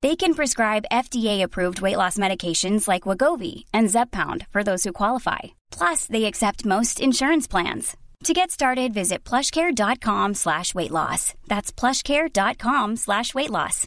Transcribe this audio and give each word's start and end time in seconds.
They 0.00 0.14
can 0.14 0.34
prescribe 0.34 0.84
FDA-approved 0.92 1.80
weight 1.80 1.96
loss 1.96 2.18
medications 2.18 2.86
like 2.86 3.02
Wegovy 3.02 3.64
and 3.72 3.88
Zepbound 3.88 4.46
for 4.50 4.62
those 4.62 4.84
who 4.84 4.92
qualify. 4.92 5.38
Plus, 5.72 6.06
they 6.06 6.26
accept 6.26 6.64
most 6.64 7.00
insurance 7.00 7.48
plans. 7.48 7.96
To 8.24 8.32
get 8.32 8.52
started, 8.52 8.94
visit 8.94 9.24
plushcare.com 9.24 10.34
slash 10.34 10.74
weight 10.74 10.92
loss. 10.92 11.34
That's 11.48 11.72
plushcare.com 11.72 12.96
slash 12.96 13.34
weight 13.34 13.50
loss. 13.50 13.86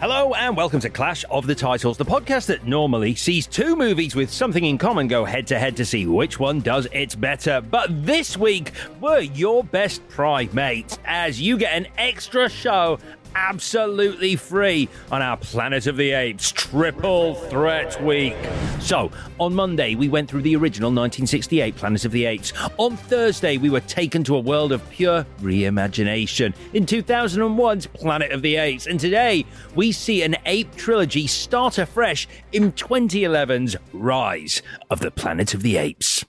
Hello 0.00 0.32
and 0.32 0.56
welcome 0.56 0.80
to 0.80 0.88
Clash 0.88 1.26
of 1.30 1.46
the 1.46 1.54
Titles, 1.54 1.98
the 1.98 2.06
podcast 2.06 2.46
that 2.46 2.64
normally 2.64 3.14
sees 3.14 3.46
two 3.46 3.76
movies 3.76 4.14
with 4.14 4.32
something 4.32 4.64
in 4.64 4.78
common 4.78 5.08
go 5.08 5.26
head 5.26 5.46
to 5.48 5.58
head 5.58 5.76
to 5.76 5.84
see 5.84 6.06
which 6.06 6.40
one 6.40 6.60
does 6.60 6.86
it 6.92 7.20
better. 7.20 7.60
But 7.60 8.06
this 8.06 8.34
week, 8.34 8.72
we're 9.02 9.20
your 9.20 9.62
best 9.62 10.06
primates 10.08 10.98
as 11.04 11.38
you 11.38 11.58
get 11.58 11.74
an 11.74 11.86
extra 11.98 12.48
show 12.48 12.98
absolutely 13.34 14.36
free 14.36 14.88
on 15.10 15.22
our 15.22 15.36
Planet 15.36 15.86
of 15.86 15.96
the 15.96 16.12
Apes 16.12 16.52
Triple 16.52 17.34
Threat 17.34 18.02
Week. 18.02 18.36
So, 18.80 19.10
on 19.38 19.54
Monday, 19.54 19.94
we 19.94 20.08
went 20.08 20.28
through 20.28 20.42
the 20.42 20.56
original 20.56 20.88
1968 20.88 21.76
Planet 21.76 22.04
of 22.04 22.12
the 22.12 22.24
Apes. 22.24 22.52
On 22.78 22.96
Thursday, 22.96 23.56
we 23.56 23.70
were 23.70 23.80
taken 23.80 24.24
to 24.24 24.36
a 24.36 24.40
world 24.40 24.72
of 24.72 24.88
pure 24.90 25.26
reimagination 25.40 26.54
in 26.72 26.86
2001's 26.86 27.86
Planet 27.86 28.32
of 28.32 28.42
the 28.42 28.56
Apes. 28.56 28.86
And 28.86 28.98
today, 28.98 29.44
we 29.74 29.92
see 29.92 30.22
an 30.22 30.36
ape 30.46 30.74
trilogy 30.76 31.26
start 31.26 31.78
afresh 31.78 32.28
in 32.52 32.72
2011's 32.72 33.76
Rise 33.92 34.62
of 34.90 35.00
the 35.00 35.10
Planet 35.10 35.54
of 35.54 35.62
the 35.62 35.76
Apes. 35.76 36.24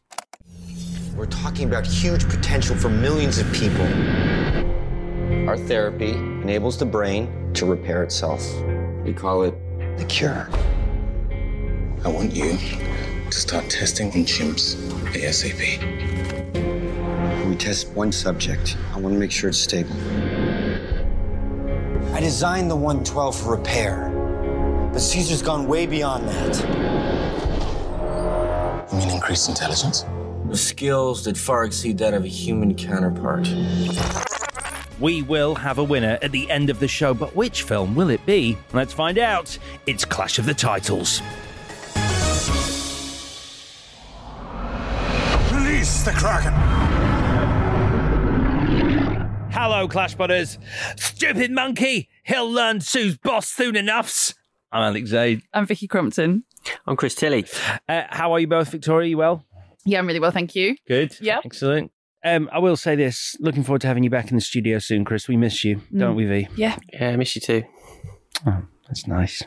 We're 1.16 1.26
talking 1.26 1.68
about 1.68 1.86
huge 1.86 2.28
potential 2.28 2.76
for 2.76 2.90
millions 2.90 3.38
of 3.38 3.52
people. 3.54 3.86
Our 5.48 5.58
therapy 5.58 6.12
enables 6.12 6.78
the 6.78 6.86
brain 6.86 7.52
to 7.56 7.66
repair 7.66 8.04
itself. 8.04 8.48
We 9.04 9.12
call 9.12 9.42
it 9.44 9.56
the 9.98 10.06
cure. 10.06 10.48
I 12.06 12.10
want 12.10 12.32
you 12.34 12.58
to 13.30 13.32
start 13.32 13.68
testing 13.68 14.12
on 14.12 14.24
chimps 14.26 14.76
ASAP. 15.14 15.80
We 17.50 17.56
test 17.56 17.90
one 17.90 18.12
subject. 18.12 18.78
I 18.94 19.00
want 19.00 19.16
to 19.16 19.20
make 19.20 19.32
sure 19.32 19.50
it's 19.50 19.58
stable. 19.58 19.96
I 22.14 22.20
designed 22.20 22.70
the 22.70 22.76
112 22.76 23.36
for 23.36 23.58
repair, 23.58 24.10
but 24.94 25.00
Caesar's 25.00 25.42
gone 25.42 25.68
way 25.68 25.88
beyond 25.88 26.28
that. 26.28 26.60
You 28.92 28.98
mean 29.00 29.10
increased 29.10 29.50
intelligence? 29.50 30.06
With 30.46 30.60
skills 30.60 31.24
that 31.26 31.36
far 31.36 31.64
exceed 31.66 31.98
that 31.98 32.14
of 32.14 32.26
a 32.26 32.28
human 32.28 32.76
counterpart. 32.76 33.48
We 35.02 35.24
will 35.24 35.56
have 35.56 35.80
a 35.80 35.84
winner 35.84 36.20
at 36.22 36.32
the 36.32 36.50
end 36.52 36.70
of 36.70 36.80
the 36.80 36.88
show, 36.88 37.16
but 37.16 37.36
which 37.36 37.64
film 37.64 37.96
will 37.96 38.12
it 38.12 38.24
be? 38.28 38.56
Let's 38.72 38.94
find 38.94 39.18
out. 39.18 39.58
It's 39.88 40.06
Clash 40.06 40.38
of 40.38 40.46
the 40.46 40.54
Titles. 40.54 41.24
Release 45.52 46.04
the 46.04 46.12
Kraken! 46.12 46.54
Hello, 49.52 49.88
Clash 49.88 50.14
Butters. 50.14 50.60
Stupid 50.98 51.50
monkey. 51.50 52.08
He'll 52.22 52.50
learn 52.52 52.80
Sue's 52.82 53.18
boss 53.18 53.48
soon 53.48 53.76
enoughs. 53.76 54.36
I'm 54.72 54.84
Alex 54.84 55.10
Zane. 55.10 55.42
I'm 55.52 55.66
Vicky 55.66 55.88
Crompton. 55.88 56.44
I'm 56.86 56.96
Chris 56.96 57.16
Tilly. 57.16 57.48
Uh, 57.90 58.04
how 58.10 58.34
are 58.34 58.40
you 58.40 58.46
both, 58.46 58.70
Victoria? 58.70 59.10
You 59.10 59.18
well? 59.18 59.48
Yeah, 59.84 59.98
I'm 59.98 60.06
really 60.06 60.20
well, 60.20 60.30
thank 60.30 60.54
you. 60.56 60.76
Good. 60.88 61.18
Yeah. 61.20 61.40
Excellent. 61.44 61.92
Um, 62.24 62.50
I 62.52 62.60
will 62.60 62.76
say 62.78 62.96
this. 62.96 63.36
Looking 63.40 63.64
forward 63.64 63.82
to 63.82 63.88
having 63.88 64.04
you 64.04 64.10
back 64.10 64.30
in 64.30 64.36
the 64.36 64.42
studio 64.42 64.80
soon, 64.80 65.04
Chris. 65.06 65.28
We 65.28 65.38
miss 65.38 65.64
you, 65.64 65.82
don't 65.96 66.16
we, 66.16 66.26
V? 66.26 66.48
Yeah. 66.56 66.78
Yeah, 66.94 67.10
I 67.10 67.16
miss 67.16 67.36
you 67.36 67.42
too. 67.42 67.64
Oh, 68.46 68.62
that's 68.88 69.08
nice. 69.08 69.44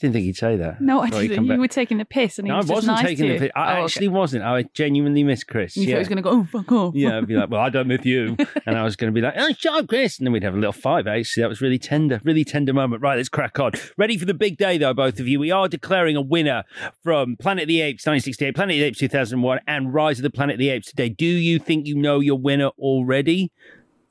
Didn't 0.00 0.12
think 0.14 0.24
he'd 0.26 0.36
say 0.36 0.56
that. 0.56 0.80
No, 0.80 1.00
I 1.00 1.10
didn't. 1.10 1.34
come 1.34 1.44
You 1.46 1.50
back. 1.52 1.58
were 1.58 1.68
taking 1.68 1.98
the 1.98 2.04
piss, 2.04 2.38
and 2.38 2.46
he 2.46 2.50
No, 2.50 2.54
I 2.54 2.58
was 2.58 2.66
just 2.66 2.74
wasn't 2.74 2.96
nice 2.98 3.04
taking 3.06 3.26
to 3.26 3.32
the 3.32 3.38
piss. 3.40 3.50
I 3.56 3.60
Oh, 3.60 3.72
okay. 3.72 3.84
actually 3.84 4.08
wasn't. 4.08 4.44
I 4.44 4.62
genuinely 4.74 5.24
miss 5.24 5.42
Chris. 5.42 5.76
You 5.76 5.82
thought 5.84 5.88
yeah. 5.88 5.94
he 5.96 5.98
was 5.98 6.08
going 6.08 6.16
to 6.16 6.22
go, 6.22 6.30
oh, 6.30 6.44
fuck 6.44 6.70
off. 6.72 6.94
Yeah, 6.94 7.18
I'd 7.18 7.26
be 7.26 7.34
like, 7.34 7.50
well, 7.50 7.60
I 7.60 7.68
don't 7.70 7.88
miss 7.88 8.04
you. 8.04 8.36
And 8.66 8.76
I 8.76 8.84
was 8.84 8.96
going 8.96 9.12
to 9.12 9.14
be 9.14 9.20
like, 9.22 9.34
oh, 9.36 9.50
shut 9.56 9.74
up, 9.74 9.88
Chris. 9.88 10.18
And 10.18 10.26
then 10.26 10.32
we'd 10.32 10.42
have 10.42 10.54
a 10.54 10.58
little 10.58 10.72
five. 10.72 11.06
Actually, 11.06 11.42
that 11.42 11.48
was 11.48 11.60
really 11.60 11.78
tender, 11.78 12.20
really 12.22 12.44
tender 12.44 12.72
moment. 12.74 13.02
Right, 13.02 13.16
let's 13.16 13.28
crack 13.30 13.58
on. 13.58 13.72
Ready 13.96 14.18
for 14.18 14.24
the 14.26 14.34
big 14.34 14.56
day, 14.58 14.76
though, 14.78 14.92
both 14.94 15.18
of 15.18 15.26
you. 15.26 15.40
We 15.40 15.50
are 15.50 15.68
declaring 15.68 16.16
a 16.16 16.20
winner 16.20 16.64
from 17.02 17.36
Planet 17.36 17.62
of 17.62 17.68
the 17.68 17.80
Apes 17.80 18.04
1968, 18.06 18.54
Planet 18.54 18.74
of 18.76 18.80
the 18.80 18.84
Apes 18.84 18.98
2001, 18.98 19.60
and 19.66 19.94
Rise 19.94 20.18
of 20.18 20.22
the 20.22 20.30
Planet 20.30 20.54
of 20.54 20.58
the 20.60 20.68
Apes 20.68 20.88
today. 20.90 21.08
Do 21.08 21.26
you 21.26 21.58
think 21.58 21.86
you 21.86 21.96
know 21.96 22.20
your 22.20 22.38
winner 22.38 22.68
already? 22.78 23.50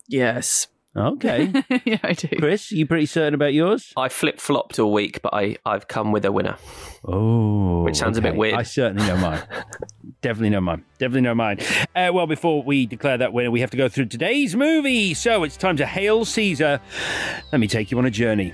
Yes. 0.08 0.68
Okay. 0.98 1.52
yeah, 1.86 2.00
I 2.04 2.14
do. 2.14 2.28
Chris, 2.40 2.72
you 2.72 2.86
pretty 2.86 3.06
certain 3.06 3.34
about 3.34 3.54
yours? 3.54 3.94
I 3.96 4.10
flip 4.10 4.40
flopped 4.40 4.80
all 4.80 4.92
week, 4.92 5.22
but 5.22 5.34
I, 5.34 5.58
I've 5.66 5.88
come 5.88 6.12
with 6.12 6.26
a 6.26 6.32
winner. 6.32 6.58
Oh, 7.06 7.84
Which 7.84 7.96
sounds 7.98 8.18
a 8.18 8.22
bit 8.22 8.36
weird. 8.36 8.56
I 8.56 8.64
certainly 8.64 9.06
know 9.06 9.18
mine. 9.18 9.42
Definitely 10.22 10.50
know 10.50 10.62
mine. 10.62 10.84
Definitely 10.98 11.22
know 11.22 11.36
mine. 11.36 11.60
Uh, 11.96 12.10
well, 12.12 12.26
before 12.28 12.64
we 12.64 12.86
declare 12.86 13.18
that 13.18 13.32
winner, 13.34 13.52
we 13.52 13.62
have 13.62 13.70
to 13.72 13.78
go 13.78 13.88
through 13.88 14.08
today's 14.08 14.56
movie. 14.56 15.14
So 15.14 15.44
it's 15.44 15.56
time 15.58 15.78
to 15.78 15.86
hail 15.86 16.26
Caesar. 16.26 16.82
Let 17.52 17.60
me 17.60 17.68
take 17.68 17.92
you 17.92 17.98
on 18.00 18.06
a 18.06 18.12
journey. 18.12 18.54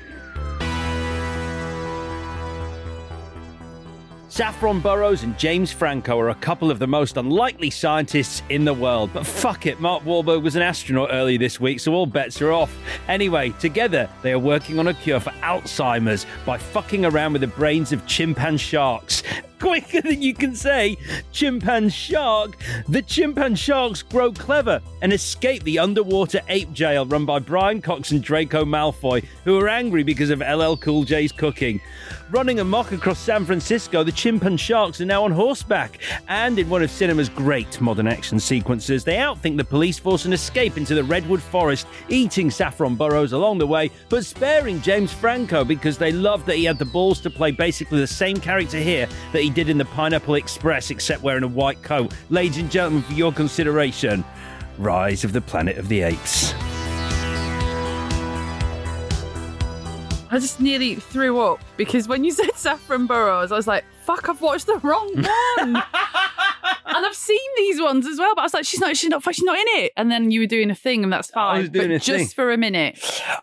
Saffron 4.34 4.80
Burrows 4.80 5.22
and 5.22 5.38
James 5.38 5.72
Franco 5.72 6.20
are 6.20 6.30
a 6.30 6.34
couple 6.34 6.72
of 6.72 6.80
the 6.80 6.88
most 6.88 7.18
unlikely 7.18 7.70
scientists 7.70 8.42
in 8.50 8.66
the 8.66 8.74
world. 8.74 9.12
But 9.14 9.28
fuck 9.28 9.68
it, 9.68 9.80
Mark 9.80 10.02
Wahlberg 10.06 10.42
was 10.42 10.56
an 10.56 10.64
astronaut 10.64 11.10
early 11.12 11.38
this 11.38 11.60
week, 11.60 11.80
so 11.80 11.94
all 11.94 12.08
bets 12.08 12.42
are 12.42 12.52
off. 12.52 12.76
Anyway, 13.08 13.52
together 13.60 14.10
they 14.24 14.32
are 14.32 14.40
working 14.40 14.80
on 14.80 14.88
a 14.88 14.94
cure 14.96 15.20
for 15.20 15.30
Alzheimer's 15.44 16.26
by 16.48 16.58
fucking 16.58 17.06
around 17.06 17.34
with 17.34 17.42
the 17.42 17.48
brains 17.48 17.92
of 17.92 18.04
chimpanzee 18.08 18.58
sharks. 18.58 19.22
Quicker 19.64 20.02
than 20.02 20.22
you 20.22 20.34
can 20.34 20.58
say, 20.58 20.98
chimpanzee 21.32 21.90
shark. 21.90 22.58
The 22.90 23.02
chimpanzee 23.02 23.56
sharks 23.62 24.02
grow 24.02 24.34
clever 24.34 24.82
and 25.02 25.14
escape 25.14 25.64
the 25.64 25.80
underwater 25.80 26.42
ape 26.50 26.74
jail 26.74 27.06
run 27.06 27.26
by 27.26 27.40
Brian 27.40 27.82
Cox 27.82 28.12
and 28.12 28.22
Draco 28.22 28.66
Malfoy, 28.66 29.24
who 29.46 29.58
are 29.58 29.70
angry 29.70 30.04
because 30.04 30.32
of 30.32 30.42
LL 30.42 30.76
Cool 30.76 31.06
J's 31.06 31.32
cooking. 31.32 31.80
Running 32.30 32.60
amok 32.60 32.92
across 32.92 33.20
San 33.20 33.46
Francisco, 33.46 34.04
the 34.04 34.12
chimpanzee 34.12 34.58
sharks 34.58 35.00
are 35.00 35.06
now 35.06 35.24
on 35.24 35.32
horseback, 35.32 36.02
and 36.28 36.60
in 36.60 36.68
one 36.68 36.84
of 36.84 36.92
cinema's 36.92 37.30
great 37.30 37.80
modern 37.80 38.08
action 38.08 38.42
sequences, 38.42 39.06
they 39.06 39.16
outthink 39.16 39.56
the 39.56 39.64
police 39.64 39.98
force 39.98 40.26
and 40.26 40.34
escape 40.34 40.76
into 40.76 40.94
the 40.94 41.04
redwood 41.06 41.42
forest, 41.42 41.88
eating 42.10 42.52
Saffron 42.52 42.96
Burrows 42.96 43.32
along 43.32 43.60
the 43.60 43.68
way, 43.68 43.92
but 44.10 44.26
sparing 44.26 44.82
James 44.82 45.14
Franco 45.14 45.64
because 45.64 45.98
they 45.98 46.12
loved 46.12 46.46
that 46.48 46.58
he 46.58 46.66
had 46.66 46.80
the 46.80 46.86
balls 46.86 47.22
to 47.22 47.30
play 47.30 47.52
basically 47.52 48.00
the 48.00 48.08
same 48.08 48.38
character 48.38 48.80
here 48.80 49.08
that 49.32 49.42
he 49.42 49.53
did 49.54 49.70
in 49.70 49.78
the 49.78 49.86
Pineapple 49.86 50.36
Express, 50.36 50.90
except 50.90 51.24
wearing 51.24 51.44
a 51.44 51.48
white 51.48 51.82
coat. 51.84 52.14
Ladies 52.30 52.58
and 52.58 52.70
gentlemen, 52.70 53.04
for 53.04 53.14
your 53.14 53.32
consideration, 53.32 54.26
Rise 54.78 55.24
of 55.24 55.32
the 55.32 55.42
Planet 55.42 55.78
of 55.78 55.88
the 55.88 56.02
Apes. 56.02 56.54
I 60.32 60.40
just 60.40 60.60
nearly 60.60 60.96
threw 60.96 61.40
up 61.40 61.60
because 61.78 62.08
when 62.08 62.24
you 62.24 62.32
said 62.32 62.50
Saffron 62.56 63.06
Burrows, 63.06 63.52
I 63.52 63.56
was 63.56 63.68
like, 63.68 63.86
fuck, 64.04 64.30
I've 64.30 64.42
watched 64.42 64.66
the 64.68 64.78
wrong 64.80 65.10
one. 65.16 65.76
and 65.76 67.06
I've 67.06 67.16
seen 67.16 67.40
these 67.58 67.82
ones 67.82 68.06
as 68.06 68.20
well, 68.20 68.34
but 68.36 68.42
I 68.42 68.46
was 68.46 68.54
like, 68.54 68.66
she's 68.66 68.80
not, 68.80 68.96
she's 68.98 69.10
not, 69.10 69.24
she's 69.34 69.44
not 69.44 69.58
in 69.58 69.66
it. 69.68 69.94
And 69.98 70.12
then 70.12 70.32
you 70.32 70.42
were 70.42 70.46
doing 70.48 70.70
a 70.72 70.76
thing, 70.76 71.04
and 71.04 71.12
that's 71.12 71.30
fine. 71.30 71.56
I 71.56 71.60
was 71.60 71.70
doing 71.70 71.88
but 71.90 71.96
a 71.96 72.00
just 72.00 72.08
thing. 72.08 72.28
for 72.28 72.52
a 72.52 72.58
minute. 72.58 73.00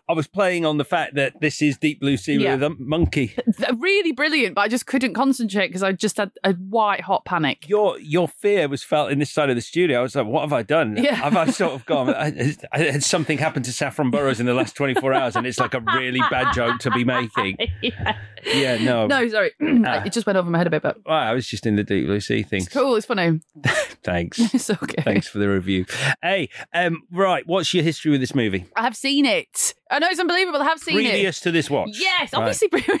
I 0.09 0.13
was 0.13 0.27
playing 0.27 0.65
on 0.65 0.77
the 0.77 0.85
fact 0.85 1.15
that 1.15 1.41
this 1.41 1.61
is 1.61 1.77
Deep 1.77 1.99
Blue 1.99 2.17
Sea 2.17 2.35
Yeah. 2.35 2.53
with 2.55 2.63
a 2.63 2.69
monkey. 2.79 3.27
Th- 3.57 3.69
Really 3.77 4.11
brilliant, 4.11 4.55
but 4.55 4.61
I 4.61 4.67
just 4.67 4.85
couldn't 4.85 5.13
concentrate 5.13 5.67
because 5.67 5.83
I 5.83 5.91
just 5.91 6.17
had 6.17 6.31
a 6.43 6.53
white 6.53 7.01
hot 7.01 7.25
panic. 7.25 7.67
Your 7.67 7.99
your 7.99 8.27
fear 8.27 8.67
was 8.67 8.83
felt 8.83 9.11
in 9.11 9.19
this 9.19 9.31
side 9.31 9.49
of 9.49 9.55
the 9.55 9.61
studio. 9.61 9.99
I 9.99 10.01
was 10.03 10.15
like, 10.15 10.27
what 10.27 10.41
have 10.41 10.53
I 10.53 10.61
done? 10.63 10.97
Yeah. 10.97 11.15
Have 11.15 11.35
I 11.35 11.49
sort 11.49 11.73
of 11.73 11.85
gone? 11.85 12.09
I, 12.15 12.55
I, 12.71 12.79
had 12.79 13.03
something 13.03 13.37
happened 13.37 13.65
to 13.65 13.73
Saffron 13.73 14.11
Burrows 14.11 14.39
in 14.39 14.45
the 14.45 14.53
last 14.53 14.75
24 14.75 15.13
hours 15.13 15.35
and 15.35 15.47
it's 15.47 15.59
like 15.59 15.73
a 15.73 15.79
really 15.79 16.21
bad 16.29 16.53
joke 16.53 16.79
to 16.79 16.91
be 16.91 17.03
making. 17.03 17.57
yeah. 17.81 18.17
Yeah, 18.45 18.77
no. 18.83 19.07
No, 19.07 19.27
sorry. 19.29 19.51
Ah. 19.83 20.03
it 20.03 20.13
just 20.13 20.25
went 20.27 20.37
over 20.37 20.49
my 20.51 20.57
head 20.57 20.67
a 20.67 20.69
bit, 20.69 20.81
but 20.81 20.97
Well, 21.05 21.15
I 21.17 21.33
was 21.33 21.47
just 21.47 21.65
in 21.65 21.75
the 21.75 21.83
Deep 21.83 22.05
Blue 22.05 22.19
Sea 22.19 22.43
thing. 22.43 22.61
it's 22.61 22.69
cool. 22.69 22.95
It's 22.95 23.05
funny. 23.05 23.39
Thanks. 24.03 24.39
It's 24.53 24.69
okay. 24.69 25.01
Thanks 25.03 25.27
for 25.27 25.39
the 25.39 25.47
review. 25.49 25.85
Hey, 26.21 26.49
um, 26.73 27.03
right, 27.11 27.45
what's 27.47 27.73
your 27.73 27.83
history 27.83 28.11
with 28.11 28.19
this 28.21 28.33
movie? 28.35 28.65
I 28.75 28.81
have 28.83 28.95
seen 28.95 29.25
it. 29.25 29.73
I 29.89 29.99
know 29.99 30.07
it's 30.09 30.19
unbelievable. 30.19 30.61
I 30.61 30.65
have 30.65 30.79
seen 30.79 30.95
Previous 30.95 31.11
it. 31.13 31.15
Previous 31.17 31.39
to 31.41 31.51
this 31.51 31.69
watch? 31.69 31.89
Yes, 31.93 32.33
Right. 32.33 32.39
obviously. 32.39 32.69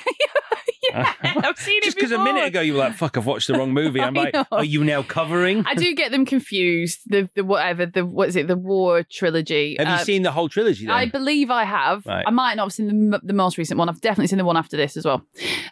yeah, 0.93 1.13
I've 1.23 1.57
seen 1.57 1.77
it 1.77 1.83
Just 1.83 1.95
because 1.97 2.11
a 2.11 2.19
minute 2.23 2.45
ago 2.45 2.61
you 2.61 2.73
were 2.73 2.79
like, 2.79 2.95
fuck, 2.95 3.17
I've 3.17 3.25
watched 3.25 3.47
the 3.47 3.53
wrong 3.53 3.71
movie. 3.71 4.01
I'm 4.01 4.13
like, 4.13 4.33
know. 4.33 4.45
are 4.51 4.63
you 4.63 4.83
now 4.83 5.03
covering? 5.03 5.63
I 5.65 5.75
do 5.75 5.93
get 5.95 6.11
them 6.11 6.25
confused. 6.25 6.99
The 7.07 7.29
the 7.35 7.43
whatever 7.43 7.85
the 7.85 8.05
what 8.05 8.29
is 8.29 8.35
it? 8.35 8.47
The 8.47 8.57
War 8.57 9.03
trilogy. 9.03 9.75
Have 9.79 9.87
you 9.87 9.93
Uh, 9.93 9.97
seen 9.99 10.23
the 10.23 10.31
whole 10.31 10.49
trilogy 10.49 10.85
then? 10.85 10.95
I 10.95 11.05
believe 11.05 11.49
I 11.49 11.63
have. 11.63 12.05
Right. 12.05 12.23
I 12.27 12.31
might 12.31 12.55
not 12.55 12.63
have 12.65 12.73
seen 12.73 13.09
the, 13.11 13.19
the 13.23 13.33
most 13.33 13.57
recent 13.57 13.77
one. 13.77 13.87
I've 13.89 14.01
definitely 14.01 14.27
seen 14.27 14.37
the 14.39 14.45
one 14.45 14.57
after 14.57 14.75
this 14.77 14.97
as 14.97 15.05
well. 15.05 15.25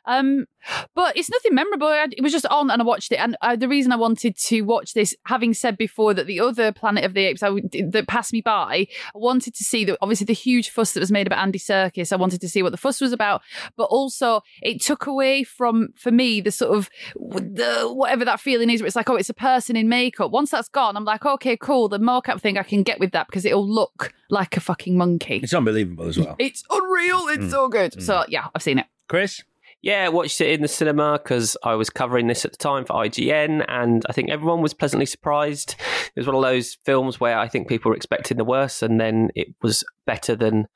Um, 0.06 0.46
but 0.96 1.16
it's 1.18 1.30
nothing 1.30 1.54
memorable. 1.56 1.88
I, 1.88 2.08
it 2.12 2.22
was 2.22 2.32
just 2.32 2.46
on 2.48 2.70
and 2.72 2.82
I 2.82 2.86
watched 2.86 3.12
it. 3.12 3.16
And 3.18 3.36
uh, 3.42 3.56
the 3.56 3.68
reason 3.68 3.92
I 3.92 3.96
wanted 3.96 4.38
to 4.38 4.62
watch 4.62 4.94
this, 4.94 5.16
having 5.26 5.54
said 5.54 5.78
before 5.78 6.14
that 6.14 6.28
the 6.28 6.40
other 6.40 6.72
Planet 6.72 7.04
of 7.06 7.14
the 7.14 7.26
Apes 7.26 7.44
I, 7.44 7.50
that 7.90 8.06
passed 8.08 8.34
me 8.34 8.42
by, 8.42 8.88
I 9.14 9.18
wanted 9.18 9.56
to 9.56 9.64
see 9.64 9.86
that 9.86 9.98
obviously 10.02 10.26
the 10.26 10.34
huge 10.34 10.70
fuss 10.70 10.94
that 10.94 11.00
was 11.00 11.12
made 11.12 11.28
about 11.28 11.40
Andy 11.40 11.60
Serkis. 11.60 12.12
I 12.14 12.18
wanted 12.18 12.42
to 12.42 12.50
see 12.50 12.62
what 12.64 12.72
the 12.72 12.78
fuss 12.78 13.02
was 13.02 13.12
about, 13.14 13.42
but 13.78 13.86
also 13.86 14.42
it 14.62 14.82
took 14.82 15.06
away 15.08 15.44
from 15.44 15.90
for 15.96 16.12
me 16.12 16.42
the 16.42 16.52
sort 16.52 16.78
of 16.78 16.90
the 17.16 17.90
whatever 17.94 18.26
that 18.26 18.40
feeling 18.40 18.70
is. 18.70 18.82
Where 18.82 18.88
it's 18.88 18.96
like, 18.96 19.10
oh, 19.10 19.16
it's 19.16 19.30
a 19.30 19.34
person 19.34 19.76
in 19.76 19.90
makeup. 19.90 20.32
Once 20.32 20.52
that's 20.52 20.70
gone, 20.70 20.96
I'm 20.98 21.06
like, 21.06 21.26
okay, 21.26 21.58
cool. 21.58 21.90
The 21.90 22.00
mocap 22.00 22.42
thing 22.42 22.58
I 22.58 22.64
can 22.64 22.84
get 22.84 23.00
with 23.00 23.12
that 23.12 23.28
because 23.28 23.46
it'll 23.46 23.68
look 23.68 24.14
like 24.30 24.58
a 24.58 24.60
fucking 24.60 24.98
monkey. 24.98 25.40
It's 25.44 25.54
unbelievable 25.54 26.08
as 26.08 26.18
well. 26.20 26.36
It's 26.40 26.64
unreal. 26.70 27.28
It's 27.30 27.40
Mm. 27.46 27.50
so 27.52 27.70
good. 27.70 28.02
So 28.04 28.26
yeah, 28.28 28.48
I've 28.54 28.62
seen 28.64 28.80
it. 28.80 28.86
Chris? 29.08 29.44
Yeah, 29.82 30.10
watched 30.10 30.42
it 30.42 30.52
in 30.52 30.62
the 30.62 30.68
cinema 30.68 31.20
because 31.24 31.56
I 31.64 31.76
was 31.76 31.90
covering 31.90 32.28
this 32.28 32.44
at 32.44 32.52
the 32.52 32.58
time 32.58 32.84
for 32.84 32.94
IGN, 32.94 33.66
and 33.68 34.06
I 34.10 34.14
think 34.14 34.30
everyone 34.30 34.62
was 34.62 34.74
pleasantly 34.74 35.06
surprised. 35.06 35.76
It 36.16 36.20
was 36.20 36.28
one 36.28 36.36
of 36.36 36.42
those 36.42 36.78
films 36.86 37.20
where 37.20 37.38
I 37.38 37.48
think 37.48 37.70
people 37.70 37.90
were 37.90 37.96
expecting 37.96 38.38
the 38.38 38.44
worst, 38.44 38.84
and 38.84 39.00
then 39.00 39.30
it 39.36 39.48
was 39.62 39.84
better 40.06 40.36
than 40.36 40.68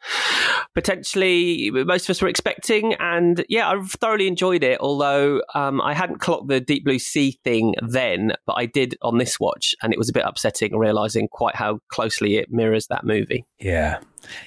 potentially 0.73 1.69
most 1.71 2.05
of 2.05 2.11
us 2.11 2.21
were 2.21 2.29
expecting. 2.29 2.93
And 2.95 3.43
yeah, 3.49 3.69
I 3.69 3.81
thoroughly 3.83 4.27
enjoyed 4.27 4.63
it. 4.63 4.79
Although 4.79 5.41
um, 5.53 5.81
I 5.81 5.93
hadn't 5.93 6.19
clocked 6.19 6.47
the 6.47 6.61
Deep 6.61 6.85
Blue 6.85 6.99
Sea 6.99 7.37
thing 7.43 7.75
then, 7.81 8.33
but 8.45 8.53
I 8.53 8.67
did 8.67 8.95
on 9.01 9.17
this 9.17 9.37
watch, 9.39 9.75
and 9.81 9.91
it 9.91 9.99
was 9.99 10.09
a 10.09 10.13
bit 10.13 10.23
upsetting 10.25 10.77
realizing 10.77 11.27
quite 11.27 11.55
how 11.55 11.79
closely 11.89 12.37
it 12.37 12.51
mirrors 12.51 12.87
that 12.87 13.03
movie. 13.03 13.45
Yeah. 13.59 13.99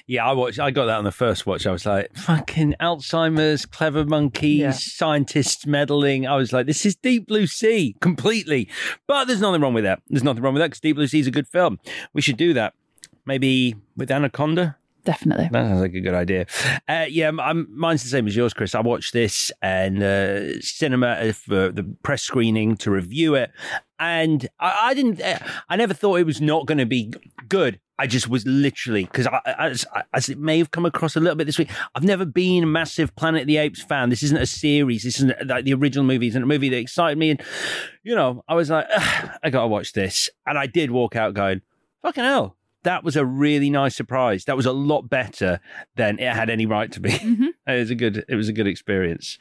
Yeah, 0.05 0.25
I 0.27 0.33
watched. 0.33 0.59
I 0.59 0.71
got 0.71 0.85
that 0.85 0.97
on 0.97 1.03
the 1.03 1.11
first 1.11 1.45
watch. 1.45 1.65
I 1.67 1.71
was 1.71 1.85
like, 1.85 2.15
"Fucking 2.15 2.75
Alzheimer's, 2.79 3.65
clever 3.65 4.05
monkeys, 4.05 4.59
Yeah. 4.59 4.71
scientists 4.71 5.65
meddling." 5.67 6.27
I 6.27 6.35
was 6.35 6.51
like, 6.53 6.65
"This 6.65 6.85
is 6.85 6.95
Deep 6.95 7.27
Blue 7.27 7.47
Sea 7.47 7.95
completely." 8.01 8.69
But 9.07 9.25
there's 9.25 9.41
nothing 9.41 9.61
wrong 9.61 9.73
with 9.73 9.83
that. 9.83 10.01
There's 10.09 10.23
nothing 10.23 10.43
wrong 10.43 10.53
with 10.53 10.61
that 10.61 10.67
because 10.67 10.79
Deep 10.81 10.95
Blue 10.95 11.07
Sea 11.07 11.19
is 11.19 11.27
a 11.27 11.31
good 11.31 11.47
film. 11.47 11.79
We 12.13 12.21
should 12.21 12.37
do 12.37 12.53
that. 12.53 12.73
Maybe 13.25 13.75
with 13.95 14.09
Anaconda. 14.11 14.77
Definitely. 15.03 15.47
That 15.53 15.65
sounds 15.69 15.79
like 15.79 15.93
a 15.93 16.01
good 16.01 16.13
idea. 16.13 16.47
Uh, 16.89 17.05
yeah, 17.07 17.31
I'm, 17.39 17.67
mine's 17.73 18.03
the 18.03 18.09
same 18.09 18.27
as 18.27 18.35
yours, 18.35 18.53
Chris. 18.53 18.75
I 18.75 18.81
watched 18.81 19.13
this 19.13 19.53
and 19.61 20.03
uh, 20.03 20.59
cinema 20.59 21.07
uh, 21.07 21.31
for 21.31 21.71
the 21.71 21.83
press 22.03 22.23
screening 22.23 22.75
to 22.77 22.91
review 22.91 23.33
it, 23.35 23.51
and 23.99 24.47
I, 24.59 24.89
I 24.89 24.93
didn't. 24.93 25.21
Uh, 25.21 25.39
I 25.69 25.75
never 25.75 25.93
thought 25.93 26.19
it 26.19 26.25
was 26.25 26.41
not 26.41 26.65
going 26.65 26.77
to 26.77 26.85
be 26.85 27.13
good. 27.47 27.79
I 27.99 28.05
just 28.05 28.27
was 28.29 28.45
literally 28.45 29.05
because 29.05 29.27
as, 29.45 29.85
as 30.13 30.29
it 30.29 30.37
may 30.37 30.59
have 30.59 30.69
come 30.69 30.85
across 30.85 31.15
a 31.15 31.19
little 31.19 31.35
bit 31.35 31.45
this 31.45 31.57
week. 31.57 31.71
I've 31.95 32.03
never 32.03 32.25
been 32.25 32.63
a 32.63 32.67
massive 32.67 33.15
Planet 33.15 33.41
of 33.41 33.47
the 33.47 33.57
Apes 33.57 33.81
fan. 33.81 34.09
This 34.09 34.21
isn't 34.21 34.37
a 34.37 34.45
series. 34.45 35.03
This 35.03 35.15
isn't 35.15 35.47
like 35.47 35.65
the 35.65 35.73
original 35.73 36.05
movie. 36.05 36.27
Isn't 36.27 36.43
a 36.43 36.47
movie 36.47 36.69
that 36.69 36.77
excited 36.77 37.17
me. 37.17 37.31
And 37.31 37.41
you 38.03 38.13
know, 38.13 38.43
I 38.47 38.53
was 38.53 38.69
like, 38.69 38.85
I 39.43 39.49
got 39.49 39.61
to 39.61 39.67
watch 39.67 39.93
this, 39.93 40.29
and 40.45 40.57
I 40.57 40.67
did 40.67 40.91
walk 40.91 41.15
out 41.15 41.33
going, 41.33 41.61
"Fucking 42.03 42.23
hell." 42.23 42.56
That 42.87 43.03
was 43.03 43.17
a 43.17 43.25
really 43.25 43.69
nice 43.69 43.97
surprise. 43.97 44.45
That 44.45 44.55
was 44.55 44.65
a 44.65 44.71
lot 44.71 45.09
better 45.09 45.59
than 45.97 46.19
it 46.19 46.33
had 46.33 46.49
any 46.49 46.65
right 46.65 46.89
to 46.93 47.01
be. 47.01 47.09
it 47.67 47.79
was 47.79 47.89
a 47.89 47.95
good. 47.95 48.23
It 48.29 48.35
was 48.35 48.47
a 48.47 48.53
good 48.53 48.65
experience. 48.65 49.37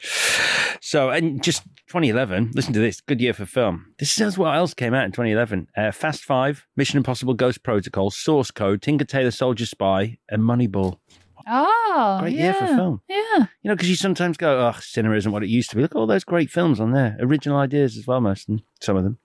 So, 0.81 1.10
and 1.10 1.40
just 1.44 1.62
2011. 1.87 2.50
Listen 2.56 2.72
to 2.72 2.81
this. 2.81 3.00
Good 3.00 3.20
year 3.20 3.32
for 3.32 3.46
film. 3.46 3.94
This 4.00 4.20
is 4.20 4.37
what 4.37 4.56
else 4.56 4.75
came 4.75 4.94
out 4.94 5.04
in 5.04 5.12
2011. 5.12 5.69
Uh, 5.76 5.93
Fast 5.93 6.25
Five, 6.25 6.66
Mission 6.75 6.96
Impossible: 6.96 7.34
Ghost 7.34 7.62
Protocol, 7.62 8.10
Source 8.10 8.50
Code, 8.50 8.82
Tinker 8.82 9.04
Tailor 9.04 9.31
Soldier 9.31 9.66
Spy, 9.66 10.19
and 10.28 10.42
Moneyball. 10.42 10.99
Oh, 11.46 12.19
Great 12.22 12.34
yeah. 12.34 12.42
year 12.42 12.54
for 12.54 12.66
film. 12.66 13.00
Yeah. 13.08 13.46
You 13.62 13.69
know, 13.69 13.76
because 13.76 13.88
you 13.88 13.94
sometimes 13.94 14.37
go, 14.37 14.58
"Oh, 14.58 14.76
cinema 14.81 15.14
isn't 15.14 15.31
what 15.31 15.44
it 15.44 15.50
used 15.50 15.70
to 15.70 15.76
be." 15.76 15.82
Look 15.82 15.92
at 15.94 15.99
all 15.99 16.08
those 16.08 16.25
great 16.25 16.50
films 16.50 16.81
on 16.81 16.90
there. 16.90 17.16
Original 17.20 17.58
ideas 17.58 17.96
as 17.96 18.08
well, 18.08 18.20
most 18.20 18.49
of 18.49 18.56
them. 18.56 18.64
Some 18.81 18.96
of 18.96 19.04
them. 19.04 19.19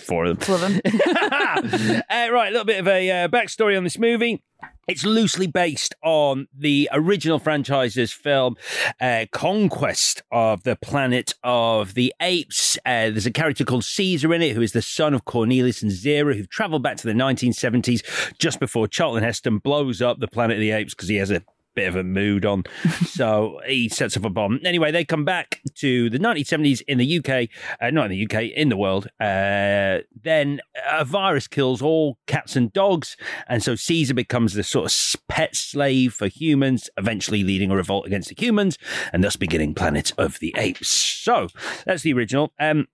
Four 0.00 0.24
of 0.26 0.38
them. 0.38 0.46
Four 0.46 0.54
of 0.56 0.60
them. 0.62 0.80
uh, 2.10 2.28
right, 2.32 2.48
a 2.48 2.50
little 2.50 2.64
bit 2.64 2.80
of 2.80 2.88
a 2.88 3.10
uh, 3.10 3.28
backstory 3.28 3.76
on 3.76 3.84
this 3.84 3.98
movie. 3.98 4.42
It's 4.88 5.04
loosely 5.04 5.46
based 5.46 5.94
on 6.02 6.48
the 6.52 6.88
original 6.92 7.38
franchise's 7.38 8.12
film, 8.12 8.56
uh, 9.00 9.26
Conquest 9.30 10.22
of 10.32 10.64
the 10.64 10.74
Planet 10.74 11.34
of 11.44 11.94
the 11.94 12.12
Apes. 12.20 12.76
Uh, 12.78 13.10
there's 13.10 13.26
a 13.26 13.30
character 13.30 13.64
called 13.64 13.84
Caesar 13.84 14.34
in 14.34 14.42
it, 14.42 14.56
who 14.56 14.62
is 14.62 14.72
the 14.72 14.82
son 14.82 15.14
of 15.14 15.24
Cornelius 15.24 15.82
and 15.82 15.92
Zira, 15.92 16.34
who've 16.34 16.50
traveled 16.50 16.82
back 16.82 16.96
to 16.96 17.06
the 17.06 17.12
1970s 17.12 18.36
just 18.38 18.58
before 18.58 18.88
Charlton 18.88 19.22
Heston 19.22 19.58
blows 19.58 20.02
up 20.02 20.18
the 20.18 20.26
Planet 20.26 20.56
of 20.56 20.60
the 20.60 20.72
Apes 20.72 20.94
because 20.94 21.08
he 21.08 21.16
has 21.16 21.30
a 21.30 21.44
bit 21.80 21.88
of 21.88 21.96
a 21.96 22.04
mood 22.04 22.44
on. 22.44 22.64
so 23.06 23.60
he 23.66 23.88
sets 23.88 24.16
up 24.16 24.24
a 24.24 24.30
bomb. 24.30 24.60
Anyway, 24.64 24.90
they 24.90 25.04
come 25.04 25.24
back 25.24 25.60
to 25.76 26.10
the 26.10 26.18
1970s 26.18 26.82
in 26.86 26.98
the 26.98 27.18
UK, 27.18 27.48
uh, 27.80 27.90
not 27.90 28.10
in 28.10 28.10
the 28.10 28.24
UK, 28.24 28.50
in 28.54 28.68
the 28.68 28.76
world. 28.76 29.06
Uh, 29.18 30.00
then 30.22 30.60
a 30.90 31.04
virus 31.04 31.48
kills 31.48 31.80
all 31.80 32.18
cats 32.26 32.54
and 32.54 32.72
dogs. 32.72 33.16
And 33.48 33.62
so 33.62 33.74
Caesar 33.74 34.12
becomes 34.12 34.52
the 34.52 34.62
sort 34.62 34.92
of 34.92 35.20
pet 35.28 35.56
slave 35.56 36.12
for 36.12 36.26
humans, 36.26 36.90
eventually 36.98 37.42
leading 37.42 37.70
a 37.70 37.76
revolt 37.76 38.06
against 38.06 38.28
the 38.28 38.34
humans 38.38 38.76
and 39.12 39.24
thus 39.24 39.36
beginning 39.36 39.74
Planet 39.74 40.12
of 40.18 40.38
the 40.40 40.54
Apes. 40.58 40.90
So 40.90 41.48
that's 41.86 42.02
the 42.02 42.12
original. 42.12 42.52
Um, 42.60 42.88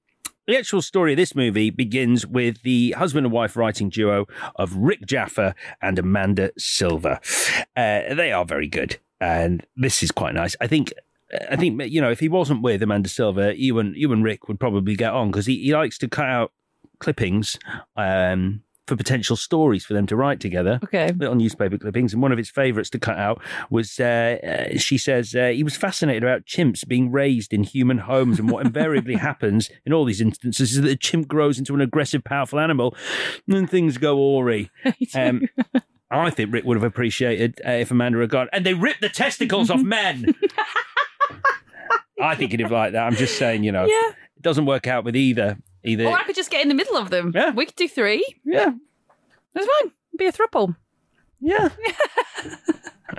the 0.47 0.57
actual 0.57 0.83
story 0.83 1.13
of 1.13 1.17
this 1.17 1.35
movie 1.35 1.71
begins 1.71 2.27
with 2.27 2.63
the 2.63 2.93
husband 2.93 3.27
and 3.27 3.33
wife 3.33 3.57
writing 3.57 3.89
duo 3.89 4.27
of 4.57 4.75
Rick 4.77 5.07
Jaffa 5.07 5.55
and 5.83 5.99
Amanda 5.99 6.53
Silver. 6.59 7.21
Uh, 7.77 8.15
they 8.15 8.33
are 8.33 8.45
very 8.45 8.69
good, 8.69 8.99
and 9.21 9.67
this 9.77 10.03
is 10.03 10.11
quite 10.11 10.35
nice. 10.35 10.57
I 10.61 10.67
think. 10.67 10.93
I 11.51 11.57
think 11.57 11.83
you 11.87 12.01
know 12.01 12.13
if 12.13 12.21
he 12.21 12.29
wasn't 12.29 12.63
with 12.63 12.81
Amanda 12.85 13.09
Silver, 13.09 13.53
you 13.53 13.81
and 13.81 13.97
you 13.97 14.13
and 14.13 14.23
Rick 14.23 14.47
would 14.47 14.61
probably 14.61 14.95
get 14.95 15.13
on 15.13 15.33
because 15.33 15.47
he, 15.47 15.61
he 15.61 15.75
likes 15.75 15.99
to 15.99 16.09
cut 16.09 16.27
out 16.27 16.53
clippings 17.01 17.59
um, 17.97 18.63
for 18.87 18.97
potential 18.97 19.37
stories 19.37 19.85
for 19.85 19.95
them 19.95 20.07
to 20.07 20.17
write 20.17 20.39
together 20.41 20.79
Okay. 20.85 21.11
little 21.13 21.35
newspaper 21.35 21.77
clippings, 21.79 22.13
and 22.13 22.23
one 22.23 22.33
of 22.33 22.39
his 22.39 22.49
favourites 22.51 22.91
to 22.91 22.99
cut 22.99 23.19
out 23.19 23.43
was 23.71 23.99
uh, 23.99 24.39
uh, 24.75 24.79
she 24.79 24.97
says 24.99 25.35
uh, 25.35 25.49
he 25.49 25.63
was 25.65 25.77
fascinated 25.77 26.23
about 26.23 26.45
chimps 26.47 26.87
being 26.87 27.11
raised 27.11 27.53
in 27.53 27.63
human 27.65 27.99
homes, 27.99 28.39
and 28.39 28.51
what 28.51 28.65
invariably 28.67 29.15
happens 29.17 29.71
in 29.85 29.93
all 29.93 30.05
these 30.05 30.21
instances 30.21 30.71
is 30.73 30.77
that 30.83 30.89
the 30.89 30.97
chimp 30.97 31.27
grows 31.29 31.59
into 31.59 31.75
an 31.75 31.81
aggressive, 31.81 32.23
powerful 32.25 32.59
animal, 32.61 32.95
and 33.49 33.69
things 33.71 33.99
go 33.99 34.39
awry. 34.39 34.71
Um, 35.15 35.49
I 36.09 36.31
think 36.31 36.53
Rick 36.53 36.65
would 36.65 36.77
have 36.77 36.85
appreciated 36.85 37.61
uh, 37.67 37.71
if 37.73 37.91
Amanda 37.91 38.21
had 38.21 38.31
gone, 38.31 38.49
and 38.53 38.65
they 38.65 38.75
rip 38.75 39.01
the 39.01 39.09
testicles 39.09 39.71
off 39.71 39.83
men. 39.83 40.35
I 42.21 42.35
think 42.35 42.53
he'd 42.53 42.61
have 42.61 42.71
liked 42.71 42.93
that. 42.95 43.03
I'm 43.05 43.17
just 43.17 43.37
saying, 43.39 43.65
you 43.65 43.73
know, 43.73 43.85
Yeah. 43.87 44.11
it 44.37 44.43
doesn't 44.43 44.67
work 44.67 44.87
out 44.87 45.05
with 45.05 45.17
either. 45.17 45.59
Either, 45.87 46.07
Or 46.07 46.19
I 46.19 46.25
could 46.25 46.37
just 46.37 46.51
get 46.51 46.63
in 46.63 46.69
the 46.69 46.75
middle 46.75 46.97
of 46.97 47.11
them. 47.11 47.33
Yeah. 47.35 47.51
We 47.53 47.65
could 47.67 47.77
do 47.77 47.89
three. 47.89 48.25
yeah, 48.45 48.73
That's 49.55 49.67
fine. 49.81 49.93
Be 50.19 50.27
a 50.27 50.33
thruple. 50.33 50.77
yeah. 51.41 51.69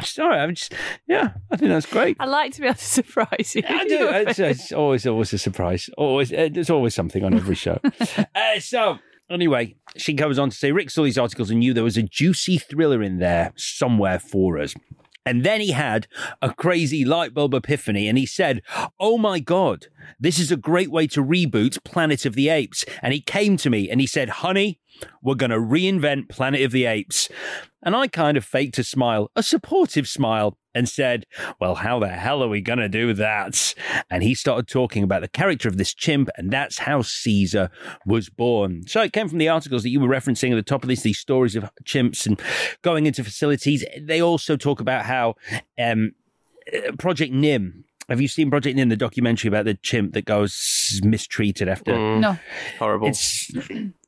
Sorry, 0.03 0.37
I'm 0.37 0.53
just, 0.53 0.73
yeah, 1.07 1.29
I 1.49 1.55
think 1.55 1.69
that's 1.71 1.85
great. 1.85 2.17
I 2.19 2.25
like 2.25 2.51
to 2.53 2.61
be 2.61 2.67
able 2.67 2.75
to 2.75 2.83
surprise 2.85 3.53
you. 3.55 3.63
I 3.67 3.83
do. 3.87 4.07
It's, 4.09 4.37
it's 4.37 4.71
always, 4.71 5.07
always 5.07 5.31
a 5.33 5.37
surprise. 5.37 5.89
Always, 5.97 6.31
uh, 6.31 6.49
there's 6.51 6.69
always 6.69 6.93
something 6.93 7.23
on 7.23 7.33
every 7.33 7.55
show. 7.55 7.79
uh, 8.35 8.59
so, 8.59 8.97
anyway, 9.29 9.75
she 9.95 10.13
goes 10.13 10.37
on 10.37 10.49
to 10.49 10.55
say, 10.55 10.71
Rick 10.71 10.89
saw 10.89 11.03
these 11.03 11.17
articles 11.17 11.49
and 11.49 11.59
knew 11.59 11.73
there 11.73 11.83
was 11.85 11.97
a 11.97 12.03
juicy 12.03 12.57
thriller 12.57 13.01
in 13.01 13.17
there 13.19 13.53
somewhere 13.55 14.19
for 14.19 14.59
us. 14.59 14.75
And 15.27 15.43
then 15.43 15.59
he 15.59 15.71
had 15.71 16.07
a 16.41 16.53
crazy 16.53 17.03
light 17.03 17.33
bulb 17.33 17.53
epiphany 17.53 18.07
and 18.07 18.17
he 18.17 18.25
said, 18.25 18.61
Oh 18.97 19.17
my 19.17 19.41
God, 19.41 19.87
this 20.17 20.39
is 20.39 20.53
a 20.53 20.55
great 20.55 20.89
way 20.89 21.05
to 21.07 21.21
reboot 21.21 21.83
Planet 21.83 22.25
of 22.25 22.33
the 22.33 22.47
Apes. 22.47 22.85
And 23.01 23.13
he 23.13 23.19
came 23.19 23.57
to 23.57 23.69
me 23.69 23.89
and 23.89 23.99
he 23.99 24.07
said, 24.07 24.29
Honey, 24.29 24.79
we're 25.21 25.35
going 25.35 25.51
to 25.51 25.57
reinvent 25.57 26.29
Planet 26.29 26.61
of 26.61 26.71
the 26.71 26.85
Apes. 26.85 27.29
And 27.83 27.95
I 27.95 28.07
kind 28.07 28.37
of 28.37 28.43
faked 28.43 28.77
a 28.79 28.83
smile, 28.83 29.31
a 29.35 29.43
supportive 29.43 30.07
smile, 30.07 30.57
and 30.75 30.87
said, 30.89 31.25
Well, 31.59 31.75
how 31.75 31.99
the 31.99 32.09
hell 32.09 32.43
are 32.43 32.47
we 32.49 32.61
going 32.61 32.79
to 32.79 32.89
do 32.89 33.13
that? 33.13 33.73
And 34.09 34.21
he 34.23 34.35
started 34.35 34.67
talking 34.67 35.03
about 35.03 35.21
the 35.21 35.27
character 35.27 35.67
of 35.69 35.77
this 35.77 35.93
chimp, 35.93 36.29
and 36.37 36.51
that's 36.51 36.79
how 36.79 37.01
Caesar 37.01 37.69
was 38.05 38.29
born. 38.29 38.83
So 38.87 39.01
it 39.01 39.13
came 39.13 39.27
from 39.29 39.37
the 39.39 39.49
articles 39.49 39.83
that 39.83 39.89
you 39.89 39.99
were 39.99 40.07
referencing 40.07 40.51
at 40.51 40.55
the 40.55 40.63
top 40.63 40.83
of 40.83 40.89
this, 40.89 41.01
these 41.01 41.17
stories 41.19 41.55
of 41.55 41.69
chimps 41.83 42.25
and 42.27 42.39
going 42.81 43.05
into 43.05 43.23
facilities. 43.23 43.85
They 43.99 44.21
also 44.21 44.55
talk 44.57 44.79
about 44.79 45.05
how 45.05 45.35
um, 45.79 46.11
Project 46.99 47.33
Nim 47.33 47.85
have 48.09 48.21
you 48.21 48.29
seen 48.29 48.49
Project 48.49 48.77
Nim, 48.77 48.87
the 48.87 48.95
documentary 48.95 49.49
about 49.49 49.65
the 49.65 49.73
chimp 49.73 50.13
that 50.13 50.23
goes 50.23 51.01
mistreated 51.03 51.67
after? 51.67 51.91
Mm, 51.91 52.21
No. 52.21 52.39
horrible. 52.79 53.09
It's 53.09 53.51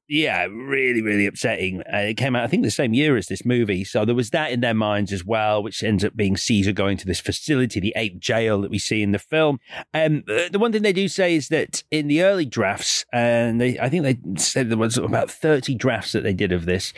yeah, 0.09 0.45
really, 0.45 1.03
really 1.03 1.27
upsetting. 1.27 1.81
Uh, 1.81 1.97
it 1.97 2.17
came 2.17 2.35
out, 2.35 2.43
I 2.43 2.47
think, 2.47 2.63
the 2.63 2.71
same 2.71 2.95
year 2.95 3.15
as 3.15 3.27
this 3.27 3.45
movie, 3.45 3.83
so 3.83 4.05
there 4.05 4.15
was 4.15 4.31
that 4.31 4.51
in 4.51 4.59
their 4.59 4.73
minds 4.73 5.13
as 5.13 5.23
well, 5.23 5.61
which 5.61 5.83
ends 5.83 6.03
up 6.03 6.15
being 6.15 6.35
Caesar 6.35 6.71
going 6.71 6.97
to 6.97 7.05
this 7.05 7.19
facility, 7.19 7.79
the 7.79 7.93
ape 7.95 8.19
jail 8.19 8.61
that 8.61 8.71
we 8.71 8.79
see 8.79 9.03
in 9.03 9.11
the 9.11 9.19
film. 9.19 9.59
Um, 9.93 10.23
uh, 10.27 10.49
the 10.51 10.57
one 10.57 10.71
thing 10.71 10.81
they 10.81 10.93
do 10.93 11.07
say 11.07 11.35
is 11.35 11.49
that 11.49 11.83
in 11.91 12.07
the 12.07 12.23
early 12.23 12.45
drafts, 12.45 13.05
and 13.13 13.61
they, 13.61 13.77
I 13.79 13.87
think 13.87 14.03
they 14.03 14.17
said 14.39 14.69
there 14.69 14.77
was 14.77 14.97
about 14.97 15.29
thirty 15.29 15.75
drafts 15.75 16.13
that 16.13 16.23
they 16.23 16.33
did 16.33 16.51
of 16.51 16.65
this. 16.65 16.91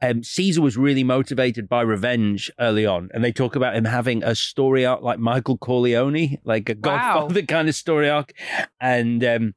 Um, 0.00 0.22
Caesar 0.22 0.60
was 0.60 0.76
really 0.76 1.04
motivated 1.04 1.68
by 1.68 1.82
revenge 1.82 2.50
early 2.58 2.84
on, 2.86 3.10
and 3.14 3.22
they 3.22 3.32
talk 3.32 3.56
about 3.56 3.76
him 3.76 3.84
having 3.84 4.22
a 4.22 4.34
story 4.34 4.84
arc 4.84 5.02
like 5.02 5.18
Michael 5.18 5.58
Corleone, 5.58 6.38
like 6.44 6.68
a 6.68 6.74
Wow. 6.74 7.20
Godfather 7.20 7.42
kind 7.46 7.68
of 7.68 7.74
story 7.74 8.08
arc, 8.08 8.32
and 8.80 9.22
um, 9.24 9.54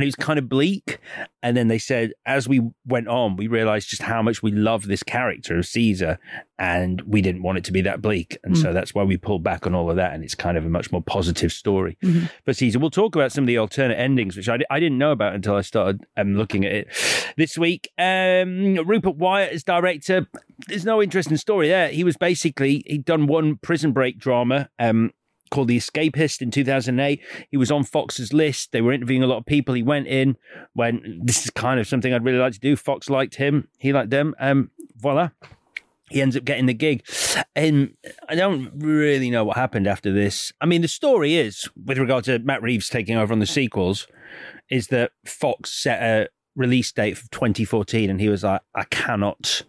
and 0.00 0.04
it 0.04 0.06
was 0.06 0.16
kind 0.16 0.38
of 0.38 0.48
bleak. 0.48 0.98
And 1.42 1.56
then 1.56 1.68
they 1.68 1.78
said, 1.78 2.12
as 2.24 2.48
we 2.48 2.62
went 2.86 3.08
on, 3.08 3.36
we 3.36 3.48
realized 3.48 3.90
just 3.90 4.00
how 4.00 4.22
much 4.22 4.42
we 4.42 4.50
love 4.50 4.86
this 4.86 5.02
character 5.02 5.58
of 5.58 5.66
Caesar, 5.66 6.18
and 6.58 7.02
we 7.02 7.20
didn't 7.20 7.42
want 7.42 7.58
it 7.58 7.64
to 7.64 7.72
be 7.72 7.82
that 7.82 8.00
bleak. 8.00 8.38
And 8.42 8.56
so 8.56 8.72
that's 8.72 8.94
why 8.94 9.02
we 9.02 9.18
pulled 9.18 9.42
back 9.42 9.66
on 9.66 9.74
all 9.74 9.90
of 9.90 9.96
that, 9.96 10.14
and 10.14 10.24
it's 10.24 10.34
kind 10.34 10.56
of 10.56 10.64
a 10.64 10.70
much 10.70 10.90
more 10.90 11.02
positive 11.02 11.52
story 11.52 11.98
for 12.46 12.54
Caesar. 12.54 12.78
We'll 12.78 12.88
talk 12.88 13.14
about 13.14 13.30
some 13.30 13.44
of 13.44 13.48
the 13.48 13.58
alternate 13.58 13.98
endings, 13.98 14.38
which 14.38 14.48
I, 14.48 14.58
I 14.70 14.80
didn't 14.80 14.96
know 14.96 15.12
about 15.12 15.34
until 15.34 15.54
I 15.54 15.60
started 15.60 16.06
um, 16.16 16.36
looking 16.36 16.64
at 16.64 16.72
it 16.72 16.88
this 17.36 17.58
week. 17.58 17.90
Um, 17.98 18.76
Rupert 18.86 19.16
Wyatt 19.16 19.52
as 19.52 19.64
director. 19.64 20.26
There's 20.66 20.86
no 20.86 21.02
interesting 21.02 21.36
story 21.36 21.68
there. 21.68 21.88
He 21.88 22.04
was 22.04 22.16
basically 22.16 22.84
he'd 22.86 23.04
done 23.04 23.26
one 23.26 23.56
prison 23.56 23.92
break 23.92 24.18
drama. 24.18 24.70
Um, 24.78 25.12
called 25.50 25.68
The 25.68 25.78
Escapist 25.78 26.40
in 26.40 26.50
2008. 26.50 27.20
He 27.50 27.56
was 27.56 27.70
on 27.70 27.84
Fox's 27.84 28.32
list. 28.32 28.72
They 28.72 28.80
were 28.80 28.92
interviewing 28.92 29.22
a 29.22 29.26
lot 29.26 29.38
of 29.38 29.46
people. 29.46 29.74
He 29.74 29.82
went 29.82 30.06
in, 30.06 30.36
went, 30.74 31.26
this 31.26 31.44
is 31.44 31.50
kind 31.50 31.80
of 31.80 31.86
something 31.86 32.12
I'd 32.12 32.24
really 32.24 32.38
like 32.38 32.54
to 32.54 32.60
do. 32.60 32.76
Fox 32.76 33.10
liked 33.10 33.36
him. 33.36 33.68
He 33.78 33.92
liked 33.92 34.10
them. 34.10 34.34
Um, 34.38 34.70
voila. 34.96 35.30
He 36.10 36.20
ends 36.20 36.36
up 36.36 36.44
getting 36.44 36.66
the 36.66 36.74
gig. 36.74 37.06
And 37.54 37.94
I 38.28 38.34
don't 38.34 38.72
really 38.76 39.30
know 39.30 39.44
what 39.44 39.56
happened 39.56 39.86
after 39.86 40.12
this. 40.12 40.52
I 40.60 40.66
mean, 40.66 40.82
the 40.82 40.88
story 40.88 41.36
is, 41.36 41.68
with 41.84 41.98
regard 41.98 42.24
to 42.24 42.38
Matt 42.40 42.62
Reeves 42.62 42.88
taking 42.88 43.16
over 43.16 43.32
on 43.32 43.38
the 43.38 43.46
sequels, 43.46 44.08
is 44.70 44.88
that 44.88 45.12
Fox 45.24 45.70
set 45.70 46.02
a 46.02 46.28
release 46.56 46.90
date 46.92 47.16
for 47.16 47.30
2014 47.30 48.10
and 48.10 48.20
he 48.20 48.28
was 48.28 48.42
like, 48.42 48.60
I 48.74 48.84
cannot 48.84 49.62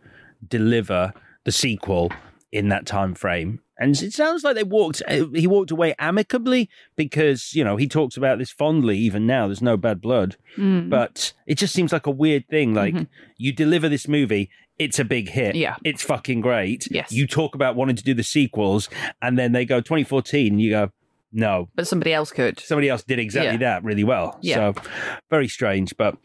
deliver 0.47 1.13
the 1.45 1.51
sequel 1.51 2.11
in 2.51 2.69
that 2.69 2.85
time 2.85 3.13
frame. 3.13 3.61
And 3.81 4.01
it 4.01 4.13
sounds 4.13 4.43
like 4.43 4.55
they 4.55 4.63
walked. 4.63 5.01
uh, 5.07 5.25
He 5.33 5.47
walked 5.47 5.71
away 5.71 5.95
amicably 5.99 6.69
because 6.95 7.53
you 7.55 7.63
know 7.63 7.75
he 7.77 7.87
talks 7.87 8.15
about 8.15 8.37
this 8.37 8.51
fondly. 8.51 8.97
Even 8.97 9.25
now, 9.25 9.47
there's 9.47 9.61
no 9.61 9.75
bad 9.77 9.99
blood, 10.01 10.35
Mm. 10.57 10.89
but 10.89 11.33
it 11.47 11.55
just 11.57 11.73
seems 11.73 11.91
like 11.91 12.05
a 12.05 12.11
weird 12.11 12.47
thing. 12.47 12.73
Like 12.73 12.95
you 13.37 13.51
deliver 13.51 13.89
this 13.89 14.07
movie, 14.07 14.49
it's 14.77 14.99
a 14.99 15.03
big 15.05 15.29
hit. 15.29 15.55
Yeah. 15.55 15.75
it's 15.83 16.03
fucking 16.03 16.41
great. 16.41 16.87
Yes. 16.91 17.11
you 17.11 17.27
talk 17.27 17.55
about 17.55 17.75
wanting 17.75 17.95
to 17.97 18.03
do 18.03 18.13
the 18.13 18.23
sequels, 18.23 18.87
and 19.21 19.37
then 19.37 19.51
they 19.51 19.65
go 19.65 19.81
2014. 19.81 20.53
And 20.53 20.61
you 20.61 20.69
go, 20.71 20.91
no, 21.33 21.69
But 21.75 21.87
somebody 21.87 22.13
else 22.13 22.31
could. 22.31 22.59
somebody 22.59 22.89
else 22.89 23.03
did 23.03 23.17
exactly 23.19 23.53
Yeah. 23.53 23.57
that 23.57 23.83
really 23.83 24.03
well. 24.03 24.37
Yeah. 24.41 24.73
So 24.73 24.81
very 25.29 25.47
strange, 25.47 25.95
but 25.97 26.17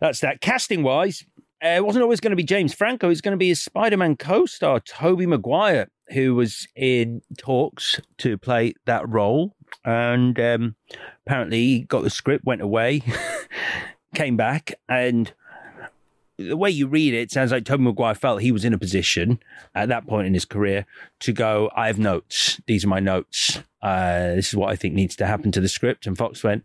that's 0.00 0.20
that. 0.20 0.40
Casting 0.40 0.82
wise, 0.82 1.24
uh, 1.64 1.68
it 1.68 1.84
wasn't 1.84 2.02
always 2.02 2.20
going 2.20 2.30
to 2.30 2.36
be 2.36 2.42
James 2.42 2.72
Franco. 2.72 3.06
It 3.06 3.10
was 3.10 3.20
going 3.20 3.32
to 3.32 3.38
be 3.38 3.48
his 3.48 3.60
Spider 3.60 3.96
Man 3.98 4.16
co 4.16 4.46
star, 4.46 4.80
Tobey 4.80 5.26
Maguire, 5.26 5.88
who 6.12 6.34
was 6.34 6.66
in 6.74 7.22
talks 7.38 8.00
to 8.18 8.38
play 8.38 8.74
that 8.84 9.08
role. 9.08 9.54
And 9.84 10.38
um, 10.40 10.74
apparently 11.26 11.80
got 11.80 12.02
the 12.02 12.10
script, 12.10 12.44
went 12.44 12.60
away, 12.60 13.02
came 14.14 14.36
back, 14.36 14.74
and 14.88 15.32
the 16.48 16.56
way 16.56 16.70
you 16.70 16.86
read 16.86 17.14
it, 17.14 17.18
it 17.18 17.30
sounds 17.30 17.52
like 17.52 17.64
Tobey 17.64 17.84
Maguire 17.84 18.14
felt 18.14 18.40
he 18.40 18.52
was 18.52 18.64
in 18.64 18.72
a 18.72 18.78
position 18.78 19.38
at 19.74 19.88
that 19.88 20.06
point 20.06 20.26
in 20.26 20.34
his 20.34 20.44
career 20.44 20.86
to 21.20 21.32
go, 21.32 21.70
I 21.76 21.86
have 21.86 21.98
notes. 21.98 22.60
These 22.66 22.84
are 22.84 22.88
my 22.88 23.00
notes. 23.00 23.62
Uh, 23.82 24.34
this 24.34 24.48
is 24.48 24.56
what 24.56 24.70
I 24.70 24.76
think 24.76 24.94
needs 24.94 25.16
to 25.16 25.26
happen 25.26 25.52
to 25.52 25.60
the 25.60 25.68
script. 25.68 26.06
And 26.06 26.16
Fox 26.16 26.42
went, 26.42 26.64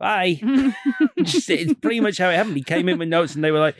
bye. 0.00 0.40
It's 1.22 1.74
pretty 1.74 2.00
much 2.00 2.16
how 2.16 2.30
it 2.30 2.36
happened. 2.36 2.56
He 2.56 2.62
came 2.62 2.88
in 2.88 2.98
with 2.98 3.08
notes 3.08 3.34
and 3.34 3.44
they 3.44 3.50
were 3.50 3.58
like, 3.58 3.76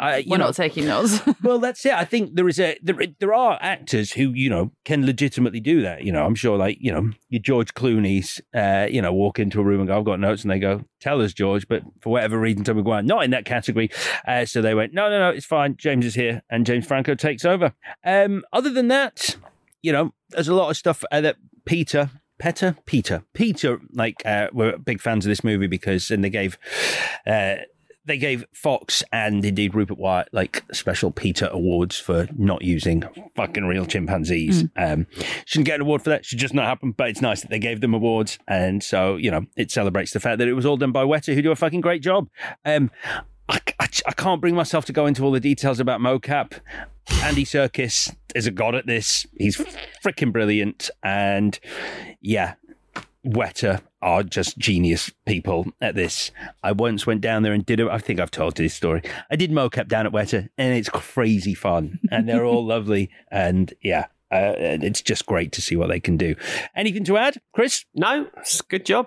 uh, 0.00 0.22
We're 0.26 0.38
know, 0.38 0.46
not 0.46 0.54
taking 0.54 0.86
those. 0.86 1.20
well, 1.42 1.58
that's 1.58 1.84
it. 1.84 1.92
I 1.92 2.06
think 2.06 2.34
there 2.34 2.48
is 2.48 2.58
a 2.58 2.78
there, 2.82 2.96
there 3.20 3.34
are 3.34 3.58
actors 3.60 4.12
who 4.12 4.30
you 4.30 4.48
know 4.48 4.72
can 4.86 5.04
legitimately 5.04 5.60
do 5.60 5.82
that. 5.82 6.02
You 6.02 6.12
know, 6.12 6.24
I'm 6.24 6.34
sure 6.34 6.56
like 6.56 6.78
you 6.80 6.90
know 6.90 7.10
your 7.28 7.42
George 7.42 7.74
Clooney's, 7.74 8.40
uh, 8.54 8.86
you 8.90 9.02
know, 9.02 9.12
walk 9.12 9.38
into 9.38 9.60
a 9.60 9.64
room 9.64 9.80
and 9.80 9.88
go, 9.88 9.98
"I've 9.98 10.04
got 10.04 10.18
notes," 10.18 10.42
and 10.42 10.50
they 10.50 10.58
go, 10.58 10.82
"Tell 10.98 11.20
us, 11.20 11.34
George." 11.34 11.68
But 11.68 11.82
for 12.00 12.10
whatever 12.10 12.38
reason, 12.38 12.64
Tom 12.64 12.82
McGuire 12.82 13.04
not 13.04 13.24
in 13.24 13.30
that 13.32 13.44
category. 13.44 13.90
Uh, 14.26 14.46
so 14.46 14.62
they 14.62 14.74
went, 14.74 14.94
"No, 14.94 15.10
no, 15.10 15.18
no, 15.18 15.28
it's 15.28 15.46
fine. 15.46 15.76
James 15.76 16.06
is 16.06 16.14
here," 16.14 16.42
and 16.48 16.64
James 16.64 16.86
Franco 16.86 17.14
takes 17.14 17.44
over. 17.44 17.74
Um, 18.02 18.44
other 18.52 18.70
than 18.70 18.88
that, 18.88 19.36
you 19.82 19.92
know, 19.92 20.14
there's 20.30 20.48
a 20.48 20.54
lot 20.54 20.70
of 20.70 20.76
stuff 20.78 21.04
uh, 21.12 21.20
that 21.20 21.36
PETA. 21.66 22.10
PETA, 22.38 22.76
PETA, 22.86 23.24
PETA, 23.34 23.78
like 23.92 24.22
uh, 24.24 24.48
were 24.52 24.78
big 24.78 25.00
fans 25.00 25.24
of 25.26 25.30
this 25.30 25.44
movie 25.44 25.66
because, 25.66 26.10
and 26.10 26.22
they 26.24 26.30
gave, 26.30 26.58
uh, 27.26 27.56
they 28.04 28.18
gave 28.18 28.44
Fox 28.52 29.02
and 29.12 29.44
indeed 29.44 29.74
Rupert 29.74 29.98
Wyatt 29.98 30.28
like 30.32 30.64
special 30.72 31.10
PETA 31.10 31.52
awards 31.52 31.98
for 31.98 32.26
not 32.36 32.62
using 32.62 33.04
fucking 33.36 33.66
real 33.66 33.84
chimpanzees. 33.84 34.64
Um, 34.76 35.06
shouldn't 35.44 35.66
get 35.66 35.76
an 35.76 35.82
award 35.82 36.02
for 36.02 36.10
that. 36.10 36.24
Should 36.24 36.38
just 36.38 36.54
not 36.54 36.64
happen. 36.64 36.92
But 36.92 37.10
it's 37.10 37.20
nice 37.20 37.42
that 37.42 37.50
they 37.50 37.58
gave 37.58 37.80
them 37.80 37.94
awards, 37.94 38.38
and 38.48 38.82
so 38.82 39.16
you 39.16 39.30
know 39.30 39.44
it 39.56 39.70
celebrates 39.70 40.12
the 40.12 40.20
fact 40.20 40.38
that 40.38 40.48
it 40.48 40.54
was 40.54 40.64
all 40.64 40.76
done 40.76 40.92
by 40.92 41.04
Weta, 41.04 41.34
who 41.34 41.42
do 41.42 41.52
a 41.52 41.56
fucking 41.56 41.82
great 41.82 42.02
job. 42.02 42.28
Um, 42.64 42.90
I, 43.48 43.60
I, 43.80 43.88
I 44.06 44.12
can't 44.12 44.40
bring 44.40 44.54
myself 44.54 44.84
to 44.86 44.92
go 44.92 45.06
into 45.06 45.24
all 45.24 45.30
the 45.30 45.40
details 45.40 45.80
about 45.80 46.00
mocap. 46.00 46.60
Andy 47.22 47.44
Serkis 47.44 48.14
is 48.34 48.46
a 48.46 48.50
god 48.50 48.74
at 48.74 48.86
this. 48.86 49.26
He's 49.36 49.56
freaking 50.04 50.32
brilliant, 50.32 50.90
and 51.02 51.58
yeah, 52.20 52.54
Weta 53.26 53.80
are 54.00 54.22
just 54.22 54.58
genius 54.58 55.10
people 55.26 55.66
at 55.80 55.94
this. 55.94 56.30
I 56.62 56.72
once 56.72 57.06
went 57.06 57.20
down 57.20 57.42
there 57.42 57.52
and 57.52 57.64
did 57.64 57.80
it. 57.80 57.88
I 57.88 57.98
think 57.98 58.20
I've 58.20 58.30
told 58.30 58.58
you 58.58 58.64
this 58.64 58.74
story. 58.74 59.02
I 59.30 59.36
did 59.36 59.50
mocap 59.50 59.88
down 59.88 60.06
at 60.06 60.12
Weta, 60.12 60.48
and 60.58 60.74
it's 60.74 60.88
crazy 60.90 61.54
fun, 61.54 61.98
and 62.10 62.28
they're 62.28 62.44
all 62.44 62.64
lovely, 62.66 63.10
and 63.30 63.72
yeah. 63.82 64.06
Uh, 64.30 64.52
it's 64.58 65.00
just 65.00 65.24
great 65.24 65.52
to 65.52 65.62
see 65.62 65.74
what 65.74 65.88
they 65.88 65.98
can 65.98 66.18
do. 66.18 66.34
Anything 66.76 67.02
to 67.04 67.16
add, 67.16 67.40
Chris? 67.54 67.86
No, 67.94 68.28
good 68.68 68.84
job. 68.84 69.06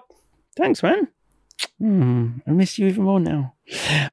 Thanks, 0.57 0.81
man. 0.81 1.09
Hmm, 1.79 2.39
I 2.45 2.51
miss 2.51 2.77
you 2.77 2.87
even 2.87 3.03
more 3.03 3.19
now. 3.19 3.53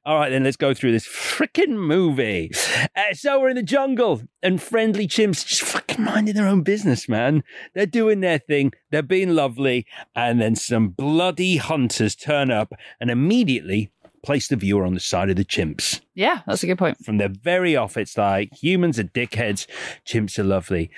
All 0.05 0.17
right, 0.17 0.29
then 0.29 0.43
let's 0.43 0.57
go 0.57 0.73
through 0.73 0.91
this 0.91 1.07
freaking 1.07 1.75
movie. 1.77 2.51
Uh, 2.95 3.13
so 3.13 3.39
we're 3.39 3.49
in 3.49 3.55
the 3.57 3.63
jungle, 3.63 4.21
and 4.41 4.61
friendly 4.61 5.07
chimps 5.07 5.45
just 5.45 5.61
fucking 5.61 6.03
minding 6.03 6.35
their 6.35 6.47
own 6.47 6.63
business, 6.63 7.07
man. 7.09 7.43
They're 7.75 7.85
doing 7.85 8.21
their 8.21 8.39
thing, 8.39 8.71
they're 8.89 9.03
being 9.03 9.35
lovely, 9.35 9.85
and 10.15 10.41
then 10.41 10.55
some 10.55 10.89
bloody 10.89 11.57
hunters 11.57 12.15
turn 12.15 12.51
up 12.51 12.73
and 12.99 13.11
immediately 13.11 13.91
place 14.23 14.47
the 14.47 14.55
viewer 14.55 14.85
on 14.85 14.93
the 14.93 14.99
side 14.99 15.29
of 15.29 15.35
the 15.35 15.45
chimps. 15.45 16.01
yeah, 16.15 16.41
that's 16.47 16.63
a 16.63 16.67
good 16.67 16.77
point. 16.77 16.97
From 17.05 17.17
the 17.17 17.29
very 17.29 17.75
off, 17.75 17.97
it's 17.97 18.17
like 18.17 18.53
humans 18.53 18.97
are 18.99 19.03
dickheads, 19.03 19.67
chimps 20.05 20.39
are 20.39 20.43
lovely. 20.43 20.89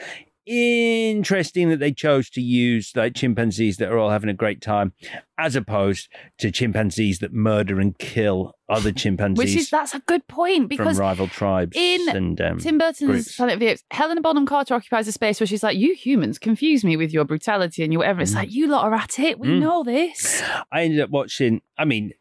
Interesting 0.48 1.70
that 1.70 1.80
they 1.80 1.92
chose 1.92 2.30
to 2.32 2.42
use 2.42 2.92
like 2.96 3.14
chimpanzees 3.14 3.78
that 3.78 3.92
are 3.92 3.98
all 3.98 4.10
having 4.10 4.30
a 4.30 4.34
great 4.34 4.60
time. 4.60 4.94
As 5.42 5.56
opposed 5.56 6.08
to 6.38 6.52
chimpanzees 6.52 7.20
that 7.20 7.34
murder 7.34 7.80
and 7.80 7.98
kill 7.98 8.54
other 8.70 8.92
chimpanzees 8.92 9.38
Which 9.44 9.56
is 9.56 9.70
that's 9.70 9.94
a 9.96 10.00
good 10.00 10.26
point 10.28 10.70
because 10.70 10.96
from 10.98 11.02
rival 11.06 11.28
tribes 11.28 11.76
in 11.76 12.08
and 12.10 12.40
um, 12.40 12.60
Tim 12.60 12.78
Burton's 12.78 13.10
groups. 13.10 13.36
Planet 13.36 13.56
of 13.56 13.60
the 13.60 13.68
Apes, 13.68 13.84
Helena 13.92 14.22
Bonham 14.22 14.46
Carter 14.46 14.76
occupies 14.76 15.08
a 15.08 15.12
space 15.12 15.40
where 15.40 15.48
she's 15.48 15.64
like, 15.64 15.78
"You 15.78 15.94
humans 15.96 16.38
confuse 16.40 16.84
me 16.86 16.96
with 16.96 17.12
your 17.12 17.26
brutality 17.26 17.84
and 17.84 17.92
your 17.92 18.00
whatever." 18.00 18.22
It's 18.22 18.34
like 18.36 18.52
you 18.52 18.68
lot 18.68 18.86
are 18.86 18.94
at 18.94 19.20
it. 19.20 19.40
We 19.40 19.48
Mm. 19.50 19.60
know 19.60 19.84
this. 19.84 20.42
I 20.72 20.84
ended 20.84 21.02
up 21.02 21.10
watching. 21.10 21.62
I 21.78 21.84
mean, 21.86 22.12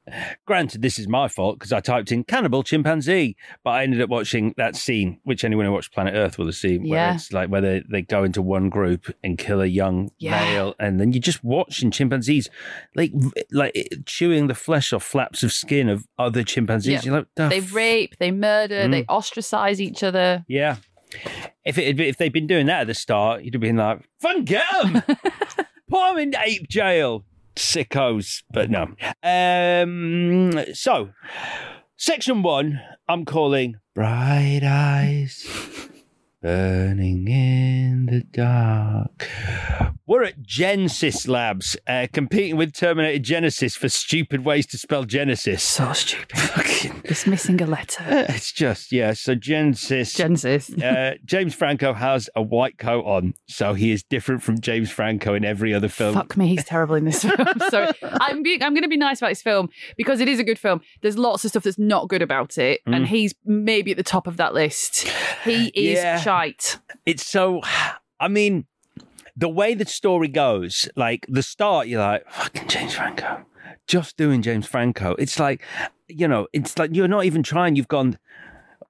granted, 0.46 0.80
this 0.82 0.98
is 0.98 1.06
my 1.06 1.28
fault 1.28 1.58
because 1.58 1.72
I 1.72 1.80
typed 1.80 2.10
in 2.10 2.24
cannibal 2.24 2.62
chimpanzee, 2.62 3.36
but 3.62 3.70
I 3.70 3.82
ended 3.82 4.00
up 4.00 4.08
watching 4.08 4.54
that 4.56 4.74
scene, 4.74 5.20
which 5.24 5.44
anyone 5.44 5.66
who 5.66 5.72
watched 5.72 5.92
Planet 5.92 6.14
Earth 6.14 6.38
will 6.38 6.46
have 6.46 6.54
seen, 6.54 6.88
where 6.88 6.98
Yeah. 6.98 7.14
it's 7.14 7.30
like 7.32 7.50
where 7.50 7.60
they, 7.60 7.82
they 7.90 8.02
go 8.02 8.24
into 8.24 8.40
one 8.42 8.70
group 8.70 9.14
and 9.22 9.36
kill 9.38 9.60
a 9.60 9.66
young 9.66 10.10
Yeah. 10.18 10.40
male, 10.40 10.74
and 10.80 10.98
then 10.98 11.12
you're 11.12 11.20
just 11.20 11.44
watching 11.44 11.90
chimpanzees 11.90 12.48
like 12.96 13.09
v- 13.14 13.32
like 13.52 13.88
chewing 14.06 14.46
the 14.46 14.54
flesh 14.54 14.92
off 14.92 15.02
flaps 15.04 15.42
of 15.42 15.52
skin 15.52 15.88
of 15.88 16.06
other 16.18 16.42
chimpanzees. 16.44 16.92
Yeah. 16.92 17.00
You're 17.04 17.14
like, 17.18 17.26
"The 17.36 17.48
They 17.48 17.60
rape, 17.60 18.16
they 18.18 18.30
murder, 18.30 18.88
they 18.88 19.02
Mm. 19.02 19.08
ostracize 19.08 19.80
each 19.80 20.02
other. 20.02 20.44
yeah. 20.48 20.76
If 21.64 21.76
it 21.76 21.98
if 22.00 22.16
they'd 22.18 22.32
been 22.32 22.46
doing 22.46 22.66
that 22.66 22.82
at 22.82 22.86
the 22.86 22.94
start, 22.94 23.42
you'd 23.42 23.54
have 23.54 23.60
been 23.60 23.76
like, 23.76 24.00
"Fun, 24.20 24.44
get 24.44 24.62
them, 24.82 25.02
put 25.90 26.08
them 26.08 26.18
in 26.18 26.34
ape 26.36 26.68
jail, 26.68 27.24
sickos." 27.56 28.42
But 28.52 28.70
no. 28.70 28.94
Um. 29.24 30.52
So, 30.72 31.10
section 31.96 32.42
one, 32.42 32.80
I'm 33.08 33.24
calling 33.24 33.76
bright 33.94 34.60
eyes 34.64 35.44
burning 36.42 37.28
in 37.28 38.06
the 38.06 38.20
dark. 38.22 39.28
We're 40.06 40.24
at 40.24 40.42
Gen-Sys 40.42 41.28
Labs, 41.28 41.76
uh, 41.86 42.06
competing 42.12 42.56
with 42.56 42.72
Terminator 42.72 43.22
Genisys 43.22 43.76
for 43.76 43.88
stupid 43.88 44.44
ways 44.44 44.66
to 44.68 44.78
spell 44.78 45.04
Genesis. 45.04 45.62
So 45.62 45.92
stupid. 45.92 46.32
Fucking. 46.36 47.02
It's 47.04 47.26
missing 47.26 47.60
a 47.62 47.66
letter. 47.66 48.02
It's 48.28 48.50
just 48.52 48.90
yeah. 48.90 49.12
So 49.12 49.34
Genesis. 49.36 50.14
Genesis. 50.14 50.70
uh, 50.72 51.14
James 51.24 51.54
Franco 51.54 51.92
has 51.92 52.28
a 52.34 52.42
white 52.42 52.78
coat 52.78 53.04
on, 53.04 53.34
so 53.46 53.74
he 53.74 53.92
is 53.92 54.02
different 54.02 54.42
from 54.42 54.60
James 54.60 54.90
Franco 54.90 55.34
in 55.34 55.44
every 55.44 55.72
other 55.72 55.88
film. 55.88 56.14
Fuck 56.14 56.36
me, 56.36 56.48
he's 56.48 56.64
terrible 56.64 56.96
in 56.96 57.04
this 57.04 57.22
film. 57.22 57.36
Sorry, 57.70 57.88
I'm 58.02 58.42
being, 58.42 58.62
I'm 58.62 58.72
going 58.74 58.82
to 58.82 58.88
be 58.88 58.96
nice 58.96 59.20
about 59.20 59.28
this 59.28 59.42
film 59.42 59.68
because 59.96 60.18
it 60.20 60.28
is 60.28 60.40
a 60.40 60.44
good 60.44 60.58
film. 60.58 60.80
There's 61.02 61.18
lots 61.18 61.44
of 61.44 61.50
stuff 61.50 61.62
that's 61.62 61.78
not 61.78 62.08
good 62.08 62.22
about 62.22 62.58
it, 62.58 62.80
and 62.86 63.04
Mm. 63.04 63.08
he's 63.08 63.34
maybe 63.44 63.92
at 63.92 63.96
the 63.96 64.02
top 64.02 64.26
of 64.26 64.36
that 64.38 64.54
list. 64.54 65.06
He 65.44 65.68
is 65.68 65.98
Yeah. 65.98 66.20
It's 67.06 67.26
so. 67.26 67.60
I 68.20 68.28
mean, 68.28 68.66
the 69.34 69.48
way 69.48 69.74
the 69.74 69.86
story 69.86 70.28
goes, 70.28 70.88
like 70.94 71.24
the 71.28 71.42
start, 71.42 71.88
you're 71.88 72.02
like 72.02 72.30
fucking 72.30 72.68
James 72.68 72.92
Franco, 72.92 73.46
just 73.86 74.18
doing 74.18 74.42
James 74.42 74.66
Franco. 74.66 75.14
It's 75.18 75.40
like, 75.40 75.62
you 76.06 76.28
know, 76.28 76.46
it's 76.52 76.78
like 76.78 76.90
you're 76.94 77.08
not 77.08 77.24
even 77.24 77.42
trying. 77.42 77.76
You've 77.76 77.88
gone. 77.88 78.18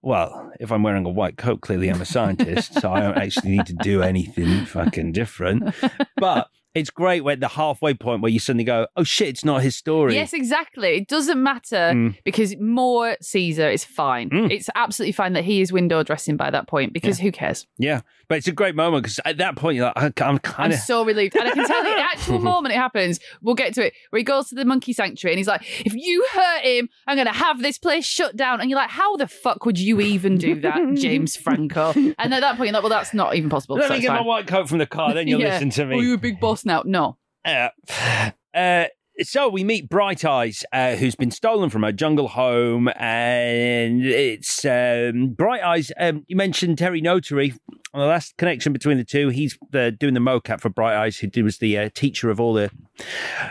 Well, 0.03 0.51
if 0.59 0.73
I'm 0.73 0.83
wearing 0.83 1.05
a 1.05 1.11
white 1.11 1.37
coat, 1.37 1.61
clearly 1.61 1.89
I'm 1.89 2.01
a 2.01 2.07
scientist, 2.07 2.81
so 2.81 2.93
I 2.93 3.01
don't 3.01 3.19
actually 3.19 3.51
need 3.51 3.67
to 3.67 3.75
do 3.75 4.03
anything 4.03 4.65
fucking 4.65 5.13
different. 5.13 5.75
But 6.17 6.49
it's 6.75 6.91
great 6.91 7.23
when 7.25 7.41
the 7.41 7.49
halfway 7.49 7.95
point 7.95 8.23
where 8.23 8.31
you 8.31 8.39
suddenly 8.39 8.65
go, 8.65 8.87
"Oh 8.97 9.03
shit, 9.05 9.29
it's 9.29 9.45
not 9.45 9.63
his 9.63 9.75
story." 9.77 10.15
Yes, 10.15 10.33
exactly. 10.33 10.91
It 10.97 11.09
doesn't 11.09 11.43
matter 11.43 11.77
Mm. 11.95 12.17
because 12.25 12.57
more 12.59 13.17
Caesar 13.21 13.69
is 13.71 13.85
fine. 13.85 14.31
Mm. 14.31 14.51
It's 14.53 14.71
absolutely 14.75 15.13
fine 15.13 15.33
that 15.33 15.45
he 15.45 15.61
is 15.61 15.73
window 15.73 16.03
dressing 16.03 16.37
by 16.37 16.51
that 16.51 16.69
point 16.69 16.93
because 16.93 17.19
who 17.19 17.33
cares? 17.33 17.67
Yeah, 17.79 18.01
but 18.29 18.39
it's 18.39 18.47
a 18.47 18.53
great 18.53 18.75
moment 18.77 19.03
because 19.03 19.19
at 19.25 19.39
that 19.39 19.57
point 19.57 19.77
you're 19.77 19.93
like, 19.97 20.21
I'm 20.21 20.39
kind 20.39 20.73
of. 20.73 20.79
so 20.79 21.05
relieved. 21.05 21.37
And 21.37 21.49
I 21.49 21.53
can 21.53 21.67
tell 21.67 21.85
you 21.85 21.95
the 21.97 22.01
actual 22.13 22.39
moment 22.39 22.73
it 22.75 22.79
happens, 22.79 23.19
we'll 23.43 23.55
get 23.57 23.75
to 23.75 23.87
it, 23.87 23.95
where 24.11 24.19
he 24.19 24.25
goes 24.25 24.49
to 24.51 24.55
the 24.55 24.65
monkey 24.65 24.93
sanctuary 24.93 25.33
and 25.35 25.39
he's 25.39 25.49
like, 25.49 25.63
if 25.85 25.95
you 25.95 26.27
hurt 26.33 26.63
him, 26.63 26.89
I'm 27.07 27.17
going 27.17 27.27
to 27.27 27.33
have 27.33 27.61
this 27.63 27.79
place 27.79 28.05
shut 28.07 28.37
down. 28.37 28.61
And 28.61 28.71
you're 28.71 28.79
like, 28.79 28.91
how 28.91 29.17
the 29.17 29.27
fuck 29.27 29.65
would 29.67 29.79
you 29.79 30.01
even 30.01 30.39
do 30.39 30.61
that, 30.61 30.79
James 30.95 31.37
Franco? 31.37 31.93
And 31.95 32.15
at 32.35 32.41
that 32.41 32.57
point, 32.57 32.69
you're 32.69 32.75
like, 32.75 32.83
well, 32.83 32.91
that's 32.91 33.13
not 33.13 33.35
even 33.35 33.51
possible. 33.51 33.77
Let 33.77 33.89
so 33.89 33.95
me 33.95 34.01
get 34.01 34.11
my 34.13 34.23
white 34.23 34.47
coat 34.47 34.69
from 34.69 34.79
the 34.79 34.87
car, 34.87 35.13
then 35.15 35.27
you'll 35.27 35.41
Yeah. 35.41 35.55
listen 35.55 35.71
to 35.71 35.83
Oh, 35.83 35.87
me. 35.87 36.01
you're 36.03 36.15
a 36.15 36.19
big 36.19 36.39
boss 36.39 36.60
now. 36.65 36.83
No. 36.85 37.17
Uh, 37.45 37.69
uh, 38.55 38.85
so 39.23 39.49
we 39.49 39.65
meet 39.65 39.89
Bright 39.89 40.25
Eyes, 40.25 40.65
uh, 40.73 40.97
who's 40.97 41.15
been 41.15 41.31
stolen 41.31 41.69
from 41.69 41.83
her 41.83 41.93
jungle 41.93 42.29
home, 42.29 42.89
and 42.97 44.05
it's 44.05 44.65
um, 44.65 45.35
Bright 45.35 45.63
Eyes. 45.63 45.93
Um, 45.99 46.25
you 46.27 46.37
mentioned 46.37 46.79
Terry 46.79 47.03
Notary 47.03 47.53
on 47.93 48.01
the 48.01 48.07
last 48.07 48.37
connection 48.39 48.73
between 48.73 48.97
the 48.97 49.05
two. 49.05 49.29
He's 49.29 49.59
uh, 49.75 49.91
doing 49.91 50.15
the 50.15 50.21
mocap 50.21 50.61
for 50.61 50.71
Bright 50.71 50.97
Eyes, 50.97 51.19
who 51.19 51.45
was 51.45 51.59
the 51.59 51.77
uh, 51.77 51.91
teacher 51.95 52.31
of 52.31 52.41
all 52.41 52.55
the 52.55 52.71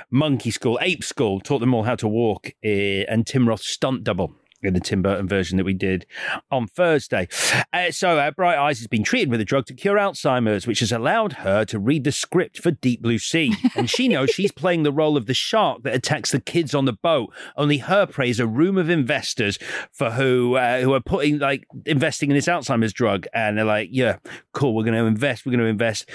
monkey 0.10 0.52
school, 0.52 0.80
ape 0.82 1.04
school, 1.04 1.40
taught 1.40 1.60
them 1.60 1.74
all 1.74 1.84
how 1.84 1.96
to 1.96 2.08
walk, 2.08 2.52
uh, 2.66 2.68
and 2.68 3.28
Tim 3.28 3.48
Roth's 3.48 3.70
stunt 3.70 4.04
double. 4.04 4.34
In 4.62 4.74
the 4.74 4.82
Tim 4.82 5.02
Burton 5.02 5.28
version 5.28 5.58
that 5.58 5.64
we 5.64 5.74
did 5.74 6.06
on 6.52 6.68
Thursday. 6.68 7.30
Uh, 7.72 7.92
so, 7.92 8.18
uh, 8.18 8.32
Bright 8.32 8.58
Eyes 8.58 8.80
has 8.80 8.88
been 8.88 9.04
treated 9.04 9.30
with 9.30 9.40
a 9.40 9.46
drug 9.46 9.66
to 9.68 9.74
cure 9.74 9.98
Alzheimer's, 9.98 10.68
which 10.68 10.82
has 10.82 10.92
allowed 10.92 11.34
her 11.34 11.64
to 11.66 11.80
read 11.80 12.04
the 12.04 12.12
script 12.12 12.62
for 12.62 12.72
Deep 12.72 13.02
Blue 13.02 13.20
Sea. 13.20 13.54
And 13.76 13.90
she 13.90 14.10
knows 14.10 14.30
she's 14.34 14.52
playing 14.52 14.84
the 14.84 14.92
role 14.92 15.16
of 15.16 15.28
the 15.28 15.34
shark 15.34 15.84
that 15.84 15.96
attacks 15.96 16.32
the 16.32 16.42
kids 16.42 16.76
on 16.76 16.84
the 16.84 16.94
boat. 16.94 17.34
Only 17.56 17.78
her 17.78 18.06
prays 18.06 18.40
a 18.40 18.48
room 18.48 18.78
of 18.78 18.90
investors 18.90 19.58
for 19.92 20.12
who 20.12 20.56
uh, 20.56 20.82
who 20.82 20.94
are 20.94 21.02
putting 21.02 21.40
like 21.40 21.66
investing 21.86 22.30
in 22.30 22.36
this 22.36 22.48
Alzheimer's 22.48 22.94
drug, 22.94 23.28
and 23.34 23.58
they're 23.58 23.66
like, 23.66 23.90
"Yeah, 23.92 24.18
cool, 24.52 24.76
we're 24.76 24.84
going 24.84 24.98
to 24.98 25.06
invest. 25.06 25.46
We're 25.46 25.52
going 25.52 25.60
to 25.60 25.66
invest." 25.66 26.10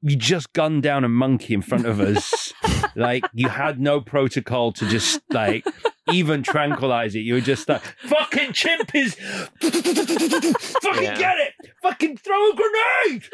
You 0.00 0.14
just 0.14 0.52
gunned 0.52 0.84
down 0.84 1.02
a 1.02 1.08
monkey 1.08 1.54
in 1.54 1.62
front 1.62 1.84
of 1.84 1.98
us. 1.98 2.52
like 2.94 3.24
you 3.34 3.48
had 3.48 3.80
no 3.80 4.00
protocol 4.00 4.70
to 4.74 4.88
just 4.88 5.20
like 5.30 5.66
even 6.12 6.42
tranquilize 6.42 7.14
it. 7.14 7.20
You 7.20 7.34
were 7.34 7.40
just 7.40 7.68
like, 7.68 7.82
"Fucking 8.06 8.52
chimp 8.52 8.94
is, 8.94 9.14
fucking 9.60 11.02
Yeah. 11.02 11.18
get 11.18 11.36
it, 11.38 11.72
fucking 11.82 12.16
throw 12.18 12.50
a 12.50 12.54
grenade." 12.54 13.24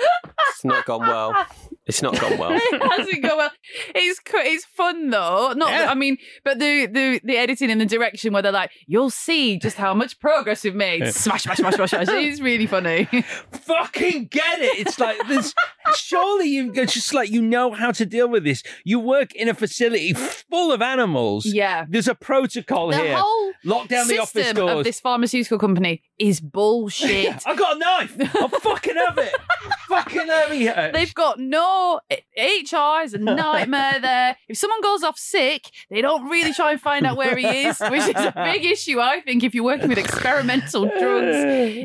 It's 0.51 0.65
not 0.65 0.85
gone 0.85 1.01
well. 1.01 1.47
It's 1.87 2.01
not 2.01 2.19
gone 2.19 2.39
well. 2.39 2.53
it 2.55 2.83
hasn't 2.83 3.23
gone 3.23 3.37
well. 3.37 3.51
It's 3.95 4.21
it's 4.27 4.65
fun 4.65 5.11
though. 5.11 5.53
Not 5.55 5.71
Yeah. 5.71 5.91
I 5.91 5.95
mean, 5.95 6.17
but 6.43 6.59
the, 6.59 6.87
the 6.87 7.21
the 7.25 7.37
editing 7.37 7.71
and 7.71 7.81
the 7.81 7.85
direction 7.87 8.33
where 8.33 8.41
they're 8.43 8.53
like, 8.53 8.71
you'll 8.87 9.11
see 9.11 9.59
just 9.59 9.77
how 9.77 9.93
much 9.93 10.19
progress 10.19 10.65
we've 10.65 10.75
made. 10.75 11.07
Smash, 11.13 11.43
smash, 11.43 11.59
smash, 11.59 11.75
smash, 11.75 11.91
smash. 11.91 12.09
It's 12.09 12.41
really 12.41 12.67
funny. 12.67 13.05
fucking 13.53 14.27
get 14.31 14.61
it. 14.61 14.79
It's 14.87 14.99
like 14.99 15.19
this. 15.29 15.55
Surely 15.97 16.49
you 16.49 16.73
it's 16.75 16.95
just 16.95 17.13
like 17.13 17.31
you 17.31 17.43
know 17.43 17.73
how 17.73 17.93
to 17.93 18.07
deal 18.07 18.29
with 18.29 18.45
this. 18.45 18.63
You 18.85 18.99
work 18.99 19.35
in 19.35 19.49
a 19.49 19.55
facility 19.55 20.15
full 20.15 20.73
of 20.73 20.81
animals. 20.81 21.45
Yeah. 21.47 21.85
There's 21.89 22.09
a 22.09 22.15
protocol 22.15 22.64
the 22.67 22.97
here. 22.97 23.17
whole 23.17 23.53
Lock 23.65 23.89
down 23.89 24.09
the 24.09 24.19
office 24.19 24.31
system 24.33 24.57
doors. 24.57 24.79
of 24.79 24.85
this 24.85 25.01
pharmaceutical 25.01 25.59
company 25.59 26.03
is 26.19 26.41
bullshit. 26.41 27.43
I've 27.47 27.59
got 27.59 27.77
a 27.77 27.79
knife. 27.79 28.35
I'll 28.37 28.49
fucking 28.49 28.97
have 28.97 29.19
it. 29.19 29.35
fucking 29.89 30.27
have 30.27 30.53
it. 30.53 30.93
They've 30.93 31.15
got 31.15 31.39
no 31.39 32.01
HR 32.11 33.03
is 33.03 33.15
a 33.15 33.19
nightmare 33.19 34.01
there. 34.01 34.37
If 34.49 34.59
someone 34.59 34.81
goes 34.83 35.03
off 35.03 35.19
sick, 35.19 35.71
they 35.91 36.01
don't 36.01 36.29
really 36.29 36.53
try 36.53 36.73
and 36.73 36.81
find 36.81 37.07
out 37.07 37.17
where 37.17 37.37
he 37.37 37.47
is, 37.47 37.79
which 37.81 38.03
is 38.03 38.09
a 38.17 38.33
big 38.35 38.65
issue, 38.65 39.01
I 39.01 39.21
think, 39.21 39.45
if 39.45 39.55
you're 39.55 39.65
working 39.65 39.89
with 39.89 39.99
experimental 39.99 40.85
drugs. 40.87 41.37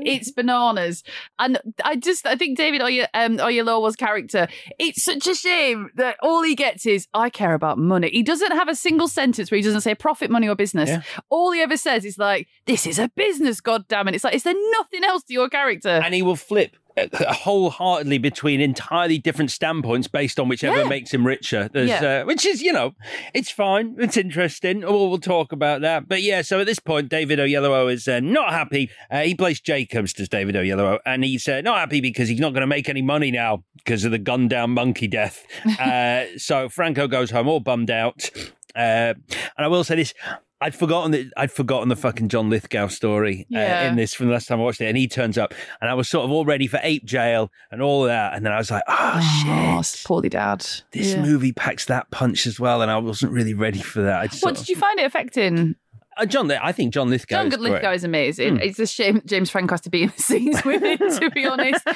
It's 0.06 0.32
bananas. 0.32 1.04
And 1.38 1.60
I 1.84 1.96
just, 1.96 2.26
I 2.26 2.36
think 2.36 2.58
David 2.58 2.82
Oye, 2.82 3.08
um, 3.13 3.38
Oyelowo's 3.38 3.96
character, 3.96 4.48
it's 4.78 5.04
such 5.04 5.28
a 5.28 5.36
shame 5.36 5.89
that 5.96 6.18
all 6.22 6.44
he 6.44 6.56
gets 6.56 6.86
is, 6.86 7.08
I 7.13 7.30
care 7.30 7.54
about 7.54 7.78
money. 7.78 8.10
He 8.12 8.24
doesn't 8.24 8.52
have 8.52 8.68
a 8.68 8.76
single 8.76 9.08
sentence 9.08 9.52
where 9.52 9.58
he 9.58 9.63
doesn't 9.63 9.82
say 9.82 9.96
profit, 9.96 10.30
money, 10.30 10.48
or 10.48 10.56
business. 10.56 10.68
Yeah. 10.75 11.01
All 11.29 11.51
he 11.51 11.62
ever 11.62 11.77
says 11.77 12.05
is 12.05 12.17
like, 12.17 12.47
this 12.65 12.86
is 12.86 12.99
a 12.99 13.10
business, 13.10 13.60
God 13.62 13.88
damn 13.88 14.08
it. 14.08 14.15
It's 14.15 14.23
like, 14.23 14.36
is 14.36 14.43
there 14.43 14.53
nothing 14.71 15.03
else 15.03 15.23
to 15.23 15.34
your 15.34 15.49
character? 15.49 15.89
and 15.89 16.13
he 16.13 16.21
will 16.21 16.36
flip 16.36 16.75
wholeheartedly 17.13 18.17
between 18.17 18.60
entirely 18.62 19.17
different 19.17 19.51
standpoints 19.51 20.08
based 20.08 20.39
on 20.39 20.49
whichever 20.49 20.79
Yeah. 20.79 20.84
makes 20.89 21.13
him 21.13 21.25
richer. 21.25 21.69
There's, 21.71 21.89
Yeah. 21.89 22.21
uh, 22.21 22.25
which 22.25 22.45
is, 22.45 22.62
you 22.62 22.73
know, 22.73 22.93
it's 23.34 23.49
fine. 23.49 23.95
It's 23.99 24.17
interesting. 24.17 24.82
We'll, 24.82 25.10
we'll 25.10 25.17
talk 25.19 25.51
about 25.51 25.82
that. 25.82 26.08
But 26.08 26.21
yeah, 26.23 26.41
so 26.41 26.60
at 26.60 26.65
this 26.65 26.79
point, 26.79 27.10
David 27.10 27.39
Oyelowo 27.39 27.91
is 27.91 28.08
uh, 28.08 28.19
not 28.19 28.51
happy. 28.51 28.89
Uh, 29.10 29.21
he 29.21 29.36
plays 29.36 29.62
Jacobs, 29.62 30.13
does 30.13 30.29
David 30.29 30.55
Oyelowo, 30.55 30.99
and 31.05 31.23
he's 31.23 31.47
uh, 31.47 31.62
not 31.62 31.77
happy 31.79 32.01
because 32.01 32.27
he's 32.27 32.39
not 32.39 32.51
going 32.53 32.62
to 32.62 32.67
make 32.67 32.89
any 32.89 33.01
money 33.01 33.32
now 33.32 33.63
because 33.77 34.03
of 34.03 34.12
the 34.12 34.17
gun 34.19 34.47
down 34.47 34.71
monkey 34.71 35.08
death. 35.08 35.45
uh, 35.79 36.25
so 36.38 36.69
Franco 36.69 37.08
goes 37.08 37.32
home 37.32 37.47
all 37.47 37.60
bummed 37.60 37.91
out. 37.91 38.29
Uh, 38.75 39.13
and 39.15 39.17
I 39.58 39.67
will 39.67 39.84
say 39.84 39.95
this. 39.95 40.13
I'd 40.62 40.76
forgotten 40.76 41.12
that 41.12 41.32
I'd 41.38 41.52
forgotten 41.52 41.88
the 41.89 41.95
fucking 41.95 42.28
John 42.30 42.50
Lithgow 42.50 42.88
story 42.88 43.48
uh, 43.56 43.60
in 43.60 43.95
this 43.95 44.13
from 44.13 44.28
the 44.28 44.34
last 44.34 44.48
time 44.48 44.60
I 44.60 44.63
watched 44.63 44.82
it, 44.82 44.88
and 44.88 44.98
he 44.98 45.08
turns 45.08 45.38
up, 45.38 45.54
and 45.80 45.89
I 45.89 45.93
was 45.93 46.10
sort 46.10 46.26
of 46.26 46.32
all 46.32 46.43
ready 46.45 46.67
for 46.67 46.80
ape 46.84 47.06
jail 47.06 47.50
and 47.72 47.82
all 47.82 48.04
of 48.04 48.10
that, 48.10 48.34
and 48.34 48.45
then 48.45 48.52
I 48.52 48.58
was 48.58 48.69
like, 48.69 48.84
oh, 48.88 49.22
Oh, 49.48 49.82
shit, 49.82 50.04
poorly 50.06 50.28
dad. 50.30 50.60
this 50.91 51.13
Yeah. 51.13 51.22
movie 51.22 51.54
packs 51.54 51.86
that 51.86 52.12
punch 52.12 52.45
as 52.45 52.60
well, 52.60 52.82
and 52.82 52.91
I 52.91 52.98
wasn't 52.98 53.32
really 53.32 53.54
ready 53.54 53.80
for 53.82 54.02
that. 54.02 54.19
I 54.19 54.28
just 54.28 54.43
What 54.43 54.56
did 54.56 54.67
you 54.67 54.76
find 54.76 55.00
it 55.00 55.06
affecting? 55.06 55.60
of- 55.60 55.76
uh, 56.17 56.26
John? 56.26 56.52
I 56.52 56.74
think 56.74 56.93
John 56.93 57.10
Lithgow. 57.10 57.38
John 57.38 57.48
is 57.48 57.58
Lithgow 57.58 57.80
great. 57.80 57.95
is 57.95 58.04
amazing. 58.04 58.56
Hmm. 58.58 58.62
It's 58.62 58.80
a 58.80 58.86
shame 58.88 59.22
James 59.26 59.50
Franco 59.50 59.72
has 59.76 59.82
to 59.82 59.89
be 59.89 60.04
in 60.04 60.12
the 60.13 60.22
scenes 60.22 60.65
with 60.65 60.84
him, 60.84 60.98
to 60.98 61.30
be 61.34 61.45
honest. 61.48 61.88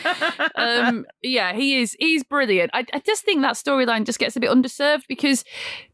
Um, 0.56 1.06
yeah, 1.21 1.52
he 1.54 1.82
is. 1.82 1.95
He's 1.99 2.23
brilliant. 2.23 2.71
I, 2.73 2.86
I 2.93 2.99
just 2.99 3.26
think 3.26 3.41
that 3.41 3.56
storyline 3.56 4.06
just 4.06 4.19
gets 4.19 4.38
a 4.38 4.39
bit 4.39 4.49
underserved 4.49 5.04
because 5.10 5.43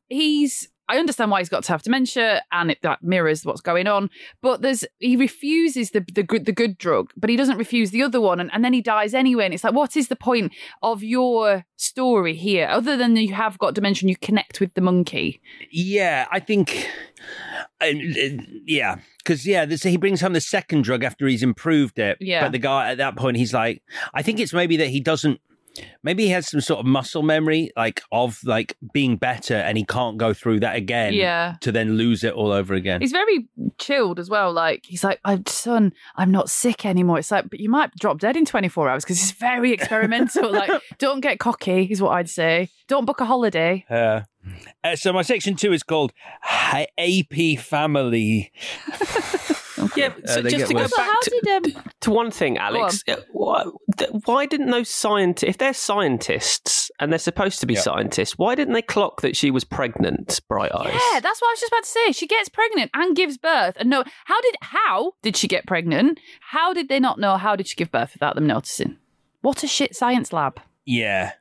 he's. 0.09 0.69
I 0.89 0.97
understand 0.97 1.29
why 1.29 1.39
he's 1.39 1.49
got 1.49 1.63
to 1.65 1.71
have 1.71 1.83
dementia, 1.83 2.41
and 2.51 2.71
it, 2.71 2.81
that 2.81 3.03
mirrors 3.03 3.45
what's 3.45 3.61
going 3.61 3.87
on. 3.87 4.09
But 4.41 4.61
there's 4.61 4.83
he 4.97 5.15
refuses 5.15 5.91
the 5.91 6.03
the 6.13 6.23
good 6.23 6.45
the 6.45 6.51
good 6.51 6.77
drug, 6.77 7.11
but 7.15 7.29
he 7.29 7.35
doesn't 7.35 7.57
refuse 7.57 7.91
the 7.91 8.01
other 8.01 8.19
one, 8.19 8.39
and, 8.39 8.49
and 8.51 8.65
then 8.65 8.73
he 8.73 8.81
dies 8.81 9.13
anyway. 9.13 9.45
And 9.45 9.53
it's 9.53 9.63
like, 9.63 9.73
what 9.73 9.95
is 9.95 10.07
the 10.07 10.15
point 10.15 10.51
of 10.81 11.03
your 11.03 11.65
story 11.75 12.33
here, 12.33 12.67
other 12.67 12.97
than 12.97 13.15
you 13.15 13.33
have 13.35 13.59
got 13.59 13.75
dementia, 13.75 14.01
and 14.05 14.09
you 14.09 14.17
connect 14.17 14.59
with 14.59 14.73
the 14.73 14.81
monkey? 14.81 15.39
Yeah, 15.71 16.27
I 16.31 16.39
think. 16.39 16.89
Yeah, 17.81 18.97
because 19.19 19.45
yeah, 19.45 19.65
this, 19.65 19.83
he 19.83 19.97
brings 19.97 20.21
home 20.21 20.33
the 20.33 20.41
second 20.41 20.83
drug 20.83 21.03
after 21.03 21.27
he's 21.27 21.43
improved 21.43 21.99
it. 21.99 22.17
Yeah. 22.19 22.41
but 22.41 22.51
the 22.51 22.57
guy 22.57 22.91
at 22.91 22.97
that 22.97 23.15
point, 23.15 23.37
he's 23.37 23.53
like, 23.53 23.83
I 24.13 24.23
think 24.23 24.39
it's 24.39 24.53
maybe 24.53 24.77
that 24.77 24.87
he 24.87 24.99
doesn't. 24.99 25.39
Maybe 26.03 26.23
he 26.23 26.29
has 26.29 26.47
some 26.49 26.61
sort 26.61 26.79
of 26.79 26.85
muscle 26.85 27.23
memory, 27.23 27.71
like 27.75 28.01
of 28.11 28.39
like 28.43 28.77
being 28.93 29.17
better, 29.17 29.55
and 29.55 29.77
he 29.77 29.85
can't 29.85 30.17
go 30.17 30.33
through 30.33 30.61
that 30.61 30.75
again. 30.75 31.13
Yeah. 31.13 31.55
to 31.61 31.71
then 31.71 31.97
lose 31.97 32.23
it 32.23 32.33
all 32.33 32.51
over 32.51 32.73
again. 32.73 33.01
He's 33.01 33.11
very 33.11 33.47
chilled 33.77 34.19
as 34.19 34.29
well. 34.29 34.51
Like 34.51 34.85
he's 34.85 35.03
like, 35.03 35.19
"I'm 35.25 35.45
son, 35.45 35.93
I'm 36.15 36.31
not 36.31 36.49
sick 36.49 36.85
anymore." 36.85 37.19
It's 37.19 37.31
like, 37.31 37.49
but 37.49 37.59
you 37.59 37.69
might 37.69 37.93
drop 37.95 38.19
dead 38.19 38.35
in 38.35 38.45
24 38.45 38.89
hours 38.89 39.03
because 39.03 39.19
he's 39.19 39.31
very 39.31 39.71
experimental. 39.71 40.51
like, 40.53 40.81
don't 40.97 41.21
get 41.21 41.39
cocky, 41.39 41.87
is 41.89 42.01
what 42.01 42.11
I'd 42.11 42.29
say. 42.29 42.69
Don't 42.87 43.05
book 43.05 43.21
a 43.21 43.25
holiday. 43.25 43.85
Uh, 43.89 44.21
uh, 44.83 44.95
so 44.95 45.13
my 45.13 45.21
section 45.21 45.55
two 45.55 45.73
is 45.73 45.83
called 45.83 46.11
AP 46.97 47.59
Family. 47.59 48.51
Yeah, 49.95 50.13
so 50.25 50.39
Uh, 50.39 50.49
just 50.49 50.67
to 50.67 50.73
go 50.73 50.81
worse. 50.81 50.95
Back 50.95 51.21
to, 51.21 51.39
did 51.43 51.75
um, 51.75 51.83
to 52.01 52.11
one 52.11 52.31
thing, 52.31 52.57
Alex, 52.57 53.03
uh, 53.07 53.15
why, 54.25 54.45
didn't 54.45 54.69
those 54.71 54.89
scientists, 54.89 55.43
if 55.43 55.57
they're 55.57 55.73
scientists 55.73 56.91
and 56.99 57.11
they're 57.11 57.19
supposed 57.19 57.59
to 57.61 57.65
be 57.65 57.75
Yeah. 57.75 57.81
scientists, 57.81 58.37
why 58.37 58.55
didn't 58.55 58.73
they 58.73 58.81
clock 58.81 59.21
that 59.21 59.35
she 59.35 59.51
was 59.51 59.63
pregnant, 59.63 60.39
Bright 60.47 60.73
Eyes? 60.73 60.93
Yeah, 61.13 61.19
that's 61.19 61.41
what 61.41 61.47
I 61.49 61.51
was 61.53 61.59
just 61.59 61.71
about 61.71 61.83
to 61.83 61.89
say. 61.89 62.11
She 62.11 62.27
gets 62.27 62.49
pregnant 62.49 62.91
and 62.93 63.15
gives 63.15 63.37
birth. 63.37 63.75
And 63.79 63.89
no, 63.89 64.03
how 64.25 64.41
did 64.41 64.55
how 64.61 65.13
did 65.21 65.35
she 65.37 65.47
get 65.47 65.65
pregnant? 65.65 66.19
How 66.41 66.73
did 66.73 66.89
they 66.89 66.99
not 66.99 67.19
know? 67.19 67.37
How 67.37 67.55
did 67.55 67.67
she 67.67 67.75
give 67.75 67.91
birth 67.91 68.13
without 68.13 68.35
them 68.35 68.47
noticing? 68.47 68.97
What 69.41 69.63
a 69.63 69.67
shit 69.67 69.95
science 69.95 70.33
lab. 70.33 70.59
Yeah, 70.85 71.33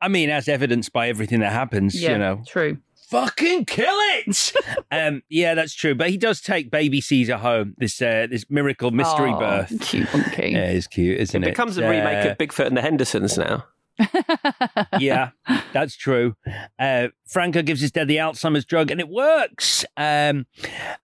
I 0.00 0.08
mean, 0.08 0.28
as 0.30 0.48
evidenced 0.48 0.92
by 0.92 1.08
everything 1.08 1.40
that 1.40 1.52
happens, 1.52 2.00
Yeah, 2.00 2.12
you 2.12 2.18
know, 2.18 2.42
true. 2.46 2.78
Fucking 3.08 3.64
kill 3.64 3.86
it. 3.88 4.52
um, 4.90 5.22
yeah, 5.28 5.54
that's 5.54 5.74
true. 5.74 5.94
But 5.94 6.10
he 6.10 6.16
does 6.16 6.40
take 6.40 6.70
baby 6.70 7.00
Caesar 7.00 7.36
home. 7.38 7.74
This 7.78 8.00
uh, 8.02 8.26
this 8.30 8.46
miracle 8.50 8.90
mystery 8.90 9.30
Aw, 9.30 9.38
birth. 9.38 9.80
Cute 9.80 10.12
monkey. 10.12 10.50
Yeah, 10.52 10.70
it's 10.70 10.86
cute, 10.86 11.18
isn't 11.20 11.42
It 11.42 11.46
it? 11.46 11.50
becomes 11.50 11.76
a 11.78 11.88
remake 11.88 12.26
Uh, 12.26 12.30
of 12.30 12.38
Bigfoot 12.38 12.66
and 12.66 12.76
the 12.76 12.82
Hendersons 12.82 13.36
now. 13.38 13.64
yeah, 14.98 15.30
that's 15.72 15.96
true. 15.96 16.36
Uh, 16.78 17.08
Franco 17.26 17.62
gives 17.62 17.80
his 17.80 17.90
dad 17.92 18.08
the 18.08 18.16
Alzheimer's 18.18 18.64
drug, 18.66 18.90
and 18.90 19.00
it 19.00 19.08
works. 19.08 19.84
Um, 19.96 20.46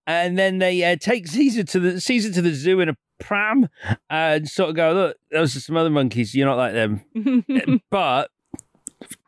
and 0.07 0.39
then 0.39 0.59
they 0.59 0.85
uh, 0.85 0.97
take 1.01 1.27
Caesar 1.29 1.65
to 1.65 1.81
the 1.81 2.01
Caesar 2.01 2.31
to 2.33 2.43
the 2.43 2.53
zoo 2.53 2.81
in 2.81 2.91
a 2.91 2.97
pram, 3.19 3.69
and 4.11 4.47
sort 4.47 4.71
of 4.71 4.77
go, 4.77 4.93
"Look, 4.93 5.17
those 5.31 5.57
are 5.57 5.61
some 5.61 5.77
other 5.79 5.89
monkeys. 5.91 6.35
You're 6.35 6.47
not 6.47 6.59
like 6.59 6.75
them, 6.75 7.83
but." 7.91 8.31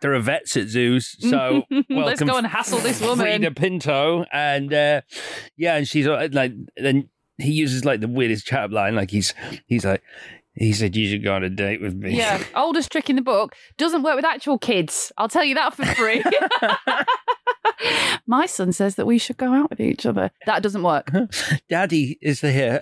There 0.00 0.14
are 0.14 0.20
vets 0.20 0.56
at 0.56 0.68
zoos, 0.68 1.16
so 1.30 1.62
Let's 1.88 2.22
go 2.22 2.36
and 2.36 2.46
hassle 2.46 2.78
this 2.78 3.00
woman. 3.00 3.26
Freida 3.26 3.54
Pinto, 3.54 4.24
and 4.32 4.72
uh, 4.72 5.00
yeah, 5.56 5.76
and 5.76 5.88
she's 5.88 6.06
uh, 6.06 6.28
like, 6.32 6.52
then 6.76 7.08
he 7.38 7.52
uses 7.52 7.84
like 7.84 8.00
the 8.00 8.08
weirdest 8.08 8.46
chat 8.46 8.70
line, 8.70 8.94
like 8.94 9.10
he's 9.10 9.34
he's 9.66 9.84
like, 9.84 10.02
he 10.54 10.72
said 10.72 10.94
you 10.94 11.08
should 11.08 11.24
go 11.24 11.34
on 11.34 11.42
a 11.42 11.50
date 11.50 11.80
with 11.80 11.94
me. 11.94 12.16
Yeah, 12.16 12.42
oldest 12.54 12.92
trick 12.92 13.10
in 13.10 13.16
the 13.16 13.22
book 13.22 13.54
doesn't 13.76 14.02
work 14.02 14.16
with 14.16 14.24
actual 14.24 14.58
kids. 14.58 15.12
I'll 15.18 15.28
tell 15.28 15.44
you 15.44 15.56
that 15.56 15.74
for 15.74 15.84
free. 15.84 16.22
My 18.26 18.46
son 18.46 18.72
says 18.72 18.94
that 18.96 19.06
we 19.06 19.18
should 19.18 19.36
go 19.36 19.52
out 19.52 19.70
with 19.70 19.80
each 19.80 20.06
other. 20.06 20.30
That 20.46 20.62
doesn't 20.62 20.82
work. 20.82 21.10
Daddy 21.68 22.18
is 22.20 22.40
here. 22.40 22.80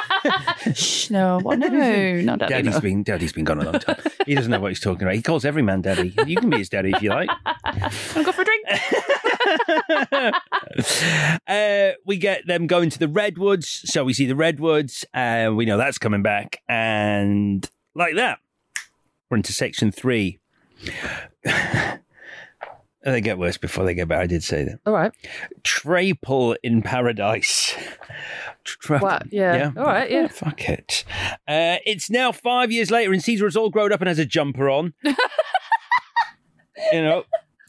Shh, 0.74 1.10
no, 1.10 1.40
what? 1.40 1.58
no, 1.58 1.68
no, 1.68 2.36
daddy. 2.36 2.54
Daddy's 2.54 2.74
no. 2.74 2.80
been 2.80 3.02
Daddy's 3.02 3.32
been 3.32 3.44
gone 3.44 3.60
a 3.60 3.64
long 3.64 3.80
time. 3.80 3.96
He 4.26 4.34
doesn't 4.34 4.50
know 4.50 4.60
what 4.60 4.68
he's 4.68 4.80
talking 4.80 5.02
about. 5.02 5.14
He 5.14 5.22
calls 5.22 5.44
every 5.44 5.62
man 5.62 5.82
daddy. 5.82 6.14
You 6.26 6.36
can 6.36 6.50
be 6.50 6.58
his 6.58 6.68
daddy 6.68 6.92
if 6.94 7.02
you 7.02 7.10
like. 7.10 7.30
Wanna 8.14 8.24
go 8.24 8.32
for 8.32 8.42
a 8.42 8.44
drink. 8.44 8.66
uh, 11.46 11.92
we 12.04 12.16
get 12.16 12.46
them 12.46 12.66
going 12.66 12.90
to 12.90 12.98
the 12.98 13.08
redwoods, 13.08 13.68
so 13.86 14.04
we 14.04 14.12
see 14.12 14.26
the 14.26 14.36
redwoods, 14.36 15.04
and 15.14 15.56
we 15.56 15.64
know 15.64 15.76
that's 15.76 15.98
coming 15.98 16.22
back, 16.22 16.60
and 16.68 17.68
like 17.94 18.14
that, 18.16 18.38
we're 19.30 19.38
into 19.38 19.52
section 19.52 19.90
three. 19.90 20.40
they 23.02 23.20
get 23.20 23.38
worse 23.38 23.56
before 23.56 23.84
they 23.84 23.94
get 23.94 24.08
better. 24.08 24.22
I 24.22 24.26
did 24.26 24.42
say 24.42 24.64
that. 24.64 24.80
All 24.86 24.92
right. 24.92 25.12
Traple 25.62 26.56
in 26.62 26.82
paradise. 26.82 27.74
Tra- 28.64 28.98
What? 28.98 29.32
Yeah. 29.32 29.72
All 29.76 29.84
right, 29.84 30.10
yeah. 30.10 30.26
Fuck 30.28 30.68
it. 30.68 31.04
Uh, 31.48 31.76
it's 31.86 32.10
now 32.10 32.30
five 32.32 32.70
years 32.70 32.90
later, 32.90 33.12
and 33.12 33.22
Caesar 33.22 33.46
is 33.46 33.56
all 33.56 33.70
grown 33.70 33.92
up 33.92 34.00
and 34.00 34.08
has 34.08 34.18
a 34.18 34.26
jumper 34.26 34.68
on. 34.68 34.92
you 36.92 37.02
know, 37.02 37.24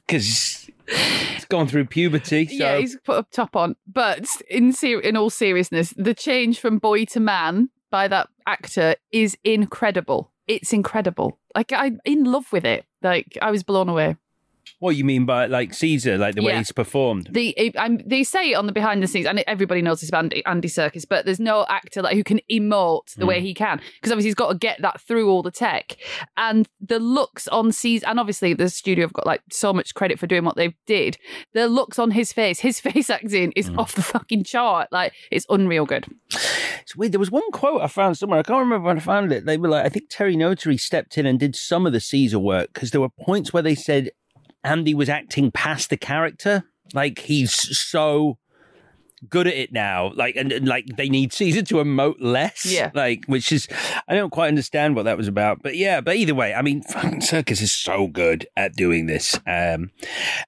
because 0.06 0.70
he's 0.88 1.46
gone 1.46 1.68
through 1.68 1.86
puberty. 1.86 2.46
So. 2.48 2.54
Yeah, 2.56 2.78
he's 2.78 2.98
put 3.04 3.20
a 3.20 3.26
top 3.32 3.56
on. 3.56 3.76
But 3.88 4.26
in 4.50 4.74
ser- 4.74 5.00
in 5.00 5.16
all 5.16 5.30
seriousness, 5.30 5.94
the 5.98 6.14
change 6.14 6.60
from 6.60 6.78
boy 6.78 7.06
to 7.06 7.20
man 7.20 7.70
by 7.90 8.08
that 8.08 8.30
actor 8.46 8.96
is 9.12 9.38
incredible. 9.44 10.32
It's 10.48 10.74
incredible. 10.74 11.40
Like 11.56 11.72
I'm 11.72 12.00
in 12.06 12.26
love 12.26 12.52
with 12.52 12.66
it. 12.66 12.86
Like 13.02 13.38
I 13.42 13.52
was 13.52 13.64
blown 13.64 13.90
away. 13.90 14.18
What 14.80 14.96
you 14.96 15.04
mean 15.04 15.26
by 15.26 15.46
like 15.46 15.74
Caesar, 15.74 16.18
like 16.18 16.36
the 16.36 16.42
way 16.42 16.54
Yeah. 16.54 16.58
he's 16.60 16.72
performed? 16.72 17.30
The 17.32 17.56
they 18.06 18.24
say 18.24 18.52
it 18.52 18.56
on 18.56 18.66
the 18.66 18.72
behind 18.72 19.04
the 19.04 19.08
scenes, 19.08 19.26
and 19.28 19.44
everybody 19.48 19.82
knows 19.82 20.02
this 20.02 20.10
about 20.10 20.24
Andy, 20.24 20.46
Andy 20.46 20.68
Serkis, 20.68 21.06
but 21.08 21.26
there's 21.26 21.40
no 21.40 21.66
actor 21.70 22.02
like 22.02 22.16
who 22.16 22.24
can 22.24 22.40
emote 22.52 23.14
the 23.16 23.26
Mm. 23.26 23.28
way 23.28 23.42
he 23.42 23.54
can 23.54 23.80
because 23.96 24.12
obviously 24.12 24.30
he's 24.30 24.36
got 24.36 24.50
to 24.52 24.58
get 24.58 24.82
that 24.82 25.00
through 25.02 25.30
all 25.30 25.44
the 25.44 25.52
tech 25.52 25.98
and 26.38 26.68
the 26.80 27.00
looks 27.00 27.48
on 27.50 27.72
Caesar, 27.72 28.06
and 28.08 28.20
obviously 28.20 28.54
the 28.54 28.70
studio 28.70 29.06
have 29.06 29.14
got 29.14 29.26
like 29.28 29.42
so 29.52 29.72
much 29.74 29.94
credit 29.94 30.18
for 30.20 30.28
doing 30.28 30.44
what 30.46 30.56
they 30.56 30.76
did. 30.88 31.18
The 31.54 31.68
looks 31.68 32.00
on 32.00 32.12
his 32.12 32.34
face, 32.34 32.60
his 32.62 32.80
face 32.88 33.10
acting 33.10 33.52
is 33.56 33.70
Mm. 33.70 33.78
off 33.78 33.94
the 33.96 34.02
fucking 34.02 34.44
chart. 34.46 34.88
Like 34.92 35.14
it's 35.32 35.46
unreal 35.50 35.86
good. 35.86 36.06
It's 36.82 36.96
weird. 36.96 37.12
There 37.12 37.20
was 37.20 37.32
one 37.32 37.50
quote 37.52 37.82
I 37.82 37.88
found 37.88 38.18
somewhere. 38.18 38.40
I 38.40 38.44
can't 38.44 38.60
remember 38.60 38.88
when 38.88 38.98
I 38.98 39.02
found 39.02 39.32
it. 39.32 39.46
They 39.46 39.58
were 39.58 39.70
like, 39.70 39.86
I 39.86 39.90
think 39.90 40.06
Terry 40.10 40.36
Notary 40.36 40.78
stepped 40.78 41.18
in 41.18 41.26
and 41.26 41.40
did 41.40 41.56
some 41.56 41.86
of 41.86 41.94
the 41.94 42.00
Caesar 42.00 42.40
work 42.40 42.74
because 42.74 42.92
there 42.92 43.02
were 43.02 43.10
points 43.10 43.54
where 43.54 43.64
they 43.64 43.76
said 43.76 44.10
Andy 44.64 44.94
was 44.94 45.10
acting 45.10 45.52
past 45.52 45.90
the 45.90 45.98
character. 45.98 46.64
Like 46.94 47.20
he's 47.20 47.54
so 47.78 48.38
good 49.30 49.46
at 49.48 49.54
it 49.54 49.72
now. 49.72 50.12
Like 50.16 50.36
and, 50.36 50.52
and 50.52 50.68
like 50.68 50.86
they 50.98 51.08
need 51.08 51.32
Caesar 51.34 51.62
to 51.62 51.76
emote 51.76 52.16
less. 52.20 52.66
Yeah. 52.66 52.92
Like 52.94 53.24
which 53.28 53.52
is 53.52 53.68
I 54.08 54.16
don't 54.16 54.32
quite 54.32 54.48
understand 54.48 54.96
what 54.96 55.04
that 55.04 55.18
was 55.18 55.28
about. 55.28 55.62
But 55.62 55.76
yeah, 55.78 56.02
but 56.02 56.16
either 56.16 56.36
way, 56.36 56.54
I 56.54 56.62
mean 56.62 56.82
fucking 56.82 57.22
Serkis 57.22 57.62
is 57.62 57.72
so 57.74 58.08
good 58.08 58.48
at 58.58 58.74
doing 58.76 59.06
this. 59.06 59.40
Um 59.48 59.92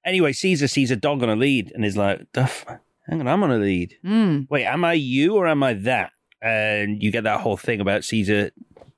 anyway, 0.05 0.33
Caesar 0.33 0.67
sees 0.67 0.91
a 0.91 0.95
dog 0.95 1.21
on 1.23 1.29
a 1.29 1.35
lead 1.35 1.71
and 1.73 1.85
is 1.85 1.95
like, 1.97 2.25
the 2.33 2.41
f- 2.41 2.65
hang 3.07 3.19
on, 3.19 3.27
I'm 3.27 3.43
on 3.43 3.51
a 3.51 3.57
lead 3.57 3.95
Mm. 4.03 4.47
wait, 4.49 4.65
am 4.65 4.83
I 4.83 4.93
you 4.93 5.35
or 5.35 5.47
am 5.47 5.61
I 5.63 5.73
that? 5.73 6.11
And 6.41 7.01
you 7.01 7.11
get 7.11 7.23
that 7.23 7.39
whole 7.41 7.57
thing 7.57 7.79
about 7.79 8.03
Caesar 8.03 8.51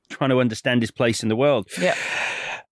trying 0.10 0.30
to 0.30 0.40
understand 0.40 0.82
his 0.82 0.92
place 0.92 1.22
in 1.22 1.30
the 1.30 1.36
world. 1.36 1.68
Yeah. 1.80 1.96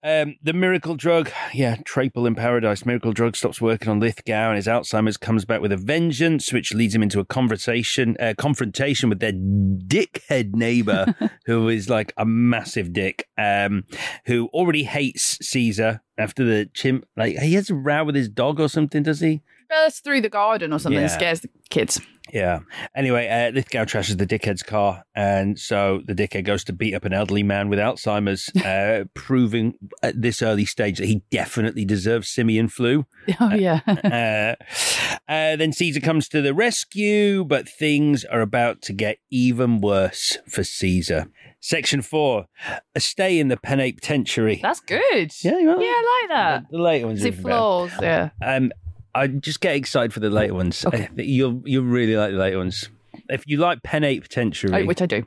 Um, 0.06 0.36
the 0.44 0.52
miracle 0.52 0.96
drug, 0.96 1.32
yeah, 1.54 1.78
Traple 1.78 2.28
in 2.28 2.36
paradise. 2.36 2.86
Miracle 2.86 3.14
drug 3.14 3.38
stops 3.38 3.62
working 3.62 3.88
on 3.88 4.02
Lithgow, 4.02 4.50
and 4.50 4.58
his 4.58 4.68
Alzheimer's 4.68 5.16
comes 5.16 5.46
back 5.46 5.62
with 5.62 5.72
a 5.72 5.78
vengeance, 5.78 6.52
which 6.52 6.74
leads 6.74 6.94
him 6.94 7.02
into 7.02 7.22
a 7.22 7.26
conversation, 7.26 8.18
uh, 8.20 8.34
confrontation 8.38 9.08
with 9.08 9.20
their 9.22 9.32
dickhead 9.32 10.56
neighbor, 10.56 11.16
who 11.46 11.70
is 11.70 11.90
like 11.90 12.14
a 12.18 12.26
massive 12.26 12.92
dick, 12.92 13.30
um, 13.38 13.86
who 14.26 14.48
already 14.48 14.84
hates 14.84 15.38
Caesar 15.42 16.02
after 16.18 16.44
the 16.44 16.70
chimp. 16.74 17.06
Like 17.16 17.38
he 17.38 17.54
has 17.54 17.70
a 17.70 17.76
row 17.76 18.04
with 18.04 18.16
his 18.16 18.28
dog 18.28 18.60
or 18.60 18.68
something, 18.68 19.04
does 19.04 19.22
he? 19.22 19.42
Bursts 19.70 20.02
through 20.02 20.20
the 20.22 20.30
garden 20.30 20.74
or 20.74 20.80
something 20.80 21.02
Yeah. 21.02 21.08
scares 21.08 21.40
the 21.40 21.50
kids. 21.70 22.02
Yeah. 22.32 22.60
Anyway, 22.96 23.28
uh, 23.28 23.52
Lithgow 23.52 23.84
trashes 23.86 24.18
the 24.18 24.26
dickhead's 24.26 24.64
car, 24.64 25.04
and 25.14 25.60
so 25.60 26.02
the 26.06 26.16
dickhead 26.16 26.46
goes 26.46 26.64
to 26.66 26.74
beat 26.74 26.94
up 26.96 27.04
an 27.06 27.12
elderly 27.14 27.44
man 27.44 27.68
with 27.70 27.80
Alzheimer's, 27.80 28.50
uh, 28.66 29.06
proving 29.14 29.74
at 30.02 30.22
this 30.22 30.42
early 30.42 30.66
stage 30.66 31.00
that 31.00 31.08
he 31.08 31.22
definitely 31.32 31.84
deserves 31.86 32.30
simian 32.30 32.68
flu. 32.70 33.06
Oh 33.40 33.54
yeah. 33.54 33.80
uh, 33.88 35.32
uh, 35.32 35.56
then 35.56 35.72
Caesar 35.72 36.02
comes 36.02 36.28
to 36.30 36.42
the 36.42 36.54
rescue, 36.54 37.44
but 37.46 37.68
things 37.70 38.26
are 38.26 38.42
about 38.42 38.82
to 38.84 38.94
get 38.94 39.18
even 39.32 39.80
worse 39.80 40.38
for 40.50 40.64
Caesar. 40.64 41.28
Section 41.62 42.02
four: 42.02 42.48
A 42.94 43.00
stay 43.00 43.40
in 43.40 43.48
the 43.48 43.56
penitentiary. 43.56 44.60
That's 44.62 44.82
good. 44.82 45.32
Yeah, 45.42 45.58
you 45.58 45.70
Yeah. 45.70 45.76
I 45.80 46.20
like 46.22 46.38
that. 46.38 46.64
The 46.70 46.78
later 46.78 47.08
ones. 47.08 47.24
Better. 47.24 47.36
flaws. 47.42 47.92
Yeah. 48.02 48.30
Um, 48.46 48.74
I 49.16 49.28
just 49.28 49.62
get 49.62 49.76
excited 49.76 50.14
for 50.14 50.20
the 50.20 50.30
later 50.30 50.54
ones. 50.54 50.86
Okay. 50.86 51.10
You'll 51.18 51.62
you'll 51.66 51.84
really 51.84 52.16
like 52.16 52.32
the 52.32 52.38
later 52.38 52.58
ones. 52.58 52.90
If 53.30 53.44
you 53.48 53.58
like 53.58 53.84
penitentiary, 53.84 54.84
Oh, 54.84 54.86
which 54.86 55.02
I 55.02 55.06
do. 55.06 55.26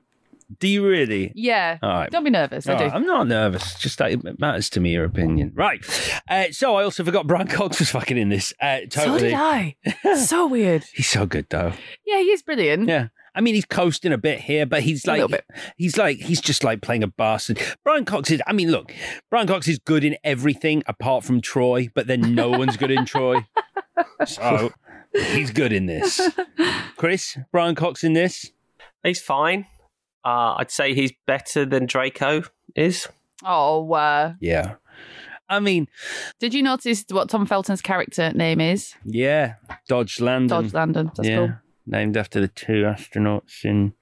Do 0.61 0.69
you 0.69 0.87
really? 0.87 1.33
Yeah. 1.35 1.79
All 1.83 1.91
right. 1.91 2.11
Don't 2.11 2.23
be 2.23 2.31
nervous. 2.31 2.69
I 2.69 2.73
All 2.73 2.79
do. 2.79 2.85
right, 2.85 2.95
I'm 2.95 3.05
not 3.07 3.27
nervous. 3.27 3.75
Just 3.81 3.99
that 3.99 4.13
it 4.13 4.39
matters 4.39 4.71
to 4.71 4.81
me 4.81 4.93
your 4.93 5.05
opinion. 5.05 5.51
Right. 5.55 5.85
Uh, 6.29 6.45
so 6.53 6.77
I 6.77 6.85
also 6.85 7.03
forgot 7.03 7.27
Brian 7.27 7.49
Cox 7.49 7.81
was 7.81 7.91
fucking 7.91 8.17
in 8.17 8.29
this. 8.29 8.53
Uh, 8.61 8.81
So 8.91 9.05
totally. 9.07 9.31
did 9.31 9.35
I. 9.35 9.77
so 10.17 10.47
weird. 10.47 10.85
He's 10.95 11.09
so 11.09 11.27
good 11.27 11.47
though. 11.51 11.73
Yeah, 12.07 12.19
he 12.21 12.27
is 12.31 12.43
brilliant. 12.43 12.89
Yeah. 12.89 13.09
I 13.35 13.41
mean, 13.43 13.55
he's 13.55 13.67
coasting 13.67 14.13
a 14.13 14.19
bit 14.19 14.41
here, 14.41 14.65
but 14.67 14.83
he's 14.83 15.07
like, 15.07 15.31
he's 15.77 15.99
like, 15.99 16.19
he's 16.19 16.41
just 16.41 16.65
like 16.65 16.81
playing 16.81 17.03
a 17.03 17.07
bastard. 17.09 17.61
Brian 17.85 18.07
Cox 18.07 18.31
is, 18.31 18.41
I 18.47 18.55
mean, 18.55 18.71
look, 18.71 18.95
Brian 19.29 19.47
Cox 19.47 19.69
is 19.69 19.79
good 19.79 20.05
in 20.05 20.17
everything 20.25 20.83
apart 20.87 21.23
from 21.23 21.43
Troy, 21.43 21.91
but 21.95 22.07
then 22.07 22.35
no 22.35 22.49
one's 22.49 22.79
good 22.79 22.91
in 22.91 23.05
Troy. 23.05 23.45
So 24.27 24.73
he's 25.13 25.51
good 25.51 25.73
in 25.73 25.87
this. 25.87 26.21
Chris, 26.97 27.39
Brian 27.53 27.75
Cox 27.75 28.05
in 28.05 28.13
this? 28.13 28.51
He's 29.03 29.21
fine. 29.21 29.67
Uh, 30.25 30.55
I'd 30.59 30.71
say 30.71 30.95
he's 30.95 31.13
better 31.27 31.65
than 31.65 31.87
Draco 31.87 32.43
is. 32.75 33.09
Oh, 33.45 33.93
uh, 33.93 34.35
Yeah. 34.41 34.75
I 35.49 35.61
mean, 35.61 35.87
did 36.41 36.55
you 36.55 36.63
notice 36.63 37.05
what 37.11 37.29
Tom 37.31 37.47
Felton's 37.47 37.81
character 37.81 38.33
name 38.33 38.61
is? 38.61 38.95
yeah, 39.05 39.55
Dodge 39.89 40.21
Landon. 40.21 40.49
Dodge 40.65 40.75
Landon. 40.75 41.13
That's 41.15 41.29
yeah, 41.29 41.37
cool. 41.37 41.53
named 41.87 42.17
after 42.17 42.41
the 42.41 42.49
two 42.49 42.83
astronauts 42.83 43.65
in 43.65 43.93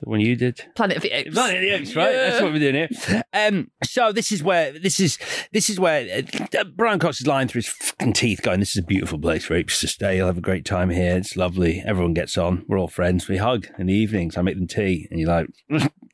the 0.00 0.08
one 0.08 0.20
you 0.20 0.36
did. 0.36 0.64
Planet 0.76 0.98
of 0.98 1.02
the 1.02 1.10
Apes. 1.10 1.34
Planet 1.34 1.56
of 1.56 1.62
the 1.62 1.70
Apes, 1.70 1.96
right? 1.96 2.12
Yeah. 2.12 2.30
That's 2.30 2.42
what 2.42 2.52
we're 2.52 2.58
doing 2.58 2.88
here. 2.88 3.22
Um, 3.32 3.70
so 3.84 4.12
this 4.12 4.30
is 4.30 4.42
where 4.42 4.72
this 4.78 5.00
is 5.00 5.18
this 5.52 5.68
is 5.68 5.80
where 5.80 6.22
uh, 6.56 6.64
Brian 6.76 6.98
Cox 6.98 7.20
is 7.20 7.26
lying 7.26 7.48
through 7.48 7.60
his 7.60 7.68
fucking 7.68 8.12
teeth, 8.12 8.42
going, 8.42 8.60
"This 8.60 8.70
is 8.76 8.82
a 8.82 8.86
beautiful 8.86 9.18
place 9.18 9.44
for 9.44 9.54
apes 9.54 9.80
to 9.80 9.88
stay. 9.88 10.16
You'll 10.16 10.26
have 10.26 10.38
a 10.38 10.42
great 10.42 10.64
time 10.64 10.90
here. 10.90 11.16
It's 11.16 11.36
lovely. 11.36 11.82
Everyone 11.84 12.14
gets 12.14 12.38
on. 12.38 12.64
We're 12.68 12.78
all 12.78 12.88
friends. 12.88 13.28
We 13.28 13.38
hug 13.38 13.66
in 13.78 13.86
the 13.86 13.94
evenings. 13.94 14.36
I 14.36 14.42
make 14.42 14.56
them 14.56 14.68
tea, 14.68 15.08
and 15.10 15.18
you're 15.18 15.28
like, 15.28 15.48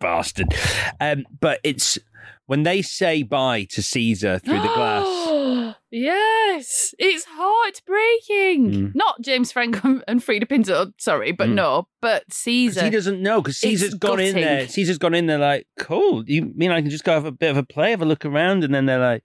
bastard." 0.01 0.55
Um, 1.01 1.25
but 1.41 1.61
it's 1.63 1.99
when 2.47 2.63
they 2.63 2.83
say 2.83 3.23
bye 3.23 3.65
to 3.71 3.83
Caesar 3.83 4.39
through 4.39 4.61
the 4.61 4.69
glass. 4.75 5.75
yes, 5.91 6.95
it's 6.99 7.25
heartbreaking. 7.29 8.71
Mm. 8.71 8.93
Not 8.95 9.21
James 9.23 9.53
Franco 9.53 10.01
and 10.09 10.21
Freida 10.21 10.49
Pinto, 10.49 10.93
sorry, 10.99 11.33
but 11.33 11.49
Mm. 11.49 11.55
no, 11.55 11.89
but 12.01 12.25
Caesar. 12.33 12.85
he 12.85 12.91
doesn't 12.91 13.23
know 13.23 13.41
because 13.41 13.59
Caesar's 13.59 13.95
gone 13.95 14.21
in 14.21 14.35
there. 14.35 14.69
Caesar's 14.69 14.99
gone 14.99 15.15
in 15.15 15.27
there 15.27 15.39
like, 15.39 15.67
cool. 15.79 16.25
You 16.29 16.53
mean 16.55 16.71
I 16.71 16.81
can 16.81 16.91
just 16.91 17.05
go 17.05 17.13
have 17.13 17.25
a 17.25 17.33
bit 17.33 17.51
of 17.51 17.57
a 17.57 17.63
play, 17.65 17.91
have 17.91 18.03
a 18.03 18.07
look 18.07 18.25
around, 18.25 18.65
and 18.65 18.75
then 18.75 18.87
they're 18.87 18.99
like, 18.99 19.25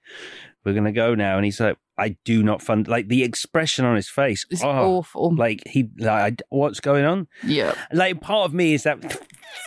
we're 0.65 0.73
gonna 0.73 0.91
go 0.91 1.15
now, 1.15 1.37
and 1.37 1.45
he's 1.45 1.59
like, 1.59 1.77
I 1.97 2.15
do 2.23 2.43
not 2.43 2.61
fund 2.61 2.87
like 2.87 3.09
the 3.09 3.23
expression 3.23 3.83
on 3.85 3.95
his 3.97 4.09
face. 4.09 4.45
It's 4.49 4.63
oh, 4.63 4.69
awful. 4.69 5.35
Like 5.35 5.61
he, 5.65 5.89
like, 5.99 6.41
what's 6.49 6.79
going 6.79 7.03
on? 7.05 7.27
yeah. 7.43 7.73
Like 7.91 8.21
part 8.21 8.45
of 8.45 8.53
me 8.53 8.73
is 8.73 8.83
that 8.83 9.21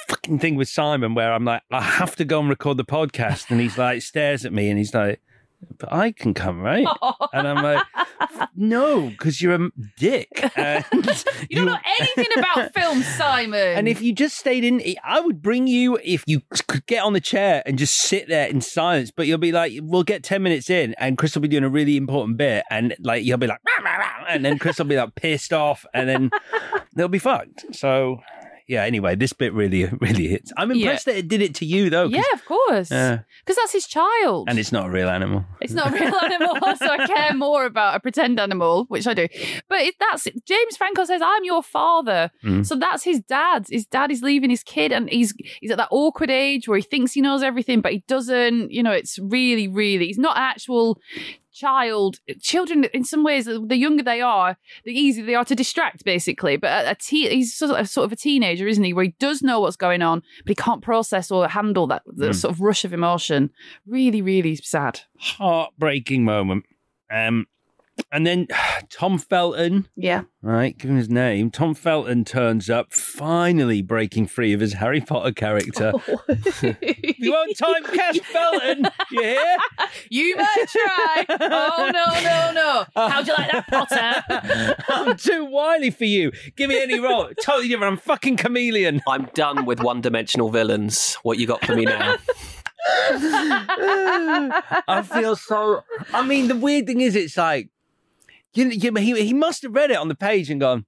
fucking 0.08 0.38
thing 0.38 0.56
with 0.56 0.68
Simon 0.68 1.14
where 1.14 1.32
I'm 1.32 1.44
like, 1.44 1.62
I 1.70 1.80
have 1.80 2.16
to 2.16 2.24
go 2.24 2.40
and 2.40 2.48
record 2.48 2.76
the 2.76 2.84
podcast, 2.84 3.50
and 3.50 3.60
he's 3.60 3.78
like 3.78 4.02
stares 4.02 4.44
at 4.44 4.52
me, 4.52 4.68
and 4.68 4.78
he's 4.78 4.94
like, 4.94 5.20
but 5.78 5.92
I 5.92 6.12
can 6.12 6.34
come, 6.34 6.60
right? 6.60 6.86
And 7.32 7.46
I'm 7.46 7.62
like, 7.62 7.84
no, 8.56 9.10
because 9.10 9.40
you're 9.40 9.54
a 9.54 9.70
dick. 9.96 10.28
And 10.56 10.84
You 11.48 11.56
don't 11.56 11.66
know 11.66 11.78
anything 12.00 12.26
about 12.36 12.74
film, 12.74 13.02
Simon. 13.02 13.60
And 13.60 13.88
if 13.88 14.02
you 14.02 14.12
just 14.12 14.36
stayed 14.36 14.64
in, 14.64 14.82
I 15.04 15.20
would 15.20 15.42
bring 15.42 15.66
you 15.66 15.98
if 16.02 16.24
you 16.26 16.42
could 16.66 16.86
get 16.86 17.02
on 17.02 17.12
the 17.12 17.20
chair 17.20 17.62
and 17.64 17.78
just 17.78 17.96
sit 17.96 18.28
there 18.28 18.48
in 18.48 18.60
silence. 18.60 19.10
But 19.10 19.26
you'll 19.26 19.38
be 19.38 19.52
like, 19.52 19.72
we'll 19.82 20.02
get 20.02 20.22
10 20.22 20.42
minutes 20.42 20.70
in 20.70 20.94
and 20.98 21.16
Chris 21.16 21.34
will 21.34 21.42
be 21.42 21.48
doing 21.48 21.64
a 21.64 21.68
really 21.68 21.96
important 21.96 22.36
bit. 22.38 22.64
And 22.70 22.94
like, 23.00 23.24
you'll 23.24 23.38
be 23.38 23.46
like, 23.46 23.60
"Rah, 23.66 23.84
rah, 23.84 23.98
rah," 23.98 24.24
and 24.28 24.44
then 24.44 24.58
Chris 24.58 24.78
will 24.78 24.86
be 24.86 24.96
like 24.96 25.14
pissed 25.14 25.52
off 25.52 25.86
and 25.94 26.08
then 26.08 26.30
they'll 26.94 27.08
be 27.08 27.18
fucked. 27.18 27.74
So, 27.74 28.20
yeah, 28.68 28.84
anyway, 28.84 29.14
this 29.16 29.32
bit 29.32 29.52
really, 29.52 29.84
really 30.00 30.28
hits. 30.28 30.52
I'm 30.56 30.70
impressed 30.70 31.06
that 31.06 31.16
it 31.16 31.28
did 31.28 31.42
it 31.42 31.54
to 31.56 31.64
you 31.66 31.90
though. 31.90 32.04
yeah, 32.04 32.22
of 32.32 32.44
course. 32.44 32.90
Yeah. 32.90 33.20
Because 33.44 33.56
that's 33.56 33.72
his 33.72 33.86
child. 33.86 34.48
And 34.48 34.58
it's 34.58 34.72
not 34.72 34.86
a 34.86 34.90
real 34.90 35.08
animal. 35.08 35.44
It's 35.60 35.72
not 35.72 35.88
a 35.92 35.94
real 35.94 36.14
animal, 36.22 36.56
so 36.76 36.86
I 36.88 37.06
care 37.06 37.34
more 37.34 37.64
about 37.64 37.96
a 37.96 38.00
pretend 38.00 38.38
animal, 38.40 38.84
which 38.88 39.06
I 39.06 39.14
do. 39.14 39.26
But 39.68 39.80
it, 39.80 39.94
that's 39.98 40.26
James 40.46 40.76
Franco 40.76 41.04
says, 41.04 41.20
"I'm 41.24 41.44
your 41.44 41.62
father," 41.62 42.30
Mm. 42.44 42.64
so 42.66 42.74
that's 42.76 43.04
his 43.04 43.20
dad. 43.20 43.66
His 43.70 43.86
dad 43.86 44.10
is 44.10 44.22
leaving 44.22 44.50
his 44.50 44.62
kid, 44.62 44.92
and 44.92 45.08
he's 45.10 45.34
he's 45.60 45.70
at 45.70 45.76
that 45.78 45.88
awkward 45.90 46.30
age 46.30 46.68
where 46.68 46.76
he 46.78 46.82
thinks 46.82 47.12
he 47.12 47.20
knows 47.20 47.42
everything, 47.42 47.80
but 47.80 47.92
he 47.92 48.04
doesn't. 48.08 48.70
You 48.70 48.82
know, 48.82 48.92
it's 48.92 49.18
really, 49.18 49.68
really. 49.68 50.06
He's 50.06 50.18
not 50.18 50.36
an 50.36 50.42
actual 50.42 50.98
child. 51.62 52.18
Children, 52.40 52.84
in 52.92 53.04
some 53.04 53.22
ways, 53.24 53.44
the 53.46 53.76
younger 53.76 54.02
they 54.02 54.20
are, 54.20 54.56
the 54.84 54.92
easier 54.92 55.24
they 55.24 55.34
are 55.34 55.44
to 55.44 55.54
distract. 55.54 56.04
Basically, 56.04 56.56
but 56.56 56.70
a, 56.86 56.90
a 56.90 56.94
te- 56.94 57.28
he's 57.34 57.54
sort 57.54 57.70
of, 57.78 57.88
sort 57.88 58.04
of 58.06 58.12
a 58.12 58.16
teenager, 58.16 58.66
isn't 58.66 58.84
he? 58.84 58.92
Where 58.92 59.04
he 59.04 59.14
does 59.18 59.42
know 59.42 59.60
what's 59.60 59.76
going 59.76 60.02
on, 60.02 60.22
but 60.44 60.48
he 60.50 60.54
can't 60.54 60.82
process 60.82 61.30
or 61.30 61.48
handle 61.48 61.86
that 61.88 62.02
the 62.06 62.30
Mm. 62.30 62.34
sort 62.34 62.52
of 62.54 62.60
rush 62.60 62.84
of 62.84 62.92
emotion. 62.92 63.50
Really, 63.86 64.22
really 64.22 64.56
sad. 64.56 65.00
Heartbreaking 65.18 66.24
moment. 66.24 66.64
Um, 67.10 67.46
and 68.10 68.26
then 68.26 68.46
Tom 68.90 69.18
Felton, 69.18 69.88
Yeah. 69.96 70.22
right, 70.42 70.76
give 70.76 70.90
him 70.90 70.96
his 70.96 71.08
name. 71.08 71.50
Tom 71.50 71.74
Felton 71.74 72.24
turns 72.24 72.68
up, 72.70 72.92
finally 72.92 73.82
breaking 73.82 74.26
free 74.26 74.52
of 74.52 74.60
his 74.60 74.74
Harry 74.74 75.00
Potter 75.00 75.32
character. 75.32 75.92
Oh. 76.08 76.22
You 77.22 77.30
won't 77.32 77.56
time 77.56 77.84
Cash 77.94 78.18
Felton, 78.20 78.88
you 79.12 79.22
hear? 79.22 79.56
You 80.10 80.36
might 80.36 80.66
try. 80.68 81.24
Oh 81.40 81.90
no, 81.92 82.20
no, 82.22 82.52
no. 82.52 83.08
How'd 83.08 83.26
you 83.28 83.34
like 83.34 83.52
that, 83.52 83.68
Potter? 83.68 84.74
I'm 84.88 85.16
too 85.16 85.44
wily 85.44 85.90
for 85.90 86.04
you. 86.04 86.32
Give 86.56 86.68
me 86.68 86.82
any 86.82 86.98
role. 86.98 87.30
Totally 87.44 87.68
different. 87.68 87.92
I'm 87.92 87.98
fucking 87.98 88.36
chameleon. 88.38 89.00
I'm 89.06 89.28
done 89.34 89.64
with 89.66 89.80
one 89.80 90.00
dimensional 90.00 90.50
villains. 90.50 91.14
What 91.22 91.38
you 91.38 91.46
got 91.46 91.64
for 91.64 91.76
me 91.76 91.84
now? 91.84 92.16
I 94.88 95.02
feel 95.10 95.36
so. 95.36 95.82
I 96.12 96.26
mean, 96.26 96.48
the 96.48 96.56
weird 96.56 96.86
thing 96.86 97.00
is, 97.00 97.14
it's 97.16 97.36
like, 97.36 97.70
you, 98.54 98.66
you, 98.68 98.94
he, 98.94 99.24
he 99.26 99.32
must 99.34 99.62
have 99.62 99.74
read 99.74 99.90
it 99.90 99.96
on 99.96 100.08
the 100.08 100.14
page 100.14 100.50
and 100.50 100.60
gone, 100.60 100.84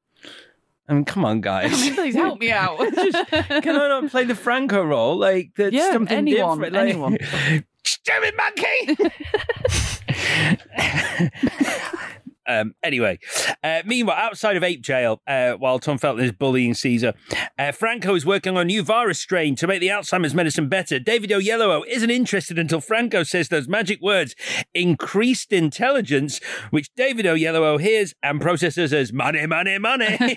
I 0.89 0.93
mean, 0.95 1.05
come 1.05 1.25
on, 1.25 1.41
guys. 1.43 1.71
Please 1.95 2.15
help 2.15 2.39
me 2.41 2.51
out. 2.51 2.79
Just, 2.95 3.29
can 3.31 3.77
I 3.77 3.89
not 3.89 4.11
play 4.11 4.25
the 4.25 4.35
Franco 4.35 4.83
role? 4.85 5.17
Like, 5.17 5.53
that's 5.57 5.75
Yeah, 5.75 5.93
something 5.93 6.17
anyone, 6.17 6.59
different. 6.61 6.75
Like, 6.75 6.89
anyone. 6.91 7.19
Stupid 7.87 8.35
monkey! 8.37 8.97
Um, 12.47 12.75
anyway, 12.83 13.19
uh, 13.63 13.83
meanwhile, 13.85 14.17
outside 14.17 14.57
of 14.57 14.63
Ape 14.63 14.83
Jail, 14.83 15.21
uh, 15.27 15.53
while 15.53 15.79
Tom 15.79 15.99
Felton 15.99 16.25
is 16.25 16.33
bullying 16.33 16.75
Caesar, 16.75 17.15
uh, 17.59 17.73
Franco 17.73 18.15
is 18.15 18.27
working 18.27 18.57
on 18.57 18.63
a 18.63 18.65
new 18.65 18.83
virus 18.83 19.21
strain 19.21 19.57
to 19.57 19.67
make 19.67 19.81
the 19.81 19.89
Alzheimer's 19.89 20.35
medicine 20.35 20.69
better. 20.69 20.99
David 20.99 21.31
Oyelowo 21.31 21.83
isn't 21.89 22.11
interested 22.11 22.59
until 22.59 22.81
Franco 22.81 23.23
says 23.23 23.49
those 23.49 23.69
magic 23.69 24.01
words, 24.01 24.35
increased 24.75 25.53
intelligence, 25.53 26.41
which 26.71 26.89
David 26.95 27.27
Oyelowo 27.27 27.81
hears 27.81 28.15
and 28.23 28.41
processes 28.41 28.93
as 28.93 29.13
money, 29.13 29.47
money, 29.47 29.79
money. 29.79 30.37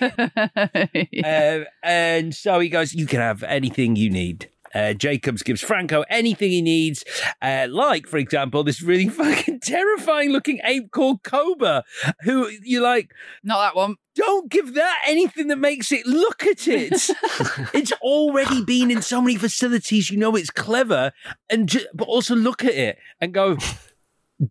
uh, 1.24 1.64
and 1.82 2.34
so 2.34 2.60
he 2.60 2.68
goes, 2.68 2.94
You 2.94 3.06
can 3.06 3.20
have 3.20 3.42
anything 3.42 3.96
you 3.96 4.10
need. 4.10 4.50
Uh, 4.74 4.92
Jacobs 4.94 5.42
gives 5.42 5.60
Franco 5.60 6.04
anything 6.10 6.50
he 6.50 6.62
needs, 6.62 7.04
uh, 7.42 7.66
like, 7.70 8.06
for 8.06 8.18
example, 8.18 8.62
this 8.64 8.82
really 8.82 9.08
fucking 9.08 9.60
terrifying 9.60 10.30
looking 10.30 10.60
ape 10.64 10.90
called 10.90 11.22
Cobra, 11.22 11.84
who 12.22 12.48
you 12.62 12.80
like, 12.80 13.12
Not 13.42 13.58
that 13.60 13.76
one. 13.76 13.96
don't 14.14 14.50
give 14.50 14.74
that 14.74 14.98
anything 15.06 15.48
that 15.48 15.58
makes 15.58 15.92
it 15.92 16.06
look 16.06 16.44
at 16.44 16.66
it. 16.68 16.92
it's 17.74 17.92
already 18.02 18.64
been 18.64 18.90
in 18.90 19.02
so 19.02 19.20
many 19.20 19.36
facilities, 19.36 20.10
you 20.10 20.16
know 20.18 20.34
it's 20.36 20.50
clever, 20.50 21.12
and 21.48 21.68
ju- 21.68 21.86
but 21.94 22.08
also 22.08 22.34
look 22.34 22.64
at 22.64 22.74
it 22.74 22.98
and 23.20 23.32
go, 23.32 23.56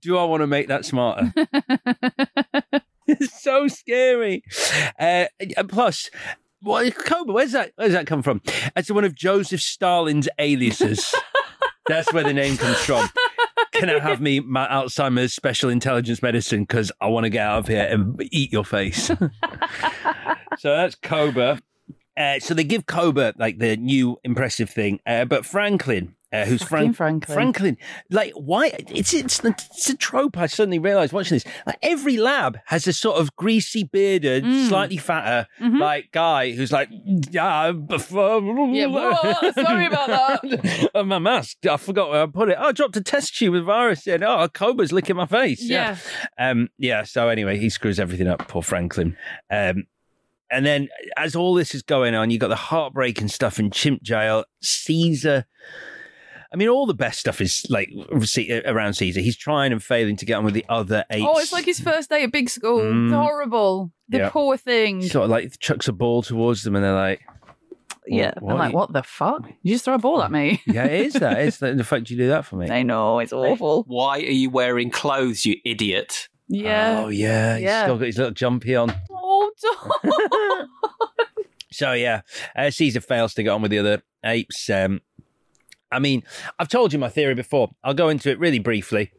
do 0.01 0.17
I 0.17 0.23
want 0.25 0.41
to 0.41 0.47
make 0.47 0.67
that 0.67 0.85
smarter? 0.85 1.33
it's 3.07 3.41
so 3.41 3.67
scary. 3.67 4.43
Uh, 4.99 5.25
and 5.39 5.69
plus, 5.69 6.09
what 6.61 6.95
Cobra? 6.95 7.33
Where's 7.33 7.51
that? 7.51 7.71
Where's 7.75 7.93
that 7.93 8.07
come 8.07 8.23
from? 8.23 8.41
It's 8.75 8.91
one 8.91 9.03
of 9.03 9.15
Joseph 9.15 9.61
Stalin's 9.61 10.27
aliases. 10.39 11.13
That's 11.87 12.11
where 12.11 12.23
the 12.23 12.33
name 12.33 12.57
comes 12.57 12.77
from. 12.77 13.07
Can 13.71 13.89
I 13.89 13.99
have 13.99 14.19
me 14.19 14.39
my 14.39 14.67
Alzheimer's 14.67 15.33
special 15.33 15.69
intelligence 15.69 16.21
medicine 16.21 16.63
because 16.63 16.91
I 16.99 17.07
want 17.07 17.23
to 17.23 17.29
get 17.29 17.47
out 17.47 17.59
of 17.59 17.67
here 17.67 17.87
and 17.89 18.21
eat 18.31 18.51
your 18.51 18.65
face? 18.65 19.07
so 20.57 20.75
that's 20.75 20.95
Cobra. 20.95 21.61
Uh, 22.17 22.39
so 22.39 22.53
they 22.53 22.63
give 22.65 22.87
Cobra 22.87 23.33
like 23.37 23.59
the 23.59 23.77
new 23.77 24.17
impressive 24.23 24.69
thing, 24.69 24.99
uh, 25.05 25.23
but 25.25 25.45
Franklin, 25.45 26.15
uh, 26.33 26.43
who's 26.45 26.61
Frank- 26.61 26.95
Franklin. 26.95 27.33
Franklin, 27.35 27.77
like 28.11 28.33
why? 28.33 28.71
It's 28.89 29.13
it's 29.13 29.43
it's 29.43 29.89
a 29.89 29.95
trope. 29.95 30.37
I 30.37 30.47
suddenly 30.47 30.79
realised 30.79 31.13
watching 31.13 31.35
this. 31.37 31.45
Like 31.65 31.77
every 31.81 32.17
lab 32.17 32.59
has 32.65 32.85
a 32.87 32.93
sort 32.93 33.17
of 33.19 33.35
greasy 33.35 33.83
bearded, 33.83 34.43
Mm. 34.43 34.67
slightly 34.67 34.97
fatter, 34.97 35.47
Mhm. 35.61 35.79
like 35.79 36.11
guy 36.11 36.51
who's 36.51 36.71
like, 36.71 36.89
yeah, 37.31 37.71
before, 37.71 38.41
Yeah, 38.73 38.87
whoa, 38.87 39.51
sorry 39.53 39.85
about 39.85 40.07
that. 40.43 40.89
my 41.05 41.19
mask. 41.19 41.65
I 41.65 41.77
forgot 41.77 42.09
where 42.09 42.23
I 42.23 42.25
put 42.25 42.49
it. 42.49 42.57
Oh, 42.59 42.67
I 42.67 42.71
dropped 42.73 42.97
a 42.97 43.01
test 43.01 43.37
tube 43.37 43.53
with 43.53 43.63
virus 43.63 44.05
in. 44.07 44.23
Oh, 44.23 44.39
a 44.39 44.49
cobra's 44.49 44.91
licking 44.91 45.15
my 45.15 45.25
face. 45.27 45.61
Yeah. 45.63 45.97
Um, 46.37 46.69
yeah. 46.77 47.03
So 47.03 47.29
anyway, 47.29 47.57
he 47.57 47.69
screws 47.69 47.99
everything 47.99 48.27
up. 48.27 48.47
Poor 48.47 48.61
Franklin. 48.61 49.15
Um, 49.49 49.85
and 50.51 50.65
then 50.65 50.87
as 51.17 51.35
all 51.35 51.53
this 51.53 51.73
is 51.75 51.83
going 51.83 52.15
on, 52.15 52.31
you 52.31 52.37
got 52.39 52.47
the 52.49 52.55
heartbreaking 52.55 53.27
stuff 53.29 53.59
in 53.59 53.71
Chimp 53.71 54.01
Jail. 54.03 54.45
Caesar. 54.61 55.45
I 56.57 56.59
mean, 56.59 56.69
all 56.69 56.87
the 56.87 56.95
best 56.95 57.19
stuff 57.19 57.39
is 57.39 57.67
like 57.69 57.91
around 58.65 58.93
Caesar. 58.95 59.19
He's 59.19 59.37
trying 59.37 59.71
and 59.71 59.83
failing 59.83 60.15
to 60.15 60.25
get 60.25 60.33
on 60.37 60.43
with 60.43 60.55
the 60.55 60.65
other 60.67 61.05
apes. 61.11 61.23
Oh, 61.29 61.37
it's 61.37 61.51
like 61.53 61.65
his 61.65 61.79
first 61.79 62.09
day 62.09 62.23
at 62.23 62.31
big 62.31 62.49
school. 62.49 62.79
Mm. 62.79 63.05
It's 63.05 63.13
horrible. 63.13 63.91
The 64.09 64.17
Yeah. 64.17 64.29
poor 64.29 64.57
thing. 64.57 65.03
sort 65.03 65.25
of 65.25 65.29
like 65.29 65.59
chucks 65.59 65.87
a 65.87 65.93
ball 65.93 66.23
towards 66.23 66.63
them, 66.63 66.75
and 66.75 66.83
they're 66.83 66.95
like, 66.95 67.21
yeah. 68.07 68.31
what 68.39 68.53
I'm 68.53 68.57
like, 68.57 68.71
you- 68.71 68.75
what 68.79 68.91
the 68.91 69.03
fuck? 69.03 69.47
You 69.61 69.75
just 69.75 69.85
throw 69.85 69.93
a 69.93 69.99
ball 69.99 70.23
at 70.23 70.31
me. 70.31 70.63
"Yeah, 70.65 70.85
it 70.85 71.05
is 71.05 71.13
that. 71.13 71.37
It's 71.41 71.57
the, 71.57 71.75
the 71.75 71.83
fact 71.83 72.09
you 72.09 72.17
do 72.17 72.29
that 72.29 72.43
for 72.45 72.55
me." 72.55 72.71
I 72.71 72.81
know, 72.81 73.19
it's 73.19 73.33
awful. 73.33 73.83
Why 73.85 74.17
are 74.17 74.21
you 74.21 74.49
wearing 74.49 74.89
clothes, 74.89 75.45
you 75.45 75.57
idiot? 75.63 76.27
Yeah. 76.47 77.03
Oh 77.03 77.09
yeah, 77.09 77.57
he's 77.57 77.65
Yeah. 77.65 77.83
still 77.83 77.97
got 77.99 78.05
his 78.07 78.17
little 78.17 78.33
jumpy 78.33 78.75
on. 78.75 78.95
Oh, 79.11 79.51
don't. 79.61 80.69
So 81.71 81.93
yeah, 81.93 82.21
uh, 82.55 82.71
Caesar 82.71 83.01
fails 83.01 83.33
to 83.35 83.43
get 83.43 83.49
on 83.49 83.61
with 83.61 83.69
the 83.69 83.77
other 83.79 84.01
apes. 84.25 84.67
Um, 84.69 85.01
I 85.91 85.99
mean, 85.99 86.23
I've 86.59 86.69
told 86.69 86.93
you 86.93 86.99
my 86.99 87.09
theory 87.09 87.35
before. 87.35 87.69
I'll 87.83 87.93
go 87.93 88.09
into 88.09 88.29
it 88.29 88.39
really 88.39 88.59
briefly. 88.59 89.11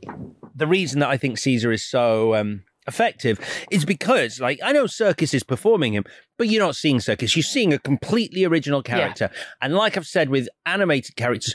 The 0.54 0.66
reason 0.66 1.00
that 1.00 1.09
I 1.09 1.16
think 1.16 1.38
Caesar 1.38 1.72
is 1.72 1.85
so 1.85 2.35
um, 2.35 2.64
effective 2.87 3.40
is 3.70 3.85
because, 3.85 4.40
like, 4.40 4.59
I 4.62 4.72
know 4.72 4.85
Serkis 4.85 5.33
is 5.33 5.42
performing 5.42 5.94
him, 5.94 6.04
but 6.37 6.48
you're 6.48 6.64
not 6.64 6.76
seeing 6.76 6.98
Serkis. 6.98 7.37
You're 7.37 7.42
seeing 7.42 7.72
a 7.72 7.78
completely 7.78 8.44
original 8.44 8.83
character. 8.83 9.31
And 9.62 9.74
like 9.74 9.96
I've 9.96 10.07
said 10.07 10.28
with 10.28 10.48
animated 10.66 11.16
characters, 11.16 11.54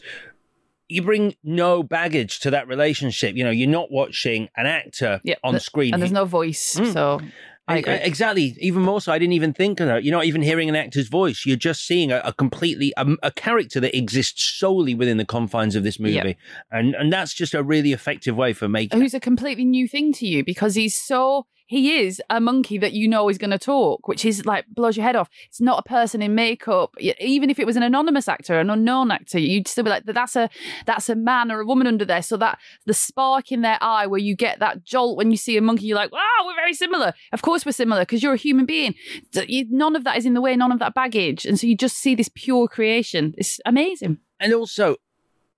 you 0.90 1.02
bring 1.02 1.36
no 1.44 1.84
baggage 1.84 2.40
to 2.42 2.52
that 2.52 2.68
relationship. 2.68 3.36
You 3.36 3.44
know, 3.44 3.52
you're 3.52 3.70
not 3.70 3.92
watching 3.92 4.50
an 4.56 4.66
actor 4.66 5.22
yeah. 5.24 5.36
on 5.44 5.54
th- 5.54 5.64
screen. 5.64 5.94
And 5.94 6.02
there's 6.02 6.12
no 6.12 6.26
voice. 6.26 6.62
So 6.62 7.20
I 7.68 7.78
I- 7.78 7.80
exactly. 8.04 8.56
Even 8.60 8.82
more 8.82 9.00
so, 9.00 9.12
I 9.12 9.20
didn't 9.20 9.34
even 9.34 9.54
think 9.54 9.80
of 9.80 9.88
that. 9.88 10.04
You're 10.04 10.12
not 10.16 10.26
even 10.26 10.42
hearing 10.42 10.68
an 10.70 10.76
actor's 10.76 11.08
voice. 11.08 11.44
You're 11.46 11.56
just 11.56 11.86
seeing 11.88 12.12
a, 12.12 12.22
a 12.26 12.34
completely 12.34 12.94
a, 12.98 13.08
a 13.24 13.32
character 13.32 13.80
that 13.80 13.96
exists 13.98 14.44
solely 14.60 14.94
within 14.96 15.18
the 15.18 15.26
confines 15.26 15.76
of 15.76 15.84
this 15.84 16.00
movie, 16.00 16.16
Yep. 16.16 16.38
and 16.72 16.96
and 16.96 17.12
that's 17.14 17.34
just 17.34 17.54
a 17.54 17.64
really 17.64 17.94
effective 17.94 18.36
way 18.36 18.54
for 18.54 18.68
making. 18.68 19.00
who's 19.00 19.14
a 19.14 19.20
completely 19.20 19.66
new 19.66 19.88
thing 19.88 20.12
to 20.14 20.28
you 20.28 20.44
because 20.44 20.76
he's 20.76 21.00
so 21.02 21.46
he 21.66 22.00
is 22.00 22.22
a 22.30 22.40
monkey 22.40 22.78
that 22.78 22.94
you 22.94 23.08
know 23.08 23.30
is 23.30 23.38
going 23.38 23.52
to 23.52 23.58
talk, 23.58 24.08
which 24.08 24.26
is 24.26 24.46
like 24.46 24.66
blows 24.68 24.98
your 24.98 25.06
head 25.06 25.16
off. 25.16 25.30
It's 25.48 25.62
not 25.62 25.80
a 25.80 25.90
person 25.90 26.22
in 26.22 26.36
makeup. 26.36 26.94
Even 27.20 27.50
if 27.50 27.60
it 27.60 27.66
was 27.66 27.76
an 27.76 27.84
anonymous 27.84 28.28
actor, 28.28 28.60
an 28.60 28.70
unknown 28.70 29.12
actor, 29.12 29.40
you'd 29.40 29.68
still 29.68 29.84
be 29.84 29.90
like, 29.90 30.06
that's 30.06 30.36
a 30.36 30.50
that's 30.86 31.10
a 31.10 31.16
man 31.16 31.52
or 31.52 31.62
a 31.62 31.66
woman 31.66 31.88
under 31.88 32.06
there. 32.06 32.22
So 32.22 32.38
that 32.38 32.60
the 32.86 32.94
spark 32.94 33.52
in 33.52 33.62
their 33.62 33.78
eye 33.82 34.08
where 34.08 34.20
you 34.20 34.36
get 34.36 34.60
that 34.60 34.84
jolt 34.84 35.18
when 35.18 35.32
you 35.32 35.38
see 35.38 35.58
a 35.58 35.62
monkey, 35.62 35.86
you're 35.86 35.98
like, 35.98 36.12
wow, 36.12 36.44
we're 36.46 36.56
very 36.56 36.74
similar. 36.74 37.14
Of 37.32 37.42
course 37.42 37.66
we're 37.66 37.72
similar 37.72 38.02
because 38.02 38.22
you're 38.22 38.34
a 38.34 38.38
human 38.38 38.66
being. 38.66 38.96
None 39.34 39.96
of 39.96 40.04
that 40.04 40.18
is 40.18 40.26
in 40.26 40.34
the 40.34 40.42
way, 40.42 40.56
none 40.56 40.72
of 40.72 40.80
that 40.80 40.94
baggage, 40.94 41.46
and 41.46 41.60
so 41.60 41.68
you 41.68 41.78
just 41.78 41.98
see 41.98 42.16
this 42.16 42.30
pure 42.34 42.68
creation. 42.68 43.34
It's 43.38 43.60
amazing. 43.66 44.20
and 44.40 44.54
also, 44.54 44.98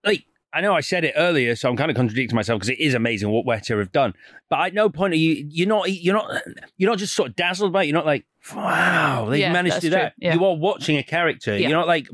like 0.04 0.26
I 0.56 0.62
know 0.62 0.74
I 0.74 0.80
said 0.80 1.04
it 1.04 1.14
earlier, 1.18 1.54
so 1.58 1.70
I'm 1.70 1.76
kind 1.76 1.92
of 1.92 1.98
contradicting 1.98 2.34
myself 2.36 2.60
because 2.60 2.70
it 2.70 2.80
is 2.80 2.94
amazing 2.94 3.30
what 3.30 3.46
Weta 3.46 3.78
have 3.78 3.92
done. 3.92 4.14
But 4.50 4.68
at 4.68 4.74
no 4.74 4.90
point 4.90 5.14
are 5.14 5.18
you 5.18 5.46
you're 5.50 5.68
not 5.68 5.92
you're 5.92 6.14
not 6.14 6.42
you're 6.78 6.90
not 6.90 6.98
just 6.98 7.14
sort 7.14 7.30
of 7.30 7.36
dazzled 7.36 7.74
by 7.74 7.84
it. 7.84 7.88
You're 7.88 7.94
not 7.96 8.06
like 8.06 8.26
wow 8.56 9.28
they 9.30 9.42
Yeah, 9.42 9.52
managed 9.52 9.76
to 9.76 9.82
do 9.82 9.90
that. 9.90 10.14
Yeah. 10.18 10.34
You 10.34 10.46
are 10.46 10.56
watching 10.56 10.98
a 10.98 11.04
character. 11.04 11.58
Yeah. 11.58 11.68
You're 11.68 11.78
not 11.78 11.88
like 11.88 12.08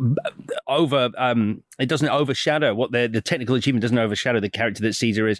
over. 0.67 1.11
um 1.19 1.61
It 1.77 1.87
doesn't 1.87 2.09
overshadow 2.09 2.73
what 2.73 2.91
the 2.91 3.07
the 3.07 3.21
technical 3.21 3.53
achievement 3.55 3.83
doesn't 3.83 3.99
overshadow 3.99 4.39
the 4.39 4.49
character 4.49 4.81
that 4.81 4.93
Caesar 4.93 5.27
is. 5.27 5.39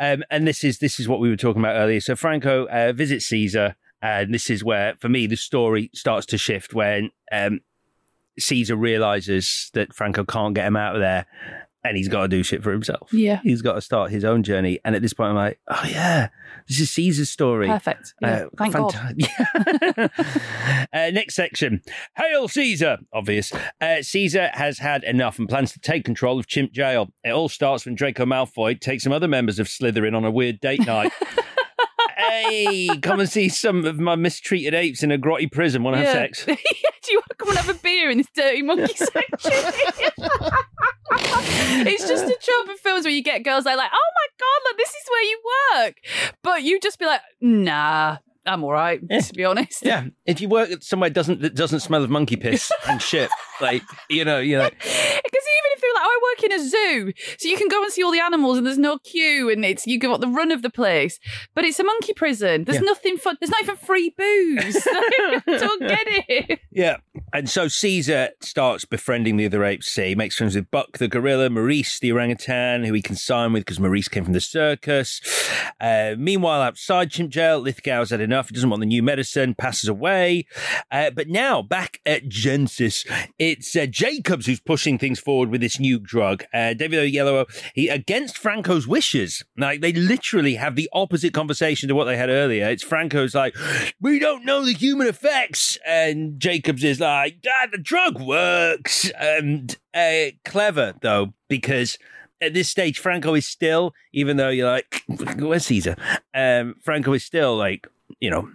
Um, 0.00 0.24
and 0.30 0.48
this 0.48 0.64
is 0.64 0.78
this 0.78 0.98
is 0.98 1.06
what 1.06 1.20
we 1.20 1.28
were 1.28 1.36
talking 1.36 1.60
about 1.60 1.76
earlier. 1.76 2.00
So 2.00 2.16
Franco 2.16 2.66
uh, 2.66 2.92
visits 2.92 3.26
Caesar. 3.26 3.76
And 4.04 4.34
this 4.34 4.50
is 4.50 4.64
where, 4.64 4.96
for 4.98 5.08
me, 5.08 5.28
the 5.28 5.36
story 5.36 5.88
starts 5.94 6.26
to 6.26 6.36
shift 6.36 6.74
when 6.74 7.10
um, 7.30 7.60
Caesar 8.36 8.74
realizes 8.74 9.70
that 9.74 9.94
Franco 9.94 10.24
can't 10.24 10.54
get 10.56 10.66
him 10.66 10.74
out 10.76 10.96
of 10.96 11.00
there 11.00 11.26
and 11.84 11.96
he's 11.96 12.08
got 12.08 12.22
to 12.22 12.28
do 12.28 12.42
shit 12.42 12.62
for 12.62 12.70
himself. 12.72 13.12
Yeah. 13.12 13.40
He's 13.42 13.62
got 13.62 13.74
to 13.74 13.80
start 13.80 14.10
his 14.10 14.24
own 14.24 14.42
journey. 14.42 14.78
And 14.84 14.94
at 14.94 15.02
this 15.02 15.12
point, 15.12 15.30
I'm 15.30 15.36
like, 15.36 15.58
oh, 15.68 15.84
yeah, 15.88 16.28
this 16.68 16.80
is 16.80 16.90
Caesar's 16.90 17.30
story. 17.30 17.66
Perfect. 17.66 18.14
Yeah. 18.20 18.46
Uh, 18.46 18.48
Thank 18.56 18.74
God. 18.74 18.92
fanta- 18.94 20.86
uh, 20.92 21.10
next 21.10 21.34
section. 21.34 21.82
Hail 22.16 22.48
Caesar! 22.48 22.98
Obvious. 23.12 23.52
Uh, 23.80 24.02
Caesar 24.02 24.50
has 24.54 24.78
had 24.78 25.02
enough 25.04 25.38
and 25.38 25.48
plans 25.48 25.72
to 25.72 25.80
take 25.80 26.04
control 26.04 26.38
of 26.38 26.46
Chimp 26.46 26.72
Jail. 26.72 27.12
It 27.24 27.30
all 27.30 27.48
starts 27.48 27.84
when 27.84 27.94
Draco 27.94 28.24
Malfoy 28.24 28.80
takes 28.80 29.04
some 29.04 29.12
other 29.12 29.28
members 29.28 29.58
of 29.58 29.66
Slytherin 29.66 30.16
on 30.16 30.24
a 30.24 30.30
weird 30.30 30.60
date 30.60 30.86
night. 30.86 31.12
hey, 32.16 32.88
come 33.02 33.20
and 33.20 33.28
see 33.28 33.48
some 33.48 33.84
of 33.84 33.98
my 33.98 34.14
mistreated 34.16 34.74
apes 34.74 35.02
in 35.02 35.10
a 35.10 35.18
grotty 35.18 35.50
prison. 35.50 35.82
Want 35.82 35.96
to 35.96 36.04
have 36.04 36.12
sex? 36.12 36.44
Do 36.46 36.52
you 37.10 37.18
want 37.18 37.28
to 37.30 37.34
come 37.36 37.48
and 37.50 37.58
have 37.58 37.68
a 37.68 37.78
beer 37.78 38.10
in 38.10 38.18
this 38.18 38.28
dirty 38.34 38.62
monkey 38.62 38.94
section? 38.94 39.12
it's 41.86 42.06
just 42.08 42.24
a 42.24 42.38
trope 42.40 42.68
of 42.74 42.80
films 42.80 43.04
where 43.04 43.14
you 43.14 43.22
get 43.22 43.44
girls 43.44 43.64
that 43.64 43.74
are 43.74 43.76
like, 43.76 43.90
oh 43.92 44.10
my 44.14 44.26
god, 44.38 44.60
look, 44.68 44.76
this 44.78 44.90
is 44.90 45.08
where 45.10 45.22
you 45.22 45.40
work. 45.74 45.94
But 46.42 46.62
you 46.62 46.80
just 46.80 46.98
be 46.98 47.06
like, 47.06 47.20
nah, 47.40 48.18
I'm 48.46 48.64
all 48.64 48.72
right, 48.72 49.00
to 49.08 49.32
be 49.34 49.44
honest. 49.44 49.84
Yeah, 49.84 50.06
if 50.26 50.40
you 50.40 50.48
work 50.48 50.70
at 50.70 50.82
somewhere 50.82 51.10
doesn't 51.10 51.42
that 51.42 51.54
doesn't 51.54 51.80
smell 51.80 52.02
of 52.02 52.10
monkey 52.10 52.36
piss 52.36 52.72
and 52.88 53.00
shit, 53.00 53.30
like 53.62 53.82
you 54.10 54.24
know, 54.24 54.38
you 54.38 54.58
know, 54.58 54.68
Because 54.68 54.86
even 54.92 55.70
if 55.74 55.80
they're 55.80 55.94
like, 55.94 56.04
oh, 56.04 56.20
I 56.20 56.34
work 56.36 56.44
in 56.44 56.52
a 56.52 56.68
zoo, 56.68 57.12
so 57.38 57.48
you 57.48 57.56
can 57.56 57.68
go 57.68 57.82
and 57.82 57.92
see 57.92 58.02
all 58.02 58.12
the 58.12 58.20
animals 58.20 58.58
and 58.58 58.66
there's 58.66 58.78
no 58.78 58.98
queue 58.98 59.48
and 59.50 59.64
it's 59.64 59.86
you 59.86 59.98
got 59.98 60.20
the 60.20 60.28
run 60.28 60.50
of 60.52 60.62
the 60.62 60.70
place, 60.70 61.18
but 61.54 61.64
it's 61.64 61.78
a 61.78 61.84
monkey 61.84 62.12
prison. 62.12 62.64
There's 62.64 62.76
Yeah. 62.78 62.84
nothing 62.86 63.16
fun. 63.16 63.36
There's 63.40 63.50
not 63.50 63.62
even 63.62 63.76
free 63.76 64.14
booze. 64.16 64.74
Don't 65.46 65.80
get 65.80 66.06
it. 66.28 66.60
Yeah. 66.70 66.96
And 67.32 67.48
so 67.48 67.68
Caesar 67.68 68.30
starts 68.40 68.84
befriending 68.84 69.36
the 69.36 69.46
other 69.46 69.64
apes. 69.64 69.94
He 69.94 70.14
makes 70.14 70.36
friends 70.36 70.54
with 70.54 70.70
Buck 70.70 70.98
the 70.98 71.08
gorilla, 71.08 71.48
Maurice 71.50 71.98
the 71.98 72.12
orangutan, 72.12 72.84
who 72.84 72.92
he 72.92 73.00
can 73.02 73.16
sign 73.16 73.52
with 73.52 73.64
because 73.64 73.80
Maurice 73.80 74.08
came 74.08 74.24
from 74.24 74.32
the 74.34 74.40
circus. 74.40 75.20
Uh, 75.80 76.14
meanwhile, 76.18 76.60
outside 76.60 77.10
Chimp 77.10 77.30
Jail, 77.30 77.60
Lithgow's 77.60 78.10
had 78.10 78.20
enough. 78.20 78.48
He 78.48 78.54
doesn't 78.54 78.68
want 78.68 78.80
the 78.80 78.86
new 78.86 79.02
medicine, 79.02 79.54
passes 79.54 79.88
away. 79.88 80.46
Uh, 80.90 81.10
but 81.10 81.28
now, 81.28 81.62
back 81.62 82.00
at 82.04 82.28
Genesis, 82.28 83.04
it's 83.52 83.76
uh, 83.76 83.86
Jacobs 83.86 84.46
who's 84.46 84.60
pushing 84.60 84.98
things 84.98 85.20
forward 85.20 85.50
with 85.50 85.60
this 85.60 85.78
new 85.78 85.98
drug. 85.98 86.44
Uh, 86.54 86.72
David 86.72 87.12
Oyelowo, 87.12 87.46
he 87.74 87.88
against 87.88 88.38
Franco's 88.38 88.88
wishes. 88.88 89.44
Like, 89.56 89.82
they 89.82 89.92
literally 89.92 90.54
have 90.54 90.74
the 90.74 90.88
opposite 90.92 91.34
conversation 91.34 91.88
to 91.88 91.94
what 91.94 92.04
they 92.04 92.16
had 92.16 92.30
earlier. 92.30 92.68
It's 92.68 92.82
Franco's 92.82 93.34
like, 93.34 93.54
we 94.00 94.18
don't 94.18 94.44
know 94.44 94.64
the 94.64 94.72
human 94.72 95.06
effects. 95.06 95.76
And 95.86 96.40
Jacobs 96.40 96.82
is 96.82 96.98
like, 96.98 97.44
ah, 97.46 97.66
the 97.70 97.78
drug 97.78 98.20
works. 98.20 99.10
And 99.10 99.76
uh, 99.92 100.32
clever, 100.44 100.94
though, 101.02 101.34
because 101.48 101.98
at 102.40 102.54
this 102.54 102.70
stage, 102.70 102.98
Franco 102.98 103.34
is 103.34 103.46
still, 103.46 103.94
even 104.12 104.38
though 104.38 104.48
you're 104.48 104.70
like, 104.70 105.04
where's 105.38 105.66
Caesar? 105.66 105.96
Um, 106.34 106.76
Franco 106.82 107.12
is 107.12 107.24
still 107.24 107.56
like, 107.56 107.86
you 108.18 108.30
know, 108.30 108.48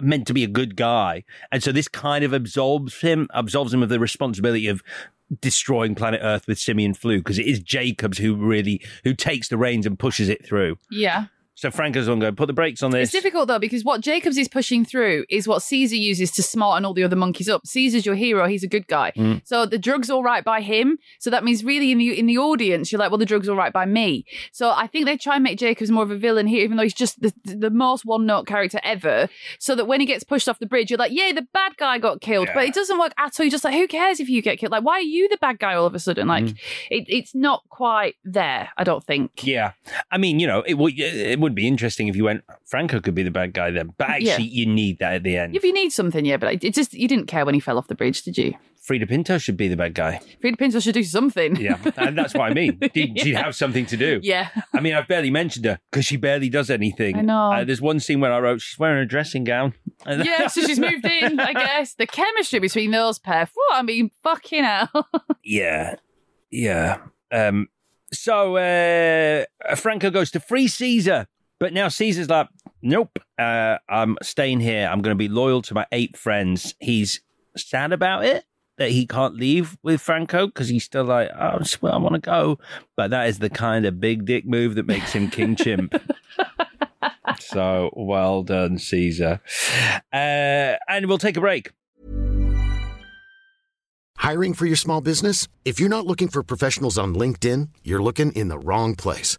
meant 0.00 0.26
to 0.26 0.34
be 0.34 0.44
a 0.44 0.48
good 0.48 0.76
guy. 0.76 1.24
And 1.52 1.62
so 1.62 1.72
this 1.72 1.88
kind 1.88 2.24
of 2.24 2.32
absolves 2.32 3.00
him, 3.00 3.28
absolves 3.34 3.72
him 3.72 3.82
of 3.82 3.88
the 3.88 4.00
responsibility 4.00 4.68
of 4.68 4.82
destroying 5.40 5.94
planet 5.94 6.20
Earth 6.22 6.46
with 6.46 6.58
simian 6.58 6.94
flu, 6.94 7.18
because 7.18 7.38
it 7.38 7.46
is 7.46 7.60
Jacobs 7.60 8.18
who 8.18 8.34
really, 8.34 8.82
who 9.04 9.14
takes 9.14 9.48
the 9.48 9.58
reins 9.58 9.86
and 9.86 9.98
pushes 9.98 10.28
it 10.28 10.44
through. 10.44 10.78
Yeah. 10.90 11.26
So 11.58 11.72
Franco's 11.72 12.08
on 12.08 12.20
going, 12.20 12.36
put 12.36 12.46
the 12.46 12.52
brakes 12.52 12.84
on 12.84 12.92
this. 12.92 13.08
It's 13.08 13.12
difficult 13.12 13.48
though 13.48 13.58
because 13.58 13.84
what 13.84 14.00
Jacobs 14.00 14.38
is 14.38 14.46
pushing 14.46 14.84
through 14.84 15.24
is 15.28 15.48
what 15.48 15.60
Caesar 15.60 15.96
uses 15.96 16.30
to 16.32 16.42
smarten 16.44 16.84
all 16.84 16.94
the 16.94 17.02
other 17.02 17.16
monkeys 17.16 17.48
up. 17.48 17.66
Caesar's 17.66 18.06
your 18.06 18.14
hero; 18.14 18.46
he's 18.46 18.62
a 18.62 18.68
good 18.68 18.86
guy. 18.86 19.10
Mm. 19.16 19.42
So 19.44 19.66
the 19.66 19.76
drug's 19.76 20.08
all 20.08 20.22
right 20.22 20.44
by 20.44 20.60
him. 20.60 20.98
So 21.18 21.30
that 21.30 21.42
means 21.42 21.64
really 21.64 21.90
in 21.90 21.98
the 21.98 22.16
in 22.16 22.26
the 22.26 22.38
audience, 22.38 22.92
you're 22.92 23.00
like, 23.00 23.10
well, 23.10 23.18
the 23.18 23.26
drug's 23.26 23.48
all 23.48 23.56
right 23.56 23.72
by 23.72 23.86
me. 23.86 24.24
So 24.52 24.70
I 24.70 24.86
think 24.86 25.06
they 25.06 25.16
try 25.16 25.34
and 25.34 25.42
make 25.42 25.58
Jacobs 25.58 25.90
more 25.90 26.04
of 26.04 26.12
a 26.12 26.16
villain 26.16 26.46
here, 26.46 26.62
even 26.62 26.76
though 26.76 26.84
he's 26.84 26.94
just 26.94 27.20
the, 27.20 27.32
the 27.42 27.70
most 27.70 28.04
one 28.04 28.24
note 28.24 28.46
character 28.46 28.78
ever. 28.84 29.28
So 29.58 29.74
that 29.74 29.86
when 29.86 29.98
he 29.98 30.06
gets 30.06 30.22
pushed 30.22 30.48
off 30.48 30.60
the 30.60 30.66
bridge, 30.66 30.90
you're 30.92 30.98
like, 30.98 31.10
yay, 31.10 31.32
the 31.32 31.48
bad 31.52 31.76
guy 31.76 31.98
got 31.98 32.20
killed. 32.20 32.50
But 32.54 32.66
it 32.66 32.74
doesn't 32.74 33.00
work 33.00 33.14
at 33.18 33.32
all. 33.36 33.44
You're 33.44 33.50
just 33.50 33.64
like, 33.64 33.74
who 33.74 33.88
cares 33.88 34.20
if 34.20 34.28
you 34.28 34.42
get 34.42 34.60
killed? 34.60 34.70
Like, 34.70 34.84
why 34.84 34.98
are 34.98 35.00
you 35.00 35.28
the 35.28 35.38
bad 35.38 35.58
guy 35.58 35.74
all 35.74 35.86
of 35.86 35.96
a 35.96 35.98
sudden? 35.98 36.28
Like, 36.28 36.50
it, 36.88 37.04
it's 37.08 37.34
not 37.34 37.64
quite 37.68 38.14
there. 38.22 38.68
I 38.76 38.84
don't 38.84 39.02
think. 39.02 39.44
Yeah, 39.44 39.72
I 40.12 40.18
mean, 40.18 40.38
you 40.38 40.46
know, 40.46 40.62
it 40.64 40.74
would 40.74 40.94
it 40.96 41.47
would 41.48 41.54
be 41.54 41.66
interesting 41.66 42.08
if 42.08 42.16
you 42.16 42.24
went 42.24 42.44
Franco 42.66 43.00
could 43.00 43.14
be 43.14 43.22
the 43.22 43.30
bad 43.30 43.52
guy 43.54 43.70
then, 43.70 43.92
but 43.98 44.08
actually, 44.10 44.26
Yeah. 44.26 44.38
you 44.38 44.66
need 44.66 44.98
that 45.00 45.14
at 45.14 45.22
the 45.22 45.36
end. 45.36 45.56
If 45.56 45.64
you 45.64 45.72
need 45.72 45.90
something, 45.92 46.24
yeah, 46.24 46.36
but 46.36 46.62
it 46.62 46.74
just 46.74 46.94
you 46.94 47.08
didn't 47.08 47.26
care 47.26 47.44
when 47.44 47.54
he 47.54 47.60
fell 47.60 47.78
off 47.78 47.88
the 47.88 47.94
bridge, 47.94 48.22
did 48.22 48.36
you? 48.38 48.54
Freida 48.86 49.06
Pinto 49.06 49.36
should 49.36 49.56
be 49.58 49.68
the 49.68 49.76
bad 49.76 49.92
guy. 49.92 50.18
Freida 50.42 50.56
Pinto 50.58 50.80
should 50.80 50.94
do 50.94 51.02
something. 51.04 51.56
Yeah, 51.56 51.76
and 51.98 52.16
that's 52.16 52.32
what 52.32 52.50
I 52.50 52.54
mean. 52.54 52.78
She'd, 52.94 53.20
she'd 53.20 53.34
have 53.34 53.54
something 53.54 53.84
to 53.84 53.98
do. 53.98 54.18
Yeah. 54.22 54.48
I 54.72 54.80
mean, 54.80 54.94
I've 54.94 55.06
barely 55.06 55.28
mentioned 55.30 55.66
her 55.66 55.78
because 55.90 56.06
she 56.06 56.16
barely 56.16 56.48
does 56.48 56.70
anything. 56.70 57.16
I 57.18 57.20
know. 57.20 57.52
Uh, 57.52 57.64
there's 57.64 57.82
one 57.82 58.00
scene 58.00 58.20
where 58.20 58.32
I 58.32 58.38
wrote 58.38 58.62
she's 58.62 58.78
wearing 58.78 59.02
a 59.02 59.06
dressing 59.06 59.44
gown. 59.44 59.74
Yeah, 60.06 60.46
so 60.46 60.62
she's 60.62 60.78
moved 60.78 61.04
in, 61.04 61.38
I 61.40 61.52
guess. 61.52 61.94
The 61.94 62.06
chemistry 62.06 62.60
between 62.60 62.92
those 62.92 63.18
pair, 63.18 63.48
what? 63.52 63.76
I 63.76 63.82
mean, 63.82 64.10
fucking 64.22 64.64
hell. 64.64 64.88
Yeah, 65.44 65.96
yeah. 66.50 66.98
Um, 67.32 67.68
so 68.12 68.56
uh, 68.56 69.44
Franco 69.76 70.08
goes 70.10 70.30
to 70.30 70.40
free 70.40 70.68
Caesar, 70.68 71.26
but 71.58 71.72
now 71.72 71.88
Caesar's 71.88 72.28
like, 72.28 72.48
nope, 72.82 73.18
uh, 73.38 73.78
I'm 73.88 74.16
staying 74.22 74.60
here. 74.60 74.88
I'm 74.88 75.00
going 75.00 75.14
to 75.14 75.18
be 75.18 75.28
loyal 75.28 75.62
to 75.62 75.74
my 75.74 75.86
ape 75.92 76.16
friends. 76.16 76.74
He's 76.78 77.20
sad 77.56 77.92
about 77.92 78.24
it 78.24 78.44
that 78.78 78.90
he 78.90 79.06
can't 79.06 79.34
leave 79.34 79.76
with 79.82 80.00
Franco 80.00 80.46
because 80.46 80.68
he's 80.68 80.84
still 80.84 81.04
like, 81.04 81.30
oh, 81.38 81.60
well, 81.80 81.94
I 81.94 81.98
want 81.98 82.14
to 82.14 82.20
go. 82.20 82.58
But 82.96 83.10
that 83.10 83.28
is 83.28 83.40
the 83.40 83.50
kind 83.50 83.84
of 83.84 84.00
big 84.00 84.24
dick 84.24 84.46
move 84.46 84.76
that 84.76 84.86
makes 84.86 85.12
him 85.12 85.30
King 85.30 85.56
Chimp. 85.56 85.94
so 87.40 87.90
well 87.94 88.44
done, 88.44 88.78
Caesar. 88.78 89.40
Uh, 90.12 90.76
and 90.88 91.06
we'll 91.06 91.18
take 91.18 91.36
a 91.36 91.40
break. 91.40 91.72
Hiring 94.18 94.54
for 94.54 94.66
your 94.66 94.76
small 94.76 95.00
business? 95.00 95.48
If 95.64 95.80
you're 95.80 95.88
not 95.88 96.06
looking 96.06 96.28
for 96.28 96.42
professionals 96.42 96.98
on 96.98 97.14
LinkedIn, 97.14 97.68
you're 97.82 98.02
looking 98.02 98.32
in 98.32 98.48
the 98.48 98.58
wrong 98.58 98.94
place. 98.94 99.38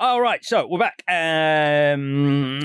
All 0.00 0.20
right, 0.20 0.44
so 0.44 0.64
we're 0.68 0.78
back. 0.78 1.02
Um, 1.08 2.60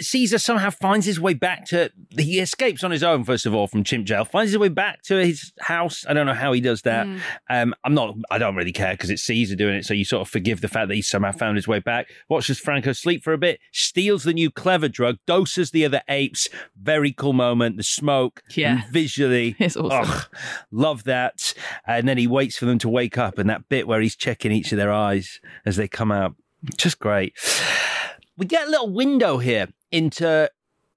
Caesar 0.00 0.38
somehow 0.38 0.70
finds 0.70 1.04
his 1.04 1.20
way 1.20 1.34
back 1.34 1.66
to. 1.66 1.90
He 2.16 2.38
escapes 2.38 2.82
on 2.82 2.90
his 2.90 3.02
own, 3.02 3.24
first 3.24 3.44
of 3.44 3.52
all, 3.54 3.66
from 3.66 3.84
Chimp 3.84 4.06
Jail. 4.06 4.24
Finds 4.24 4.52
his 4.52 4.58
way 4.58 4.70
back 4.70 5.02
to 5.02 5.16
his 5.16 5.52
house. 5.60 6.06
I 6.08 6.14
don't 6.14 6.24
know 6.24 6.32
how 6.32 6.50
he 6.52 6.62
does 6.62 6.80
that. 6.82 7.06
Mm. 7.06 7.20
Um, 7.50 7.74
I'm 7.84 7.92
not. 7.92 8.14
I 8.30 8.38
don't 8.38 8.56
really 8.56 8.72
care 8.72 8.94
because 8.94 9.10
it's 9.10 9.22
Caesar 9.24 9.54
doing 9.54 9.74
it. 9.74 9.84
So 9.84 9.92
you 9.92 10.06
sort 10.06 10.22
of 10.22 10.30
forgive 10.30 10.62
the 10.62 10.68
fact 10.68 10.88
that 10.88 10.94
he 10.94 11.02
somehow 11.02 11.32
found 11.32 11.56
his 11.56 11.68
way 11.68 11.78
back. 11.78 12.08
Watches 12.30 12.58
Franco 12.58 12.92
sleep 12.92 13.22
for 13.22 13.34
a 13.34 13.38
bit. 13.38 13.60
Steals 13.70 14.24
the 14.24 14.32
new 14.32 14.50
clever 14.50 14.88
drug. 14.88 15.18
Doses 15.26 15.72
the 15.72 15.84
other 15.84 16.00
apes. 16.08 16.48
Very 16.74 17.12
cool 17.12 17.34
moment. 17.34 17.76
The 17.76 17.82
smoke. 17.82 18.42
Yeah. 18.56 18.84
Visually, 18.90 19.56
It's 19.58 19.76
awesome. 19.76 20.10
ugh, 20.10 20.26
love 20.70 21.04
that. 21.04 21.52
And 21.86 22.08
then 22.08 22.16
he 22.16 22.26
waits 22.26 22.56
for 22.56 22.64
them 22.64 22.78
to 22.78 22.88
wake 22.88 23.18
up, 23.18 23.36
and 23.36 23.50
that 23.50 23.68
bit 23.68 23.86
where 23.86 24.00
he's 24.00 24.16
checking 24.16 24.52
each 24.52 24.72
of 24.72 24.78
their 24.78 24.90
eyes 24.90 25.38
as 25.66 25.76
they 25.76 25.86
come 25.86 26.10
out. 26.10 26.34
Just 26.76 26.98
great. 26.98 27.34
We 28.36 28.46
get 28.46 28.68
a 28.68 28.70
little 28.70 28.90
window 28.90 29.38
here 29.38 29.68
into 29.90 30.50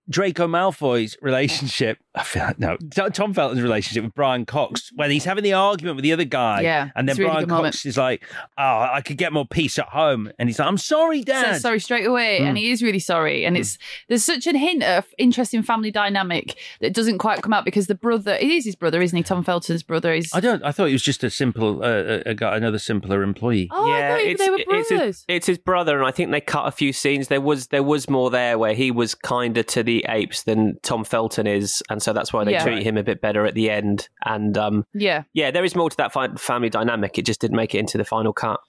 Draco 0.09 0.47
Malfoy's 0.47 1.17
relationship. 1.21 1.99
I 2.13 2.23
feel 2.23 2.43
like, 2.43 2.59
no, 2.59 2.75
Tom 3.09 3.33
Felton's 3.33 3.61
relationship 3.61 4.03
with 4.03 4.13
Brian 4.13 4.45
Cox 4.45 4.91
when 4.95 5.11
he's 5.11 5.23
having 5.23 5.45
the 5.45 5.53
argument 5.53 5.95
with 5.95 6.03
the 6.03 6.11
other 6.11 6.25
guy. 6.25 6.59
Yeah, 6.61 6.89
And 6.95 7.07
then 7.07 7.15
really 7.15 7.31
Brian 7.31 7.47
Cox 7.47 7.57
moment. 7.61 7.85
is 7.85 7.97
like, 7.97 8.23
oh, 8.57 8.87
I 8.91 9.01
could 9.01 9.17
get 9.17 9.31
more 9.31 9.45
peace 9.45 9.79
at 9.79 9.87
home. 9.87 10.29
And 10.37 10.49
he's 10.49 10.59
like, 10.59 10.67
I'm 10.67 10.77
sorry, 10.77 11.21
Dad. 11.23 11.53
says 11.53 11.61
sorry 11.61 11.79
straight 11.79 12.05
away, 12.05 12.39
Mm. 12.41 12.47
and 12.49 12.57
he 12.57 12.69
is 12.71 12.83
really 12.83 12.99
sorry. 12.99 13.45
And 13.45 13.55
it's 13.55 13.77
there's 14.09 14.25
such 14.25 14.45
a 14.45 14.57
hint 14.57 14.83
of 14.83 15.05
interesting 15.17 15.63
family 15.63 15.89
dynamic 15.89 16.57
that 16.81 16.93
doesn't 16.93 17.19
quite 17.19 17.41
come 17.41 17.53
out 17.53 17.63
because 17.63 17.87
the 17.87 17.95
brother, 17.95 18.33
it 18.33 18.49
is 18.49 18.65
his 18.65 18.75
brother, 18.75 19.01
isn't 19.01 19.15
he? 19.15 19.23
Tom 19.23 19.41
Felton's 19.43 19.83
brother 19.83 20.13
is. 20.13 20.29
I 20.33 20.41
don't. 20.41 20.61
I 20.65 20.73
thought 20.73 20.87
he 20.87 20.93
was 20.93 21.03
just 21.03 21.23
a 21.23 21.29
simple, 21.29 21.81
uh, 21.81 21.87
a, 22.25 22.31
a 22.31 22.33
guy, 22.33 22.57
another 22.57 22.79
simpler 22.79 23.23
employee. 23.23 23.69
Oh, 23.71 23.89
I 23.89 24.01
thought 24.35 24.37
they 24.37 24.49
were 24.49 24.57
it's 24.57 24.65
brothers. 24.89 24.89
his, 24.89 25.25
it's 25.29 25.47
his 25.47 25.57
brother, 25.59 25.97
and 25.97 26.05
I 26.05 26.11
think 26.11 26.31
they 26.31 26.41
cut 26.41 26.67
a 26.67 26.71
few 26.71 26.91
scenes. 26.91 27.29
There 27.29 27.39
was 27.39 27.67
there 27.67 27.83
was 27.83 28.09
more 28.09 28.29
there 28.29 28.57
where 28.57 28.73
he 28.73 28.91
was 28.91 29.15
kinder 29.15 29.63
to 29.63 29.81
the 29.81 30.05
apes 30.09 30.43
than 30.43 30.77
Tom 30.83 31.05
Felton 31.05 31.47
is, 31.47 31.81
and 31.89 32.00
so 32.01 32.13
that's 32.13 32.31
why 32.33 32.43
they 32.43 32.51
Yeah. 32.53 32.63
treat 32.63 32.83
him 32.83 32.97
a 32.97 33.03
bit 33.03 33.21
better 33.21 33.45
at 33.45 33.53
the 33.55 33.69
end. 33.69 34.09
And 34.25 34.57
um, 34.57 34.85
yeah, 34.93 35.23
yeah, 35.33 35.51
there 35.51 35.63
is 35.63 35.75
more 35.75 35.89
to 35.89 35.97
that 35.97 36.11
fi- 36.13 36.33
family 36.35 36.69
dynamic. 36.69 37.17
It 37.17 37.25
just 37.25 37.41
didn't 37.41 37.55
make 37.57 37.73
it 37.75 37.79
into 37.79 37.97
the 37.97 38.05
final 38.05 38.33
cut. 38.33 38.59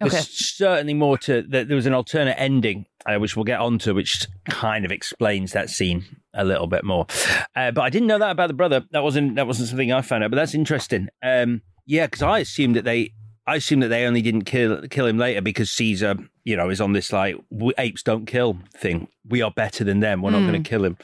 There's 0.00 0.28
certainly 0.28 0.94
more 0.94 1.18
to 1.18 1.42
that. 1.50 1.68
There 1.68 1.76
was 1.76 1.86
an 1.86 1.94
alternate 1.94 2.34
ending, 2.40 2.86
uh, 3.06 3.18
which 3.18 3.36
we'll 3.36 3.44
get 3.44 3.60
onto, 3.60 3.94
which 3.94 4.26
kind 4.48 4.84
of 4.84 4.90
explains 4.90 5.52
that 5.52 5.70
scene 5.70 6.04
a 6.34 6.44
little 6.44 6.66
bit 6.66 6.84
more. 6.84 7.06
Uh, 7.54 7.70
but 7.70 7.82
I 7.82 7.90
didn't 7.90 8.08
know 8.08 8.18
that 8.18 8.30
about 8.30 8.48
the 8.48 8.54
brother. 8.54 8.84
That 8.90 9.02
wasn't 9.02 9.36
that 9.36 9.46
wasn't 9.46 9.68
something 9.68 9.92
I 9.92 10.00
found 10.00 10.24
out. 10.24 10.30
But 10.30 10.36
that's 10.36 10.54
interesting. 10.54 11.08
Um, 11.22 11.62
yeah, 11.86 12.06
because 12.06 12.22
I 12.22 12.40
assumed 12.40 12.74
that 12.76 12.84
they, 12.84 13.12
I 13.46 13.56
assumed 13.56 13.82
that 13.82 13.88
they 13.88 14.04
only 14.06 14.22
didn't 14.22 14.44
kill 14.44 14.82
kill 14.88 15.06
him 15.06 15.18
later 15.18 15.42
because 15.42 15.70
Caesar, 15.70 16.16
you 16.44 16.56
know, 16.56 16.70
is 16.70 16.80
on 16.80 16.92
this 16.92 17.12
like 17.12 17.36
apes 17.76 18.02
don't 18.02 18.26
kill 18.26 18.58
thing. 18.76 19.06
We 19.28 19.42
are 19.42 19.50
better 19.52 19.84
than 19.84 20.00
them. 20.00 20.22
We're 20.22 20.30
not 20.30 20.40
Hmm. 20.40 20.48
going 20.50 20.62
to 20.62 20.68
kill 20.68 20.84
him, 20.84 20.96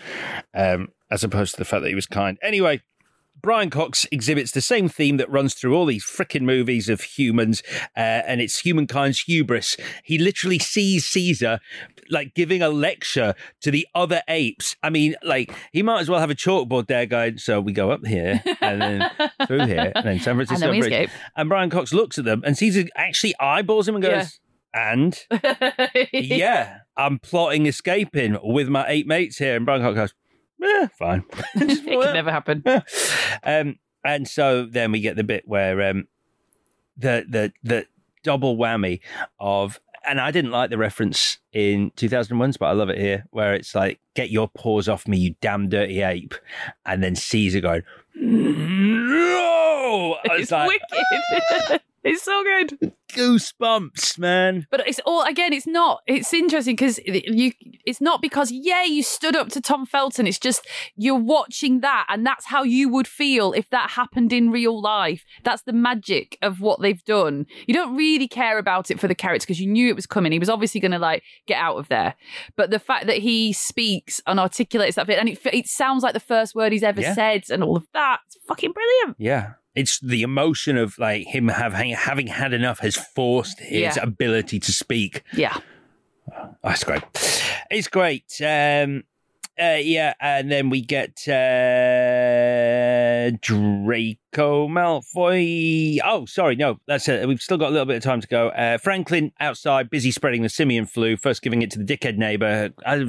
um, 0.54 0.88
as 1.14 1.22
opposed 1.22 1.54
to 1.54 1.58
the 1.58 1.64
fact 1.64 1.82
that 1.82 1.88
he 1.88 1.94
was 1.94 2.06
kind. 2.06 2.38
Anyway. 2.42 2.82
Brian 3.42 3.68
Cox 3.68 4.06
exhibits 4.10 4.52
the 4.52 4.62
same 4.62 4.88
theme 4.88 5.18
that 5.18 5.28
runs 5.28 5.52
through 5.52 5.74
all 5.74 5.84
these 5.84 6.04
frickin' 6.04 6.42
movies 6.42 6.88
of 6.88 7.02
humans, 7.02 7.62
uh, 7.94 8.00
and 8.00 8.40
it's 8.40 8.60
humankind's 8.60 9.20
hubris. 9.20 9.76
He 10.02 10.16
literally 10.16 10.58
sees 10.58 11.04
Caesar 11.04 11.60
like 12.08 12.34
giving 12.34 12.62
a 12.62 12.70
lecture 12.70 13.34
to 13.60 13.70
the 13.70 13.86
other 13.94 14.22
apes. 14.28 14.76
I 14.82 14.88
mean, 14.88 15.14
like 15.22 15.54
he 15.72 15.82
might 15.82 16.00
as 16.00 16.08
well 16.08 16.20
have 16.20 16.30
a 16.30 16.34
chalkboard 16.34 16.86
there 16.86 17.04
going. 17.04 17.36
So 17.36 17.60
we 17.60 17.72
go 17.72 17.90
up 17.90 18.06
here 18.06 18.42
and 18.62 18.80
then 18.80 19.10
through 19.46 19.66
here 19.66 19.92
and 19.94 20.06
then 20.06 20.20
San 20.20 20.36
Francisco 20.36 20.70
And 20.70 20.80
Bridge." 20.80 21.10
And 21.36 21.48
Brian 21.50 21.68
Cox 21.68 21.92
looks 21.92 22.18
at 22.18 22.24
them 22.24 22.42
and 22.46 22.56
Caesar 22.56 22.84
actually 22.96 23.34
eyeballs 23.38 23.88
him 23.88 23.96
and 23.96 24.04
goes, 24.04 24.40
"And 24.72 25.18
yeah, 26.12 26.78
I'm 26.96 27.18
plotting 27.18 27.66
escaping 27.66 28.38
with 28.42 28.68
my 28.68 28.86
eight 28.88 29.06
mates 29.06 29.36
here." 29.36 29.56
And 29.56 29.66
Brian 29.66 29.82
Cox 29.82 29.96
goes, 29.96 30.14
"Yeah, 30.64 30.88
fine." 30.88 31.24
it 31.54 31.84
could 31.84 32.14
never 32.14 32.30
happen. 32.30 32.62
um, 33.42 33.78
and 34.04 34.28
so 34.28 34.66
then 34.66 34.92
we 34.92 35.00
get 35.00 35.16
the 35.16 35.24
bit 35.24 35.46
where 35.46 35.90
um, 35.90 36.08
the 36.96 37.24
the 37.28 37.52
the 37.62 37.86
double 38.22 38.56
whammy 38.56 39.00
of, 39.38 39.80
and 40.06 40.20
I 40.20 40.30
didn't 40.30 40.50
like 40.50 40.70
the 40.70 40.78
reference 40.78 41.38
in 41.52 41.92
2001, 41.96 42.54
but 42.58 42.66
I 42.66 42.72
love 42.72 42.90
it 42.90 42.98
here, 42.98 43.26
where 43.30 43.54
it's 43.54 43.74
like, 43.74 44.00
"Get 44.14 44.30
your 44.30 44.48
paws 44.48 44.88
off 44.88 45.08
me, 45.08 45.18
you 45.18 45.34
damn 45.40 45.68
dirty 45.68 46.02
ape," 46.02 46.34
and 46.84 47.02
then 47.02 47.14
Caesar 47.14 47.60
going, 47.60 47.82
"No!" 48.14 50.18
It's 50.24 50.50
like, 50.50 50.68
wicked. 50.68 51.80
it's 52.04 52.22
so 52.22 52.42
good. 52.44 52.92
goosebumps, 53.12 54.18
man. 54.18 54.66
But 54.70 54.86
it's 54.86 55.00
all 55.06 55.22
again. 55.24 55.52
It's 55.52 55.66
not. 55.66 56.02
It's 56.06 56.32
interesting 56.32 56.74
because 56.76 56.98
you. 57.04 57.52
It's 57.86 58.00
not 58.00 58.22
because 58.22 58.50
yeah, 58.50 58.82
you 58.84 59.02
stood 59.02 59.36
up 59.36 59.48
to 59.50 59.60
Tom 59.60 59.86
Felton. 59.86 60.26
It's 60.26 60.38
just 60.38 60.66
you're 60.96 61.14
watching 61.18 61.80
that, 61.80 62.06
and 62.08 62.24
that's 62.26 62.46
how 62.46 62.62
you 62.62 62.88
would 62.88 63.06
feel 63.08 63.52
if 63.52 63.68
that 63.70 63.90
happened 63.90 64.32
in 64.32 64.50
real 64.50 64.80
life. 64.80 65.24
That's 65.44 65.62
the 65.62 65.72
magic 65.72 66.38
of 66.42 66.60
what 66.60 66.80
they've 66.80 67.04
done. 67.04 67.46
You 67.66 67.74
don't 67.74 67.96
really 67.96 68.28
care 68.28 68.58
about 68.58 68.90
it 68.90 68.98
for 69.00 69.08
the 69.08 69.14
character 69.14 69.44
because 69.46 69.60
you 69.60 69.70
knew 69.70 69.88
it 69.88 69.96
was 69.96 70.06
coming. 70.06 70.32
He 70.32 70.38
was 70.38 70.48
obviously 70.50 70.80
going 70.80 70.92
to 70.92 70.98
like 70.98 71.22
get 71.46 71.58
out 71.58 71.76
of 71.76 71.88
there. 71.88 72.14
But 72.56 72.70
the 72.70 72.78
fact 72.78 73.06
that 73.06 73.18
he 73.18 73.52
speaks 73.52 74.20
and 74.26 74.38
articulates 74.40 74.96
that 74.96 75.06
bit, 75.06 75.18
and 75.18 75.28
it, 75.28 75.38
it 75.52 75.66
sounds 75.66 76.02
like 76.02 76.14
the 76.14 76.20
first 76.20 76.54
word 76.54 76.72
he's 76.72 76.82
ever 76.82 77.00
Yeah. 77.00 77.14
said, 77.14 77.44
and 77.50 77.62
all 77.62 77.76
of 77.76 77.86
that, 77.92 78.20
it's 78.26 78.36
fucking 78.46 78.72
brilliant. 78.72 79.16
Yeah. 79.18 79.52
It's 79.74 79.98
the 80.00 80.22
emotion 80.22 80.76
of 80.76 80.98
like 80.98 81.26
him 81.26 81.48
having 81.48 81.90
having 81.92 82.26
had 82.28 82.52
enough 82.52 82.78
has 82.80 82.96
forced 82.96 83.60
his 83.60 83.96
Yeah. 83.96 84.02
ability 84.02 84.60
to 84.60 84.72
speak. 84.72 85.22
Yeah. 85.34 85.56
That's 86.62 86.84
great. 86.84 87.02
It's 87.70 87.88
great. 87.88 88.40
Um, 88.40 89.04
uh, 89.60 89.78
yeah, 89.80 90.14
and 90.20 90.50
then 90.50 90.68
we 90.68 90.80
get 90.80 91.28
uh, 91.28 91.32
Draco 93.40 94.66
Malfoy. 94.68 95.98
Oh, 96.04 96.24
sorry, 96.26 96.56
no, 96.56 96.80
that's 96.88 97.08
it. 97.08 97.26
We've 97.28 97.40
still 97.40 97.58
got 97.58 97.68
a 97.68 97.70
little 97.70 97.86
bit 97.86 97.96
of 97.96 98.02
time 98.02 98.20
to 98.20 98.26
go. 98.26 98.48
Uh, 98.48 98.78
Franklin 98.78 99.30
outside, 99.38 99.90
busy 99.90 100.10
spreading 100.10 100.42
the 100.42 100.48
simian 100.48 100.86
flu. 100.86 101.16
First, 101.16 101.42
giving 101.42 101.62
it 101.62 101.70
to 101.72 101.78
the 101.78 101.84
dickhead 101.84 102.16
neighbor. 102.16 102.70
I, 102.84 103.06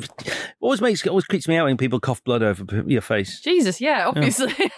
always 0.60 0.82
makes 0.82 1.06
always 1.08 1.26
creeps 1.26 1.48
me 1.48 1.56
out 1.58 1.66
when 1.66 1.78
people 1.78 2.00
cough 2.00 2.24
blood 2.24 2.44
over 2.44 2.64
your 2.86 3.02
face. 3.02 3.40
Jesus, 3.42 3.82
yeah, 3.82 4.08
obviously. 4.08 4.54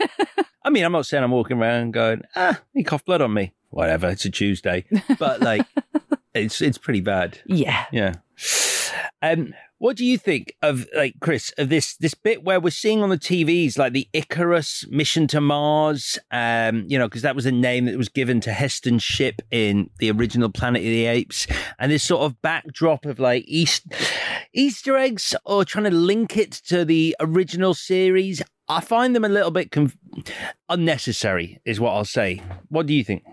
I 0.68 0.70
mean, 0.70 0.84
I'm 0.84 0.92
not 0.92 1.06
saying 1.06 1.24
I'm 1.24 1.32
walking 1.32 1.60
around 1.60 1.92
going, 1.92 2.24
ah, 2.36 2.60
he 2.74 2.84
coughed 2.84 3.06
blood 3.06 3.22
on 3.22 3.34
me. 3.34 3.54
Whatever, 3.70 4.10
it's 4.10 4.26
a 4.26 4.30
Tuesday, 4.30 4.84
but 5.18 5.40
like, 5.40 5.66
it's 6.34 6.62
it's 6.62 6.78
pretty 6.78 7.00
bad. 7.00 7.40
Yeah. 7.46 7.86
Yeah. 7.94 8.16
Um, 9.22 9.54
what 9.78 9.96
do 9.96 10.04
you 10.04 10.18
think 10.18 10.56
of 10.62 10.86
like 10.94 11.14
Chris 11.22 11.54
of 11.58 11.70
this 11.70 11.96
this 11.96 12.16
bit 12.16 12.44
where 12.44 12.60
we're 12.60 12.72
seeing 12.72 13.02
on 13.02 13.08
the 13.08 13.18
TVs 13.18 13.78
like 13.78 13.94
the 13.94 14.10
Icarus 14.12 14.86
mission 14.90 15.26
to 15.28 15.40
Mars? 15.40 16.20
Um, 16.32 16.84
you 16.90 17.00
know, 17.00 17.08
because 17.08 17.22
that 17.22 17.36
was 17.36 17.46
a 17.46 17.52
name 17.52 17.86
that 17.86 17.98
was 17.98 18.10
given 18.10 18.42
to 18.42 18.52
Heston's 18.52 19.04
ship 19.04 19.42
in 19.50 19.90
the 20.00 20.12
original 20.12 20.50
Planet 20.50 20.82
of 20.82 20.88
the 20.88 21.06
Apes, 21.06 21.48
and 21.80 21.90
this 21.90 22.04
sort 22.04 22.24
of 22.24 22.42
backdrop 22.42 23.06
of 23.06 23.20
like 23.20 23.46
East 23.48 23.86
Easter 24.52 24.98
eggs 24.98 25.34
or 25.46 25.64
trying 25.64 25.86
to 25.86 25.92
link 25.92 26.36
it 26.36 26.52
to 26.68 26.84
the 26.84 27.16
original 27.22 27.74
series. 27.74 28.42
I 28.70 28.82
find 28.82 29.16
them 29.16 29.24
a 29.24 29.30
little 29.30 29.52
bit 29.52 29.72
conf- 29.72 29.98
unnecessary, 30.70 31.60
is 31.66 31.80
what 31.80 31.92
I'll 31.94 32.06
say. 32.06 32.42
What 32.70 32.86
do 32.86 32.94
you 32.94 33.04
think? 33.04 33.24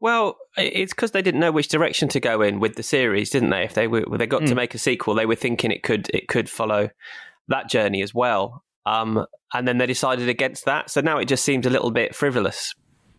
Well, 0.00 0.36
it's 0.56 0.92
because 0.92 1.12
they 1.12 1.22
didn't 1.22 1.40
know 1.40 1.52
which 1.52 1.68
direction 1.68 2.08
to 2.08 2.20
go 2.20 2.42
in 2.42 2.60
with 2.60 2.74
the 2.76 2.82
series, 2.82 3.30
didn't 3.30 3.50
they? 3.50 3.62
If 3.64 3.74
they 3.74 3.86
were 3.86 4.04
they 4.18 4.26
got 4.26 4.40
to 4.46 4.52
Mm. 4.52 4.56
make 4.56 4.74
a 4.74 4.78
sequel, 4.78 5.14
they 5.14 5.26
were 5.26 5.34
thinking 5.36 5.70
it 5.70 5.82
could 5.82 6.10
it 6.12 6.28
could 6.28 6.48
follow 6.50 6.90
that 7.48 7.68
journey 7.68 8.02
as 8.02 8.12
well. 8.14 8.64
Um, 8.86 9.24
and 9.52 9.66
then 9.66 9.78
they 9.78 9.86
decided 9.86 10.28
against 10.28 10.64
that, 10.66 10.90
so 10.90 11.00
now 11.00 11.18
it 11.18 11.26
just 11.26 11.44
seems 11.44 11.66
a 11.66 11.70
little 11.70 11.90
bit 11.90 12.14
frivolous. 12.14 12.74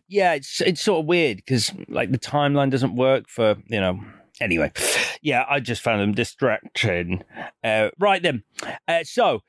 yeah, 0.07 0.33
it's 0.33 0.61
it's 0.61 0.81
sort 0.81 0.99
of 1.01 1.05
weird 1.07 1.37
because 1.37 1.71
like 1.87 2.11
the 2.11 2.19
timeline 2.19 2.69
doesn't 2.69 2.95
work 2.95 3.27
for 3.29 3.55
you 3.67 3.79
know. 3.81 3.99
Anyway, 4.41 4.69
yeah, 5.21 5.45
I 5.49 5.61
just 5.61 5.81
found 5.81 6.01
them 6.01 6.11
distracting. 6.13 7.23
Uh, 7.63 7.89
right 7.97 8.21
then, 8.21 8.43
uh, 8.87 9.03
so 9.05 9.39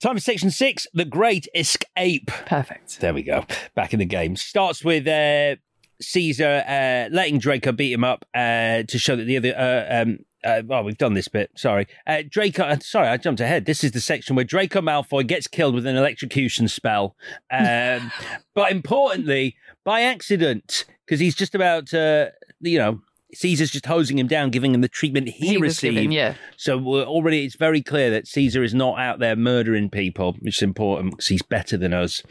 time 0.00 0.16
for 0.16 0.20
section 0.20 0.50
six: 0.50 0.86
the 0.92 1.04
Great 1.04 1.48
Escape. 1.54 2.26
Perfect. 2.46 3.00
There 3.00 3.14
we 3.14 3.22
go. 3.22 3.44
Back 3.74 3.92
in 3.92 3.98
the 3.98 4.04
game. 4.04 4.36
Starts 4.36 4.84
with 4.84 5.06
uh, 5.06 5.56
Caesar 6.00 6.64
uh, 6.66 7.14
letting 7.14 7.38
Draco 7.38 7.72
beat 7.72 7.92
him 7.92 8.04
up 8.04 8.24
uh, 8.34 8.82
to 8.84 8.98
show 8.98 9.16
that 9.16 9.24
the 9.24 9.36
other. 9.36 9.54
Uh, 9.56 10.02
um, 10.02 10.18
uh, 10.42 10.62
well, 10.64 10.82
we've 10.82 10.96
done 10.96 11.12
this 11.12 11.28
bit. 11.28 11.50
Sorry, 11.54 11.86
uh, 12.06 12.22
Draco. 12.28 12.62
uh, 12.64 12.78
Sorry, 12.80 13.08
I 13.08 13.18
jumped 13.18 13.40
ahead. 13.40 13.66
This 13.66 13.84
is 13.84 13.92
the 13.92 14.00
section 14.00 14.36
where 14.36 14.44
Draco 14.44 14.80
Malfoy 14.80 15.26
gets 15.26 15.46
killed 15.46 15.74
with 15.74 15.86
an 15.86 15.96
electrocution 15.96 16.66
spell, 16.68 17.14
um, 17.50 18.10
but 18.54 18.72
importantly 18.72 19.56
by 19.84 20.00
accident 20.02 20.86
because 21.04 21.20
he's 21.20 21.34
just 21.34 21.54
about 21.54 21.86
to, 21.88 22.32
you 22.60 22.78
know. 22.78 23.00
Caesar's 23.34 23.70
just 23.70 23.86
hosing 23.86 24.18
him 24.18 24.26
down, 24.26 24.50
giving 24.50 24.74
him 24.74 24.80
the 24.80 24.88
treatment 24.88 25.28
he, 25.28 25.48
He 25.48 25.56
received. 25.56 25.94
given, 25.94 26.12
yeah. 26.12 26.34
So 26.56 26.76
we're 26.78 27.04
already, 27.04 27.44
it's 27.44 27.56
very 27.56 27.82
clear 27.82 28.10
that 28.10 28.26
Caesar 28.26 28.62
is 28.62 28.74
not 28.74 28.98
out 28.98 29.18
there 29.18 29.36
murdering 29.36 29.90
people, 29.90 30.36
which 30.40 30.58
is 30.58 30.62
important 30.62 31.12
because 31.12 31.28
he's 31.28 31.42
better 31.42 31.76
than 31.76 31.92
us. 31.92 32.22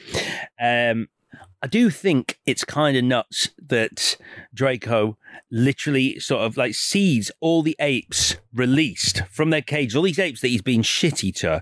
Um, 0.62 1.08
I 1.62 1.68
do 1.68 1.90
think 1.90 2.40
it's 2.46 2.64
kind 2.64 2.96
of 2.96 3.04
nuts 3.04 3.50
that 3.68 4.16
Draco 4.54 5.18
literally 5.52 6.20
sort 6.20 6.42
of 6.44 6.56
like 6.58 6.74
sees 6.74 7.32
all 7.42 7.62
the 7.64 7.76
apes 7.80 8.38
released 8.54 9.24
from 9.32 9.50
their 9.50 9.62
cage, 9.62 9.96
all 9.96 10.04
these 10.04 10.20
apes 10.20 10.42
that 10.42 10.48
he's 10.48 10.62
been 10.62 10.82
shitty 10.82 11.36
to. 11.36 11.62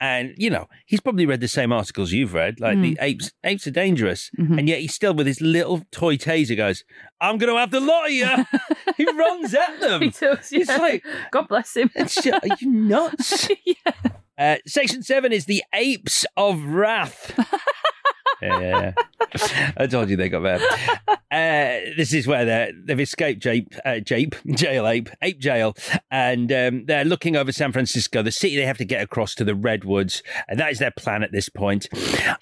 And, 0.00 0.34
you 0.36 0.50
know, 0.50 0.68
he's 0.86 1.00
probably 1.00 1.24
read 1.24 1.40
the 1.40 1.48
same 1.48 1.72
articles 1.72 2.10
you've 2.10 2.34
read. 2.34 2.58
Like 2.58 2.80
the 2.80 2.98
apes, 3.00 3.32
apes 3.44 3.66
are 3.66 3.70
dangerous. 3.72 4.30
And 4.36 4.68
yet 4.68 4.80
he's 4.80 4.94
still 4.94 5.14
with 5.14 5.26
his 5.26 5.40
little 5.40 5.82
toy 5.92 6.16
taser 6.16 6.56
goes, 6.56 6.84
I'm 7.20 7.38
going 7.38 7.52
to 7.52 7.58
have 7.58 7.70
the 7.70 7.80
lot 7.80 8.06
of 8.06 8.12
you. 8.12 8.26
he 8.96 9.04
runs 9.16 9.54
at 9.54 9.80
them. 9.80 10.02
He 10.02 10.10
does, 10.10 10.50
It's 10.50 10.68
yeah. 10.68 10.76
like, 10.78 11.04
God 11.30 11.46
bless 11.48 11.76
him. 11.76 11.90
it's 11.94 12.14
just, 12.20 12.44
are 12.44 12.56
you 12.60 12.70
nuts? 12.70 13.48
Uh, 14.38 14.54
section 14.68 15.02
seven 15.02 15.32
is 15.32 15.46
the 15.46 15.64
Apes 15.74 16.24
of 16.36 16.64
Wrath. 16.64 17.36
yeah, 18.42 18.92
I 19.76 19.86
told 19.86 20.10
you 20.10 20.16
they 20.16 20.28
got 20.28 20.40
there. 20.40 20.60
Uh, 21.30 21.92
this 21.96 22.14
is 22.14 22.26
where 22.26 22.72
they've 22.72 23.00
escaped 23.00 23.42
Jape, 23.42 23.74
uh, 23.84 24.00
Jape, 24.00 24.34
jail 24.54 24.86
ape, 24.86 25.10
ape 25.20 25.38
jail, 25.38 25.76
and 26.10 26.50
um, 26.50 26.86
they're 26.86 27.04
looking 27.04 27.36
over 27.36 27.52
San 27.52 27.72
Francisco, 27.72 28.22
the 28.22 28.32
city 28.32 28.56
they 28.56 28.64
have 28.64 28.78
to 28.78 28.84
get 28.84 29.02
across 29.02 29.34
to 29.34 29.44
the 29.44 29.54
redwoods, 29.54 30.22
and 30.48 30.58
that 30.58 30.72
is 30.72 30.78
their 30.78 30.90
plan 30.90 31.22
at 31.22 31.32
this 31.32 31.48
point. 31.48 31.88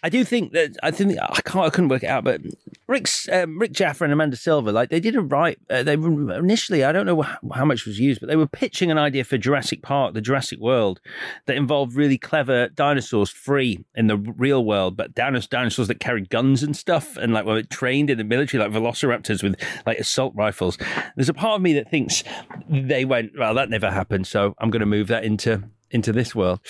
I 0.03 0.09
do 0.09 0.25
think 0.25 0.53
that 0.53 0.77
I 0.83 0.91
think 0.93 1.19
I 1.21 1.41
can't, 1.41 1.67
I 1.67 1.71
couldn't 1.71 1.89
work 1.89 2.05
it 2.05 2.09
out, 2.09 2.25
but 2.25 2.41
Rick's 2.87 3.29
um, 3.29 3.59
Rick 3.59 3.73
Jaffa 3.73 4.05
and 4.05 4.13
Amanda 4.13 4.37
Silver, 4.37 4.71
like 4.71 4.91
they 4.91 5.01
did 5.01 5.17
a 5.17 5.21
right. 5.21 5.59
Uh, 5.69 5.83
they 5.83 5.95
initially, 5.95 6.85
I 6.85 6.93
don't 6.93 7.07
know 7.07 7.23
how, 7.23 7.65
much 7.65 7.85
was 7.85 7.99
used, 7.99 8.21
but 8.21 8.29
they 8.29 8.37
were 8.37 8.47
pitching 8.47 8.93
an 8.93 8.99
idea 8.99 9.25
for 9.25 9.37
Jurassic 9.37 9.83
Park, 9.83 10.15
the 10.15 10.21
Jurassic 10.21 10.61
World, 10.61 11.01
that 11.47 11.57
involved 11.57 11.97
really 11.97 12.19
clever 12.19 12.69
dinosaurs 12.69 13.31
free 13.31 13.85
in 13.97 14.07
the 14.07 14.17
real 14.17 14.65
world, 14.65 14.97
but 14.97 15.15
dinos- 15.15 15.49
dinosaurs 15.87 15.89
that 15.89 16.01
carried 16.01 16.31
guns 16.31 16.63
and 16.63 16.77
stuff, 16.77 17.17
and 17.17 17.33
like 17.33 17.45
were 17.45 17.63
trained 17.63 18.11
in 18.11 18.19
the 18.19 18.25
military, 18.25 18.63
like 18.63 18.73
velociraptors 18.73 19.43
with 19.43 19.57
like 19.87 19.99
assault 19.99 20.35
rifles. 20.37 20.79
There's 21.17 21.29
a 21.29 21.35
part 21.35 21.57
of 21.57 21.63
me 21.63 21.75
that 21.75 21.91
thinks 21.91 22.25
they 22.69 23.05
went, 23.05 23.33
well, 23.39 23.55
that 23.55 23.71
never 23.71 23.91
happened, 23.91 24.27
so 24.27 24.55
I'm 24.59 24.71
going 24.71 24.81
to 24.81 24.87
move 24.87 25.09
that 25.09 25.25
into 25.25 25.63
into 25.91 26.13
this 26.13 26.35
world. 26.35 26.61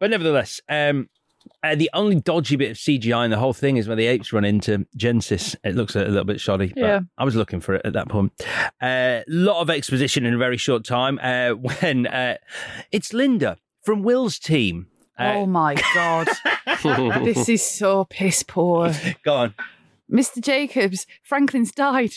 But 0.00 0.10
nevertheless, 0.10 0.60
um, 0.68 1.08
uh, 1.62 1.74
the 1.74 1.90
only 1.94 2.20
dodgy 2.20 2.56
bit 2.56 2.70
of 2.72 2.76
CGI 2.76 3.24
in 3.24 3.30
the 3.30 3.38
whole 3.38 3.52
thing 3.52 3.76
is 3.76 3.86
when 3.86 3.98
the 3.98 4.06
apes 4.06 4.32
run 4.32 4.44
into 4.44 4.86
Genesis. 4.96 5.54
It 5.64 5.74
looks 5.76 5.94
a 5.94 6.04
little 6.04 6.24
bit 6.24 6.40
shoddy. 6.40 6.72
but 6.74 6.80
Yeah. 6.80 7.00
I 7.18 7.24
was 7.24 7.36
looking 7.36 7.60
for 7.60 7.74
it 7.74 7.82
at 7.84 7.92
that 7.92 8.08
point. 8.08 8.32
A 8.82 9.22
lot 9.28 9.60
of 9.60 9.70
exposition 9.70 10.24
in 10.24 10.34
a 10.34 10.38
very 10.38 10.56
short 10.56 10.84
time. 10.84 11.20
Uh, 11.22 11.50
when 11.80 12.06
uh, 12.06 12.36
it's 12.90 13.12
Linda 13.12 13.58
from 13.84 14.02
Will's 14.02 14.38
team. 14.38 14.86
Uh, 15.18 15.32
oh 15.36 15.46
my 15.46 15.74
God. 15.94 16.28
this 17.24 17.48
is 17.48 17.62
so 17.62 18.04
piss 18.04 18.42
poor. 18.42 18.92
Go 19.24 19.34
on. 19.34 19.54
Mr. 20.10 20.42
Jacobs, 20.42 21.06
Franklin's 21.22 21.72
died 21.72 22.12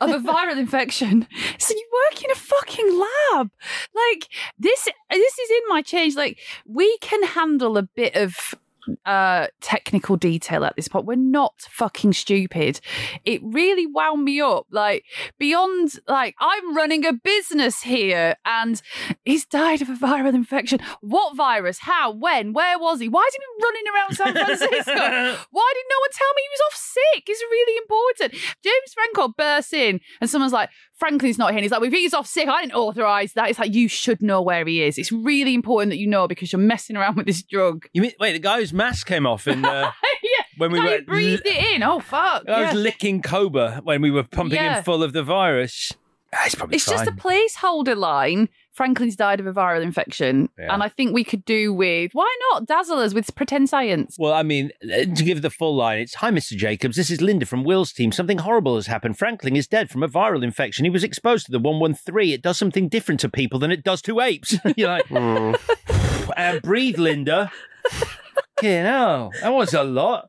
of 0.00 0.10
a 0.10 0.18
viral 0.18 0.58
infection. 0.58 1.26
So 1.58 1.74
you 1.74 1.88
work 2.10 2.22
in 2.22 2.30
a 2.30 2.34
fucking 2.34 3.00
lab. 3.32 3.50
Like 3.94 4.28
this 4.58 4.88
this 5.10 5.38
is 5.38 5.50
in 5.50 5.62
my 5.68 5.82
change. 5.82 6.14
Like 6.14 6.38
we 6.66 6.98
can 6.98 7.22
handle 7.24 7.78
a 7.78 7.82
bit 7.82 8.14
of 8.14 8.54
uh 9.04 9.48
technical 9.60 10.16
detail 10.16 10.64
at 10.64 10.76
this 10.76 10.88
point. 10.88 11.06
We're 11.06 11.16
not 11.16 11.54
fucking 11.70 12.12
stupid. 12.12 12.80
It 13.24 13.40
really 13.42 13.86
wound 13.86 14.24
me 14.24 14.40
up. 14.40 14.66
Like 14.70 15.04
beyond 15.38 15.92
like 16.06 16.34
I'm 16.40 16.76
running 16.76 17.04
a 17.04 17.12
business 17.12 17.82
here 17.82 18.36
and 18.44 18.80
he's 19.24 19.44
died 19.44 19.82
of 19.82 19.88
a 19.88 19.94
viral 19.94 20.34
infection. 20.34 20.80
What 21.00 21.36
virus? 21.36 21.80
How? 21.80 22.12
When? 22.12 22.52
Where 22.52 22.78
was 22.78 23.00
he? 23.00 23.08
Why 23.08 23.24
is 23.28 23.34
he 23.34 23.38
been 23.38 23.68
running 23.68 23.84
around 23.94 24.16
San 24.16 24.32
Francisco? 24.32 25.46
Why 25.50 25.72
did 25.74 25.86
no 25.90 25.98
one 26.00 26.12
tell 26.12 26.32
me 26.34 26.42
he 26.42 26.52
was 26.52 26.62
off 26.66 26.76
sick? 26.76 27.24
It's 27.26 27.42
really 27.42 27.78
important. 27.78 28.32
James 28.62 28.94
Franco 28.94 29.34
bursts 29.36 29.72
in 29.72 30.00
and 30.20 30.30
someone's 30.30 30.52
like, 30.52 30.70
Franklin's 30.98 31.38
not 31.38 31.50
here. 31.50 31.58
And 31.58 31.64
he's 31.64 31.70
like, 31.70 31.80
well, 31.80 31.88
if 31.88 31.94
he's 31.94 32.12
off 32.14 32.26
sick, 32.26 32.48
I 32.48 32.60
didn't 32.62 32.74
authorize 32.74 33.32
that. 33.34 33.48
It's 33.50 33.58
like, 33.58 33.72
you 33.74 33.88
should 33.88 34.20
know 34.20 34.42
where 34.42 34.66
he 34.66 34.82
is. 34.82 34.98
It's 34.98 35.12
really 35.12 35.54
important 35.54 35.90
that 35.90 35.98
you 35.98 36.06
know 36.06 36.26
because 36.26 36.52
you're 36.52 36.60
messing 36.60 36.96
around 36.96 37.16
with 37.16 37.26
this 37.26 37.42
drug. 37.42 37.86
You 37.92 38.02
mean 38.02 38.12
wait? 38.18 38.32
The 38.32 38.38
guy 38.40 38.58
whose 38.58 38.72
mask 38.72 39.06
came 39.06 39.26
off 39.26 39.46
in 39.46 39.64
uh, 39.64 39.92
yeah. 40.22 40.30
when 40.56 40.72
we 40.72 40.78
Now 40.78 40.84
were 40.86 40.96
you 40.96 41.04
breathed 41.04 41.46
it 41.46 41.74
in. 41.74 41.82
Oh, 41.82 42.00
fuck. 42.00 42.44
I 42.48 42.60
yeah. 42.60 42.72
was 42.72 42.74
licking 42.82 43.22
Cobra 43.22 43.80
when 43.84 44.02
we 44.02 44.10
were 44.10 44.24
pumping 44.24 44.56
Yeah. 44.56 44.78
him 44.78 44.84
full 44.84 45.02
of 45.02 45.12
the 45.12 45.22
virus. 45.22 45.94
Ah, 46.34 46.40
He's 46.44 46.54
probably 46.54 46.76
It's 46.76 46.86
just 46.86 47.06
a 47.06 47.12
placeholder 47.12 47.96
line. 47.96 48.48
Franklin's 48.78 49.16
died 49.16 49.40
of 49.40 49.46
a 49.48 49.52
viral 49.52 49.82
infection, 49.82 50.48
Yeah. 50.58 50.72
and 50.72 50.82
I 50.84 50.88
think 50.88 51.12
we 51.12 51.24
could 51.24 51.44
do 51.44 51.74
with 51.74 52.12
why 52.12 52.32
not 52.52 52.66
dazzle 52.66 52.98
us 53.00 53.12
with 53.12 53.34
pretend 53.34 53.68
science. 53.68 54.16
Well, 54.18 54.32
I 54.32 54.44
mean, 54.44 54.70
uh, 54.84 55.04
to 55.16 55.24
give 55.24 55.42
the 55.42 55.50
full 55.50 55.74
line, 55.76 55.98
it's 55.98 56.14
Hi, 56.14 56.30
Mr. 56.30 56.56
Jacobs. 56.56 56.96
This 56.96 57.10
is 57.10 57.20
Linda 57.20 57.44
from 57.44 57.64
Will's 57.64 57.92
team. 57.92 58.12
Something 58.12 58.38
horrible 58.38 58.76
has 58.76 58.86
happened. 58.86 59.18
Franklin 59.18 59.56
is 59.56 59.66
dead 59.66 59.90
from 59.90 60.04
a 60.04 60.08
viral 60.08 60.44
infection. 60.44 60.84
He 60.84 60.90
was 60.90 61.02
exposed 61.02 61.46
to 61.46 61.52
the 61.52 61.58
113. 61.58 62.32
It 62.32 62.40
does 62.40 62.56
something 62.56 62.88
different 62.88 63.18
to 63.20 63.28
people 63.28 63.58
than 63.58 63.72
it 63.72 63.82
does 63.82 64.00
to 64.02 64.20
apes. 64.20 64.56
You're 64.76 64.88
like, 64.88 65.10
uh, 66.36 66.60
breathe, 66.60 66.98
Linda. 66.98 67.50
Fucking 67.90 68.84
hell. 68.84 69.32
That 69.42 69.50
was 69.52 69.74
a 69.74 69.82
lot. 69.84 70.28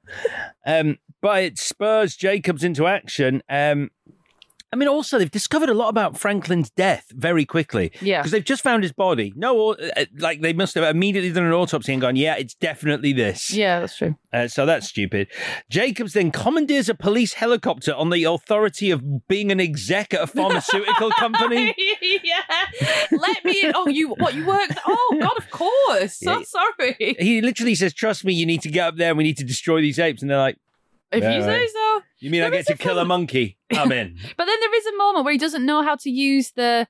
Um, 0.66 0.98
but 1.22 1.44
it 1.44 1.60
spurs 1.60 2.16
Jacobs 2.16 2.64
into 2.64 2.88
action. 2.88 3.44
Um, 3.50 3.92
I 4.72 4.76
mean, 4.76 4.88
also, 4.88 5.18
they've 5.18 5.32
discovered 5.32 5.70
a 5.70 5.74
lot 5.74 5.90
about 5.90 6.16
Franklin's 6.16 6.70
death 6.70 7.06
very 7.16 7.44
quickly. 7.44 7.92
Yeah. 8.02 8.20
Because 8.20 8.32
they've 8.32 8.44
just 8.44 8.62
found 8.62 8.84
his 8.84 8.92
body. 8.92 9.34
No, 9.36 9.74
uh, 9.74 10.06
like, 10.18 10.42
they 10.42 10.54
must 10.54 10.76
have 10.76 10.84
immediately 10.84 11.32
done 11.32 11.46
an 11.46 11.54
autopsy 11.54 11.92
and 11.94 12.00
gone, 12.02 12.16
yeah, 12.16 12.36
it's 12.36 12.54
definitely 12.54 13.12
this. 13.12 13.52
Yeah, 13.52 13.80
that's 13.80 13.98
true. 13.98 14.16
Uh, 14.32 14.48
so 14.48 14.68
that's 14.68 14.88
stupid. 14.88 15.28
Jacobs 15.72 16.14
then 16.14 16.30
commandeers 16.32 16.88
a 16.88 16.94
police 16.94 17.34
helicopter 17.34 17.96
on 17.96 18.12
the 18.12 18.26
authority 18.26 18.92
of 18.92 19.28
being 19.28 19.52
an 19.52 19.60
exec 19.60 20.14
at 20.14 20.22
a 20.22 20.28
pharmaceutical 20.28 21.10
company. 21.18 21.74
yeah, 22.24 22.42
let 23.12 23.44
me 23.44 23.62
in. 23.64 23.72
Oh, 23.76 23.88
you 23.88 24.10
what? 24.10 24.36
You 24.36 24.46
worked? 24.46 24.78
Oh 24.86 25.18
God, 25.20 25.36
of 25.38 25.50
course. 25.50 26.18
So 26.20 26.38
Yeah. 26.38 26.44
sorry. 26.44 27.16
He 27.20 27.42
literally 27.42 27.74
says, 27.74 27.92
"Trust 27.94 28.24
me, 28.24 28.34
you 28.34 28.46
need 28.46 28.62
to 28.62 28.70
get 28.70 28.88
up 28.90 28.98
there. 28.98 29.10
and 29.10 29.18
We 29.18 29.24
need 29.24 29.38
to 29.38 29.44
destroy 29.44 29.82
these 29.82 29.98
apes." 29.98 30.22
And 30.22 30.30
they're 30.30 30.38
like, 30.38 30.58
If 31.12 31.24
"Yeah, 31.24 31.36
you 31.38 31.42
say 31.42 31.66
so. 31.68 31.89
You 32.20 32.30
mean 32.30 32.44
I 32.44 32.50
get 32.50 32.68
to 32.68 32.78
kill 32.78 33.00
a 33.00 33.06
monkey? 33.06 33.58
I'm 33.72 33.92
in." 33.92 34.18
But 34.38 34.46
then 34.46 34.60
there 34.60 34.76
is 34.76 34.86
a 34.88 34.98
moment 34.98 35.26
where 35.26 35.32
he 35.32 35.38
doesn't 35.38 35.66
know 35.66 35.84
how 35.84 35.96
to 35.96 36.10
use 36.10 36.52
the 36.52 36.88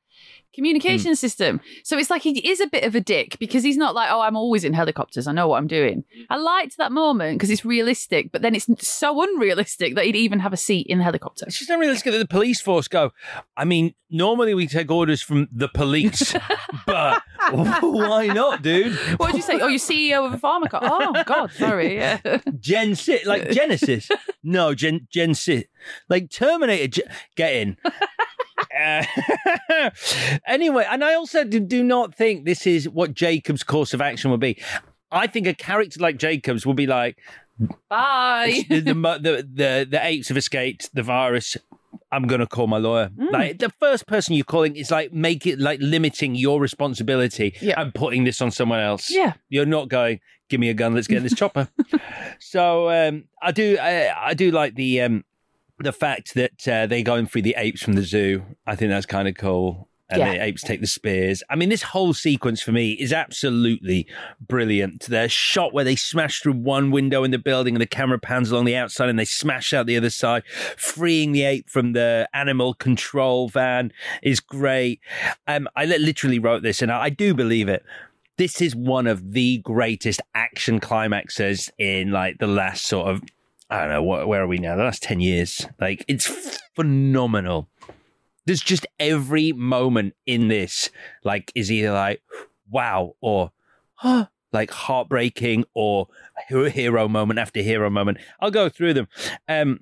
Communication 0.59 1.11
hmm. 1.11 1.15
system. 1.15 1.61
So 1.85 1.97
it's 1.97 2.09
like 2.09 2.21
he 2.21 2.37
is 2.45 2.59
a 2.59 2.67
bit 2.67 2.83
of 2.83 2.93
a 2.93 2.99
dick 2.99 3.37
because 3.39 3.63
he's 3.63 3.77
not 3.77 3.95
like, 3.95 4.11
oh, 4.11 4.19
I'm 4.19 4.35
always 4.35 4.65
in 4.65 4.73
helicopters. 4.73 5.25
I 5.25 5.31
know 5.31 5.47
what 5.47 5.55
I'm 5.55 5.67
doing. 5.67 6.03
I 6.29 6.35
liked 6.35 6.75
that 6.75 6.91
moment 6.91 7.37
because 7.37 7.49
it's 7.49 7.63
realistic, 7.63 8.33
but 8.33 8.41
then 8.41 8.55
it's 8.55 8.67
so 8.85 9.23
unrealistic 9.23 9.95
that 9.95 10.03
he'd 10.03 10.17
even 10.17 10.39
have 10.39 10.51
a 10.51 10.57
seat 10.57 10.85
in 10.87 10.97
the 10.97 11.05
helicopter. 11.05 11.45
It's 11.47 11.59
just 11.59 11.69
unrealistic 11.69 12.11
that 12.11 12.17
the 12.17 12.27
police 12.27 12.59
force 12.59 12.89
go. 12.89 13.11
I 13.55 13.63
mean, 13.63 13.93
normally 14.09 14.53
we 14.53 14.67
take 14.67 14.91
orders 14.91 15.21
from 15.21 15.47
the 15.49 15.69
police, 15.69 16.35
but 16.85 17.21
why 17.51 18.27
not, 18.27 18.61
dude? 18.61 18.93
What 19.17 19.27
did 19.27 19.37
you 19.37 19.41
say? 19.41 19.61
Oh, 19.61 19.67
you're 19.67 19.79
CEO 19.79 20.25
of 20.25 20.33
a 20.33 20.37
pharma 20.37 20.69
co- 20.69 20.79
Oh, 20.81 21.23
God, 21.23 21.53
sorry. 21.53 21.95
Yeah. 21.95 22.19
Gen-Sys, 22.59 23.25
like 23.25 23.51
Genesis. 23.51 24.09
No, 24.43 24.75
Gen 24.75 25.07
Gen-Sys, 25.09 25.63
like 26.09 26.29
Terminator. 26.29 26.87
Ge- 26.87 27.35
get 27.37 27.53
in. 27.53 27.77
Uh, 28.79 29.89
anyway, 30.47 30.85
and 30.89 31.03
I 31.03 31.15
also 31.15 31.43
do, 31.43 31.59
do 31.59 31.83
not 31.83 32.15
think 32.15 32.45
this 32.45 32.65
is 32.65 32.87
what 32.87 33.13
Jacob's 33.13 33.63
course 33.63 33.93
of 33.93 34.01
action 34.01 34.31
would 34.31 34.39
be. 34.39 34.61
I 35.11 35.27
think 35.27 35.47
a 35.47 35.53
character 35.53 35.99
like 35.99 36.17
Jacob's 36.17 36.65
will 36.65 36.73
be 36.73 36.87
like, 36.87 37.17
Bye. 37.89 38.63
the, 38.69 38.79
the, 38.81 39.47
the, 39.53 39.87
the, 39.89 39.99
apes 40.05 40.29
have 40.29 40.37
escaped 40.37 40.93
the 40.93 41.03
virus. 41.03 41.57
I'm 42.11 42.25
going 42.27 42.39
to 42.39 42.47
call 42.47 42.67
my 42.67 42.77
lawyer. 42.77 43.09
Hmm. 43.19 43.27
Like 43.31 43.59
the 43.59 43.71
first 43.79 44.07
person 44.07 44.35
you're 44.35 44.45
calling 44.45 44.75
is 44.75 44.91
like 44.91 45.13
make 45.13 45.45
it 45.45 45.59
like 45.59 45.79
limiting 45.81 46.35
your 46.35 46.59
responsibility 46.59 47.55
and 47.75 47.93
putting 47.93 48.23
this 48.23 48.41
on 48.41 48.51
someone 48.51 48.79
else. 48.79 49.11
Yeah. 49.11 49.33
You're 49.49 49.65
not 49.65 49.89
going, 49.89 50.19
give 50.49 50.59
me 50.59 50.69
a 50.69 50.73
gun, 50.73 50.95
let's 50.95 51.07
get 51.07 51.23
this 51.23 51.35
chopper. 51.35 51.69
So 52.41 52.89
um, 52.89 53.25
I 53.41 53.51
do 53.51 53.77
I, 53.77 54.29
I 54.29 54.33
do 54.33 54.51
like 54.51 54.73
the 54.75 55.01
um, 55.01 55.25
the 55.79 55.93
fact 55.93 56.33
that 56.35 56.67
uh, 56.67 56.85
they're 56.87 57.01
going 57.03 57.27
through 57.27 57.43
the 57.43 57.55
apes 57.57 57.81
from 57.81 57.93
the 57.93 58.03
zoo. 58.03 58.43
I 58.67 58.75
think 58.75 58.89
that's 58.89 59.05
kind 59.05 59.27
of 59.27 59.35
cool. 59.35 59.87
And 60.11 60.19
Yeah. 60.21 60.31
the 60.33 60.43
apes 60.43 60.63
take 60.63 60.81
the 60.81 60.87
spears. 60.87 61.43
I 61.51 61.55
mean, 61.55 61.69
this 61.69 61.83
whole 61.83 62.15
sequence 62.15 62.63
for 62.63 62.71
me 62.71 62.93
is 62.93 63.13
absolutely 63.13 64.07
brilliant. 64.41 65.01
The 65.07 65.29
shot 65.29 65.71
where 65.71 65.83
they 65.83 65.95
smash 65.95 66.41
through 66.41 66.53
one 66.53 66.89
window 66.89 67.23
in 67.23 67.29
the 67.29 67.37
building 67.37 67.75
and 67.75 67.81
the 67.81 67.85
camera 67.87 68.17
pans 68.17 68.49
along 68.49 68.65
the 68.65 68.75
outside 68.75 69.09
and 69.09 69.19
they 69.19 69.25
smash 69.25 69.71
out 69.71 69.85
the 69.85 69.97
other 69.97 70.09
side, 70.09 70.43
freeing 70.77 71.31
the 71.31 71.43
ape 71.43 71.69
from 71.69 71.93
the 71.93 72.27
animal 72.33 72.73
control 72.73 73.49
van 73.49 73.93
is 74.23 74.39
great. 74.39 74.99
Um, 75.45 75.67
I 75.75 75.85
literally 75.85 76.39
wrote 76.39 76.63
this 76.63 76.81
and 76.81 76.91
I, 76.91 77.03
I 77.03 77.09
do 77.09 77.35
believe 77.35 77.69
it 77.69 77.83
this 78.37 78.61
is 78.61 78.73
one 78.73 79.05
of 79.05 79.33
the 79.33 79.57
greatest 79.59 80.21
action 80.33 80.79
climaxes 80.79 81.69
in 81.77 82.09
like 82.09 82.37
the 82.39 82.47
last 82.47 82.85
sort 82.87 83.09
of 83.09 83.21
I 83.69 83.81
don't 83.81 83.89
know 83.89 84.03
what 84.03 84.27
where 84.27 84.41
are 84.41 84.47
we 84.47 84.57
now? 84.57 84.75
The 84.75 84.83
last 84.83 85.03
ten 85.03 85.19
years. 85.19 85.65
Like 85.79 86.03
it's 86.07 86.27
phenomenal. 86.75 87.69
There's 88.45 88.61
just 88.61 88.87
every 88.99 89.51
moment 89.51 90.15
in 90.25 90.47
this 90.47 90.89
like 91.23 91.51
is 91.53 91.71
either 91.71 91.91
like 91.91 92.21
wow 92.69 93.15
or 93.21 93.51
huh, 93.93 94.27
like 94.51 94.71
heartbreaking 94.71 95.65
or 95.73 96.07
hero, 96.47 97.07
moment 97.07 97.39
after 97.39 97.61
hero 97.61 97.89
moment. 97.89 98.17
I'll 98.39 98.51
go 98.51 98.69
through 98.69 98.95
them. 98.95 99.07
Um, 99.47 99.81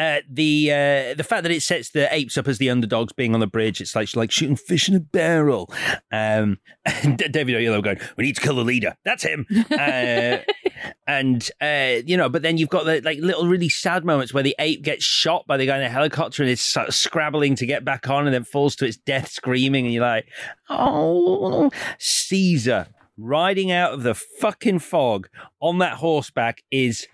uh, 0.00 0.22
the 0.30 0.70
uh, 0.70 1.14
the 1.14 1.24
fact 1.24 1.42
that 1.42 1.52
it 1.52 1.62
sets 1.62 1.90
the 1.90 2.12
apes 2.14 2.38
up 2.38 2.48
as 2.48 2.56
the 2.56 2.70
underdogs 2.70 3.12
being 3.12 3.34
on 3.34 3.40
the 3.40 3.46
bridge, 3.46 3.82
it's 3.82 3.94
like 3.94 4.16
like 4.16 4.30
shooting 4.30 4.56
fish 4.56 4.88
in 4.88 4.94
a 4.94 5.00
barrel. 5.00 5.70
Um, 6.10 6.58
David 7.02 7.54
Oyelowo 7.54 7.84
going, 7.84 8.00
"We 8.16 8.24
need 8.24 8.36
to 8.36 8.40
kill 8.40 8.56
the 8.56 8.64
leader. 8.64 8.96
That's 9.04 9.22
him." 9.22 9.46
Uh, 9.70 10.38
and 11.06 11.50
uh, 11.60 12.00
you 12.06 12.16
know, 12.16 12.30
but 12.30 12.40
then 12.40 12.56
you've 12.56 12.70
got 12.70 12.86
the 12.86 13.02
like 13.02 13.18
little 13.18 13.46
really 13.46 13.68
sad 13.68 14.06
moments 14.06 14.32
where 14.32 14.42
the 14.42 14.56
ape 14.58 14.82
gets 14.82 15.04
shot 15.04 15.46
by 15.46 15.58
the 15.58 15.66
guy 15.66 15.76
in 15.76 15.82
the 15.82 15.90
helicopter 15.90 16.42
and 16.42 16.50
it's 16.50 16.62
sort 16.62 16.88
of 16.88 16.94
scrabbling 16.94 17.54
to 17.56 17.66
get 17.66 17.84
back 17.84 18.08
on, 18.08 18.26
and 18.26 18.32
then 18.32 18.44
falls 18.44 18.76
to 18.76 18.86
its 18.86 18.96
death 18.96 19.28
screaming, 19.28 19.84
and 19.84 19.92
you're 19.92 20.02
like, 20.02 20.26
"Oh, 20.70 21.70
Caesar." 21.98 22.86
Riding 23.18 23.70
out 23.70 23.92
of 23.92 24.02
the 24.02 24.14
fucking 24.14 24.78
fog 24.78 25.28
on 25.60 25.76
that 25.76 25.98
horseback 25.98 26.62
is 26.70 27.06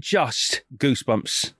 just 0.00 0.62
goosebumps 0.76 1.52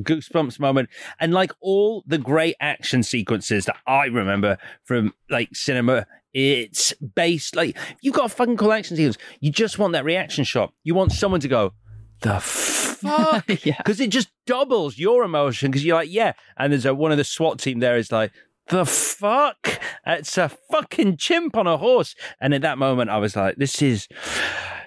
goosebumps 0.00 0.58
moment. 0.58 0.88
And 1.20 1.32
like 1.32 1.52
all 1.60 2.04
the 2.06 2.18
great 2.18 2.56
action 2.60 3.02
sequences 3.02 3.64
that 3.66 3.76
i 3.86 4.06
remember 4.06 4.58
from 4.84 5.14
like 5.30 5.54
cinema 5.54 6.06
it's 6.38 6.92
based 7.14 7.56
like 7.56 7.78
you've 8.02 8.14
got 8.14 8.26
a 8.26 8.28
fucking 8.28 8.58
cool 8.58 8.72
action 8.72 8.94
sequence. 8.94 9.16
You 9.40 9.50
just 9.50 9.78
want 9.78 9.94
that 9.94 10.04
reaction 10.04 10.44
shot. 10.44 10.74
You 10.84 10.94
want 10.94 11.12
someone 11.12 11.40
to 11.40 11.48
go 11.48 11.72
the 12.20 12.40
fuck? 12.40 13.46
Because 13.46 14.00
it 14.00 14.10
just 14.10 14.28
doubles 14.46 14.98
your 14.98 15.24
emotion 15.24 15.70
because 15.70 15.84
you're 15.84 15.96
like 15.96 16.10
yeah. 16.10 16.34
And 16.58 16.72
there's 16.72 16.84
a 16.84 16.94
one 16.94 17.10
of 17.10 17.16
the 17.16 17.24
swat 17.24 17.58
team 17.58 17.78
there 17.78 17.96
is 17.96 18.12
like 18.12 18.32
the 18.68 18.84
fuck? 18.84 19.80
It's 20.06 20.36
a 20.36 20.50
fucking 20.70 21.16
chimp 21.16 21.56
on 21.56 21.66
a 21.66 21.78
horse. 21.78 22.14
And 22.38 22.52
at 22.52 22.60
that 22.62 22.76
moment 22.76 23.08
i 23.08 23.16
was 23.16 23.34
like 23.34 23.56
this 23.56 23.80
is 23.80 24.06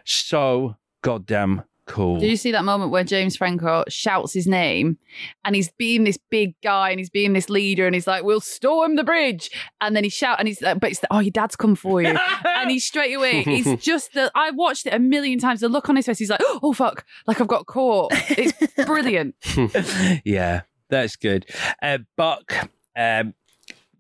so 0.06 0.76
goddamn 1.02 1.64
cool 1.90 2.20
Did 2.20 2.30
you 2.30 2.38
see 2.38 2.52
that 2.52 2.64
moment 2.64 2.92
where 2.92 3.04
James 3.04 3.36
Franco 3.36 3.84
shouts 3.90 4.34
his 4.34 4.48
name 4.48 4.98
and 5.44 5.56
he's 5.56 5.70
being 5.72 6.06
this 6.06 6.18
big 6.30 6.54
guy 6.64 6.92
and 6.92 7.00
he's 7.00 7.10
being 7.10 7.34
this 7.34 7.50
leader 7.50 7.86
and 7.86 7.94
he's 7.94 8.08
like, 8.08 8.24
we'll 8.24 8.40
storm 8.40 8.96
the 8.96 9.04
bridge. 9.04 9.50
And 9.82 9.96
then 9.96 10.04
he 10.04 10.10
shout 10.10 10.40
and 10.40 10.48
he's 10.48 10.62
like, 10.62 10.80
but 10.80 10.92
it's 10.92 11.00
the, 11.00 11.08
oh, 11.12 11.20
your 11.20 11.32
dad's 11.32 11.56
come 11.56 11.76
for 11.76 12.02
you. 12.02 12.18
and 12.46 12.72
he's 12.72 12.86
straight 12.86 13.14
away, 13.14 13.44
it's 13.46 13.84
just 13.86 14.14
the, 14.14 14.32
I 14.36 14.52
watched 14.52 14.86
it 14.86 14.94
a 14.94 15.00
million 15.00 15.40
times. 15.40 15.60
The 15.60 15.70
look 15.70 15.90
on 15.90 15.96
his 15.96 16.06
face, 16.06 16.20
he's 16.20 16.30
like, 16.30 16.42
oh, 16.44 16.74
fuck, 16.74 17.06
like 17.28 17.42
I've 17.42 17.48
got 17.48 17.66
caught. 17.66 18.12
It's 18.30 18.54
brilliant. 18.86 19.36
yeah, 20.24 20.62
that's 20.90 21.16
good. 21.16 21.46
Uh, 21.82 22.00
Buck. 22.16 22.70
Um, 22.96 23.34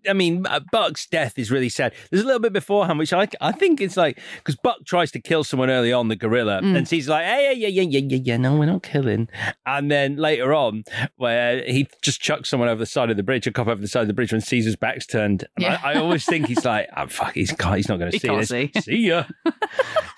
I 0.08 0.14
mean, 0.14 0.45
uh, 0.45 0.60
Buck's 0.72 1.06
death 1.08 1.38
is 1.38 1.52
really 1.52 1.70
sad. 1.70 1.93
There's 2.10 2.24
a 2.24 2.26
little 2.26 2.39
bit 2.39 2.54
beforehand, 2.54 3.00
which 3.00 3.12
I 3.14 3.28
I 3.41 3.52
think 3.52 3.82
it's 3.82 3.97
like 3.97 4.20
because 4.38 4.56
Buck 4.56 4.86
tries 4.86 5.12
to 5.12 5.20
kill 5.20 5.43
someone 5.43 5.70
early 5.70 5.91
on, 5.91 6.08
the 6.08 6.16
gorilla, 6.16 6.62
Mm. 6.62 6.78
and 6.78 6.88
she's 6.88 7.10
like, 7.10 7.26
"Hey, 7.26 7.54
yeah, 7.58 7.68
yeah, 7.68 7.82
yeah, 7.84 8.00
yeah, 8.08 8.20
yeah, 8.24 8.38
no, 8.38 8.56
we're 8.56 8.66
not 8.66 8.84
killing." 8.84 9.28
And 9.66 9.91
then 9.91 10.16
later 10.18 10.54
on, 10.54 10.84
where 11.18 11.64
he 11.66 11.88
just 12.02 12.22
chucks 12.22 12.50
someone 12.50 12.70
over 12.70 12.80
the 12.80 12.86
side 12.86 13.10
of 13.10 13.18
the 13.18 13.24
bridge, 13.24 13.45
a 13.47 13.52
cop 13.52 13.68
over 13.68 13.82
the 13.82 13.88
side 13.88 14.02
of 14.02 14.08
the 14.08 14.14
bridge 14.14 14.32
when 14.32 14.41
Caesar's 14.41 14.76
back's 14.76 15.06
turned. 15.06 15.45
And 15.58 15.64
Yeah. 15.66 15.80
I, 15.84 15.93
I 15.93 15.95
always 15.97 16.26
think 16.26 16.47
he's 16.47 16.64
like, 16.66 16.88
oh, 16.95 17.08
"Fuck, 17.08 17.34
he's 17.34 17.50
he's 17.50 17.89
not 17.89 18.00
going 18.00 18.12
to 18.12 18.20
see 18.20 18.28
this. 18.28 18.50
see. 18.50 18.72
see 18.82 18.97
ya." 19.08 19.24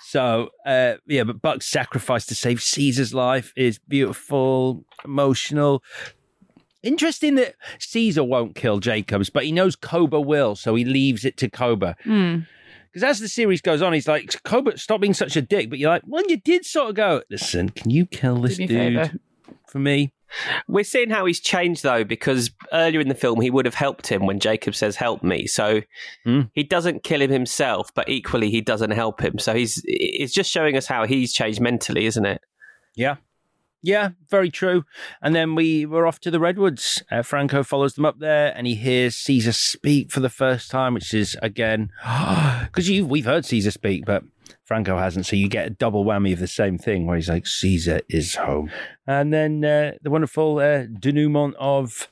So 0.00 0.50
uh, 0.66 0.94
yeah, 1.06 1.24
but 1.24 1.40
Buck's 1.40 1.66
sacrifice 1.66 2.26
to 2.26 2.34
save 2.34 2.60
Caesar's 2.62 3.14
life 3.14 3.52
is 3.56 3.78
beautiful, 3.78 4.84
emotional. 5.04 5.82
Interesting 6.82 7.36
that 7.36 7.54
Caesar 7.78 8.24
won't 8.24 8.54
kill 8.54 8.80
Jacobs, 8.80 9.30
but 9.30 9.44
he 9.44 9.52
knows 9.52 9.76
Koba 9.76 10.20
will, 10.20 10.56
so 10.56 10.74
he 10.74 10.84
leaves 10.84 11.24
it 11.24 11.36
to 11.38 11.48
Koba. 11.48 11.96
Hmm. 12.04 12.40
Because 12.92 13.04
as 13.04 13.20
the 13.20 13.28
series 13.28 13.62
goes 13.62 13.80
on, 13.80 13.92
he's 13.94 14.08
like, 14.08 14.42
Koba, 14.42 14.76
stop 14.76 15.00
being 15.00 15.14
such 15.14 15.34
a 15.36 15.42
dick. 15.42 15.70
But 15.70 15.78
you're 15.78 15.90
like, 15.90 16.02
well, 16.06 16.24
you 16.28 16.36
did 16.36 16.66
sort 16.66 16.90
of 16.90 16.94
go, 16.94 17.22
listen, 17.30 17.70
can 17.70 17.90
you 17.90 18.04
kill 18.04 18.42
this 18.42 18.58
me 18.58 18.66
dude 18.66 18.78
favour." 18.78 19.18
for 19.66 19.78
me? 19.78 20.12
We're 20.66 20.84
seeing 20.84 21.10
how 21.10 21.26
he's 21.26 21.40
changed 21.40 21.82
though, 21.82 22.04
because 22.04 22.50
earlier 22.72 23.00
in 23.00 23.08
the 23.08 23.14
film 23.14 23.40
he 23.40 23.50
would 23.50 23.66
have 23.66 23.74
helped 23.74 24.06
him 24.06 24.26
when 24.26 24.40
Jacob 24.40 24.74
says 24.74 24.96
"help 24.96 25.22
me." 25.22 25.46
So 25.46 25.82
he 26.54 26.62
doesn't 26.62 27.04
kill 27.04 27.20
him 27.20 27.30
himself, 27.30 27.92
but 27.94 28.08
equally 28.08 28.50
he 28.50 28.60
doesn't 28.60 28.92
help 28.92 29.20
him. 29.20 29.38
So 29.38 29.54
he's 29.54 29.82
it's 29.84 30.32
just 30.32 30.50
showing 30.50 30.76
us 30.76 30.86
how 30.86 31.06
he's 31.06 31.32
changed 31.32 31.60
mentally, 31.60 32.06
isn't 32.06 32.24
it? 32.24 32.40
Yeah. 32.94 33.16
Yeah, 33.82 34.10
very 34.30 34.50
true. 34.50 34.84
And 35.20 35.34
then 35.34 35.56
we 35.56 35.84
were 35.86 36.06
off 36.06 36.20
to 36.20 36.30
the 36.30 36.38
Redwoods. 36.38 37.02
Uh, 37.10 37.22
Franco 37.22 37.64
follows 37.64 37.94
them 37.94 38.04
up 38.04 38.20
there, 38.20 38.52
and 38.56 38.66
he 38.66 38.76
hears 38.76 39.16
Caesar 39.16 39.52
speak 39.52 40.12
for 40.12 40.20
the 40.20 40.28
first 40.28 40.70
time, 40.70 40.94
which 40.94 41.12
is 41.12 41.36
again 41.42 41.90
because 42.64 42.88
we've 42.88 43.24
heard 43.24 43.44
Caesar 43.44 43.72
speak, 43.72 44.04
but 44.06 44.22
Franco 44.62 44.96
hasn't. 44.98 45.26
So 45.26 45.34
you 45.34 45.48
get 45.48 45.66
a 45.66 45.70
double 45.70 46.04
whammy 46.04 46.32
of 46.32 46.38
the 46.38 46.46
same 46.46 46.78
thing, 46.78 47.06
where 47.06 47.16
he's 47.16 47.28
like, 47.28 47.46
"Caesar 47.46 48.00
is 48.08 48.36
home," 48.36 48.70
and 49.06 49.32
then 49.32 49.64
uh, 49.64 49.92
the 50.00 50.10
wonderful 50.10 50.58
uh, 50.58 50.84
denouement 50.86 51.54
of 51.58 52.08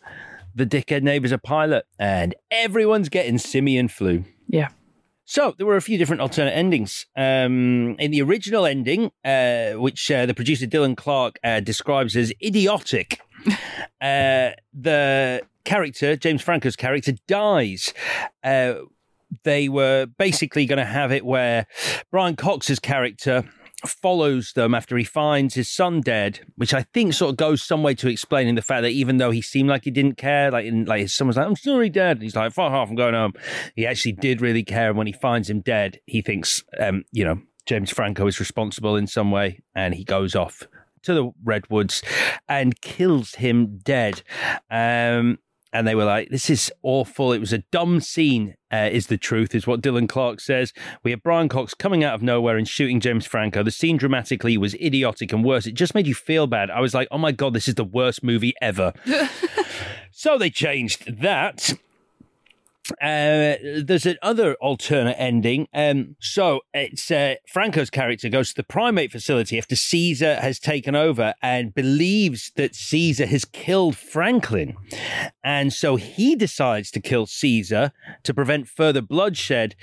the 0.54 0.66
dickhead 0.66 1.02
neighbor's 1.02 1.32
a 1.32 1.38
pilot, 1.38 1.86
and 1.98 2.34
everyone's 2.50 3.08
getting 3.08 3.38
simian 3.38 3.86
flu. 3.86 4.24
Yeah. 4.48 4.70
So 5.30 5.54
there 5.56 5.66
were 5.66 5.76
a 5.76 5.80
few 5.80 5.96
different 5.96 6.22
alternate 6.22 6.56
endings. 6.56 7.06
Um, 7.16 7.94
in 8.00 8.10
the 8.10 8.20
original 8.20 8.66
ending, 8.66 9.12
uh, 9.24 9.74
which 9.74 10.10
uh, 10.10 10.26
the 10.26 10.34
producer 10.34 10.66
Dylan 10.66 10.96
Clark 10.96 11.38
uh, 11.44 11.60
describes 11.60 12.16
as 12.16 12.32
idiotic, 12.42 13.20
uh, 13.46 14.50
the 14.74 15.42
character 15.62 16.16
James 16.16 16.42
Franco's 16.42 16.74
character 16.74 17.12
dies. 17.28 17.94
Uh, 18.42 18.74
they 19.44 19.68
were 19.68 20.06
basically 20.18 20.66
going 20.66 20.80
to 20.80 20.84
have 20.84 21.12
it 21.12 21.24
where 21.24 21.68
Brian 22.10 22.34
Cox's 22.34 22.80
character 22.80 23.44
follows 23.86 24.52
them 24.52 24.74
after 24.74 24.96
he 24.96 25.04
finds 25.04 25.54
his 25.54 25.68
son 25.68 26.00
dead, 26.00 26.40
which 26.56 26.74
I 26.74 26.82
think 26.94 27.14
sort 27.14 27.30
of 27.30 27.36
goes 27.36 27.62
some 27.62 27.82
way 27.82 27.94
to 27.96 28.08
explaining 28.08 28.54
the 28.54 28.62
fact 28.62 28.82
that 28.82 28.90
even 28.90 29.18
though 29.18 29.30
he 29.30 29.42
seemed 29.42 29.68
like 29.68 29.84
he 29.84 29.90
didn't 29.90 30.16
care, 30.16 30.50
like 30.50 30.66
in, 30.66 30.84
like 30.84 31.08
someone's 31.08 31.36
like, 31.36 31.46
"I'm 31.46 31.56
sorry, 31.56 31.90
Dad," 31.90 32.18
and 32.18 32.22
he's 32.22 32.36
like, 32.36 32.52
"Fuck 32.52 32.72
off, 32.72 32.88
I'm 32.88 32.96
going 32.96 33.14
home." 33.14 33.34
He 33.76 33.86
actually 33.86 34.12
did 34.12 34.40
really 34.40 34.64
care, 34.64 34.88
and 34.88 34.98
when 34.98 35.06
he 35.06 35.12
finds 35.12 35.50
him 35.50 35.60
dead, 35.60 36.00
he 36.06 36.22
thinks, 36.22 36.64
um, 36.78 37.04
you 37.12 37.24
know, 37.24 37.40
James 37.66 37.90
Franco 37.90 38.26
is 38.26 38.40
responsible 38.40 38.96
in 38.96 39.06
some 39.06 39.30
way, 39.30 39.62
and 39.74 39.94
he 39.94 40.04
goes 40.04 40.34
off 40.34 40.62
to 41.02 41.14
the 41.14 41.30
redwoods 41.44 42.02
and 42.48 42.80
kills 42.80 43.34
him 43.36 43.78
dead. 43.78 44.22
Um, 44.70 45.38
and 45.72 45.86
they 45.86 45.94
were 45.94 46.04
like, 46.04 46.30
"This 46.30 46.50
is 46.50 46.72
awful. 46.82 47.32
It 47.32 47.38
was 47.38 47.52
a 47.52 47.64
dumb 47.70 48.00
scene." 48.00 48.54
Uh, 48.72 48.88
is 48.92 49.08
the 49.08 49.18
truth, 49.18 49.52
is 49.52 49.66
what 49.66 49.80
Dylan 49.80 50.08
Clark 50.08 50.38
says. 50.38 50.72
We 51.02 51.10
have 51.10 51.24
Brian 51.24 51.48
Cox 51.48 51.74
coming 51.74 52.04
out 52.04 52.14
of 52.14 52.22
nowhere 52.22 52.56
and 52.56 52.68
shooting 52.68 53.00
James 53.00 53.26
Franco. 53.26 53.64
The 53.64 53.72
scene 53.72 53.96
dramatically 53.96 54.56
was 54.56 54.74
idiotic 54.74 55.32
and 55.32 55.44
worse. 55.44 55.66
It 55.66 55.74
just 55.74 55.92
made 55.92 56.06
you 56.06 56.14
feel 56.14 56.46
bad. 56.46 56.70
I 56.70 56.80
was 56.80 56.94
like, 56.94 57.08
"Oh 57.10 57.18
my 57.18 57.32
god, 57.32 57.52
this 57.52 57.66
is 57.66 57.74
the 57.74 57.84
worst 57.84 58.22
movie 58.22 58.54
ever." 58.62 58.92
so 60.12 60.38
they 60.38 60.50
changed 60.50 61.20
that. 61.20 61.72
Uh, 63.00 63.56
there's 63.84 64.06
another 64.06 64.54
alternate 64.54 65.16
ending. 65.18 65.68
Um, 65.72 66.16
so 66.20 66.60
it's 66.74 67.10
uh, 67.10 67.36
Franco's 67.46 67.90
character 67.90 68.28
goes 68.28 68.50
to 68.50 68.56
the 68.56 68.62
primate 68.62 69.12
facility 69.12 69.58
after 69.58 69.76
Caesar 69.76 70.36
has 70.36 70.58
taken 70.58 70.94
over 70.94 71.34
and 71.42 71.74
believes 71.74 72.52
that 72.56 72.74
Caesar 72.74 73.26
has 73.26 73.44
killed 73.44 73.96
Franklin, 73.96 74.76
and 75.44 75.72
so 75.72 75.96
he 75.96 76.36
decides 76.36 76.90
to 76.90 77.00
kill 77.00 77.26
Caesar 77.26 77.92
to 78.22 78.34
prevent 78.34 78.68
further 78.68 79.00
bloodshed, 79.00 79.74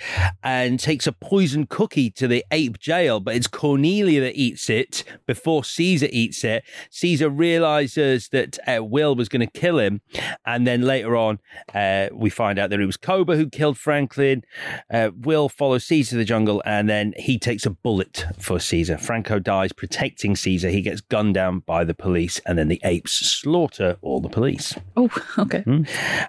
and 0.44 0.80
takes 0.80 1.08
a 1.08 1.12
poisoned 1.12 1.70
cookie 1.70 2.10
to 2.12 2.28
the 2.28 2.46
ape 2.52 2.80
jail. 2.80 3.20
But 3.20 3.36
it's 3.36 3.48
Cornelia 3.48 4.22
that 4.22 4.36
eats 4.36 4.70
it 4.70 5.04
before 5.26 5.64
Caesar 5.64 6.08
eats 6.12 6.44
it. 6.44 6.64
Caesar 6.90 7.30
realizes 7.30 8.30
that 8.30 8.58
uh, 8.68 8.84
Will 8.84 9.16
was 9.16 9.30
going 9.30 9.48
to 9.48 9.60
kill 9.60 9.80
him, 9.80 10.02
and 10.46 10.68
then 10.68 10.82
later 10.82 11.16
on, 11.16 11.40
uh, 11.74 12.08
we 12.14 12.30
find 12.30 12.60
out 12.60 12.70
that 12.70 12.80
it 12.80 12.86
was 12.86 12.97
Koba 12.98 13.36
who 13.36 13.50
killed 13.50 13.78
Franklin. 13.78 14.44
Uh, 14.92 15.12
Will 15.16 15.50
follows 15.50 15.86
Caesar 15.86 16.12
to 16.12 16.18
the 16.18 16.26
jungle, 16.26 16.62
and 16.66 16.90
then 16.90 17.14
he 17.18 17.40
takes 17.40 17.66
a 17.66 17.70
bullet 17.70 18.26
for 18.40 18.60
Caesar. 18.60 18.98
Franco 18.98 19.40
dies 19.40 19.72
protecting 19.72 20.36
Caesar. 20.36 20.70
He 20.70 20.82
gets 20.82 21.02
gunned 21.02 21.34
down 21.34 21.60
by 21.60 21.84
the 21.84 21.94
police, 21.94 22.40
and 22.46 22.58
then 22.58 22.68
the 22.68 22.82
apes 22.84 23.14
slaughter 23.14 23.98
all 24.02 24.20
the 24.20 24.30
police. 24.30 24.76
Oh, 24.96 25.10
okay. 25.38 25.64
Mm. 25.64 25.88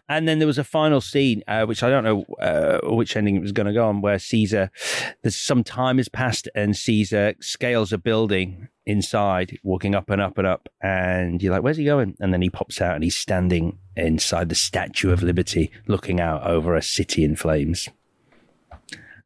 And 0.09 0.29
then 0.29 0.39
there 0.39 0.47
was 0.47 0.59
a 0.59 0.65
final 0.65 1.01
scene, 1.01 1.43
uh, 1.49 1.67
which 1.67 1.83
I 1.83 1.91
don't 1.91 2.05
know 2.05 2.25
uh, 2.41 2.81
which 2.95 3.17
ending 3.17 3.37
it 3.37 3.43
was 3.43 3.53
going 3.53 3.67
to 3.67 3.73
go 3.73 3.89
on, 3.89 4.01
where 4.01 4.19
Caesar, 4.19 4.71
there's 5.23 5.37
some 5.37 5.65
time 5.65 5.99
has 5.99 6.09
passed, 6.09 6.49
and 6.55 6.77
Caesar 6.77 7.35
scales 7.41 7.93
a 7.93 7.99
building 7.99 8.69
inside, 8.89 9.59
walking 9.63 9.95
up 9.95 10.11
and 10.11 10.21
up 10.21 10.39
and 10.39 10.47
up, 10.47 10.69
and 10.81 11.43
you're 11.43 11.53
like, 11.53 11.63
"Where's 11.63 11.77
he 11.77 11.85
going?" 11.85 12.17
And 12.19 12.33
then 12.33 12.43
he 12.43 12.51
pops 12.51 12.81
out, 12.81 12.95
and 12.95 13.05
he's 13.05 13.17
standing 13.17 13.79
inside 13.97 14.49
the 14.49 14.55
Statue 14.55 15.13
of 15.13 15.23
Liberty, 15.23 15.71
looking 15.87 16.21
out 16.21 16.45
over 16.47 16.75
a 16.75 16.83
city 16.83 17.23
in 17.23 17.37
flames. 17.37 17.89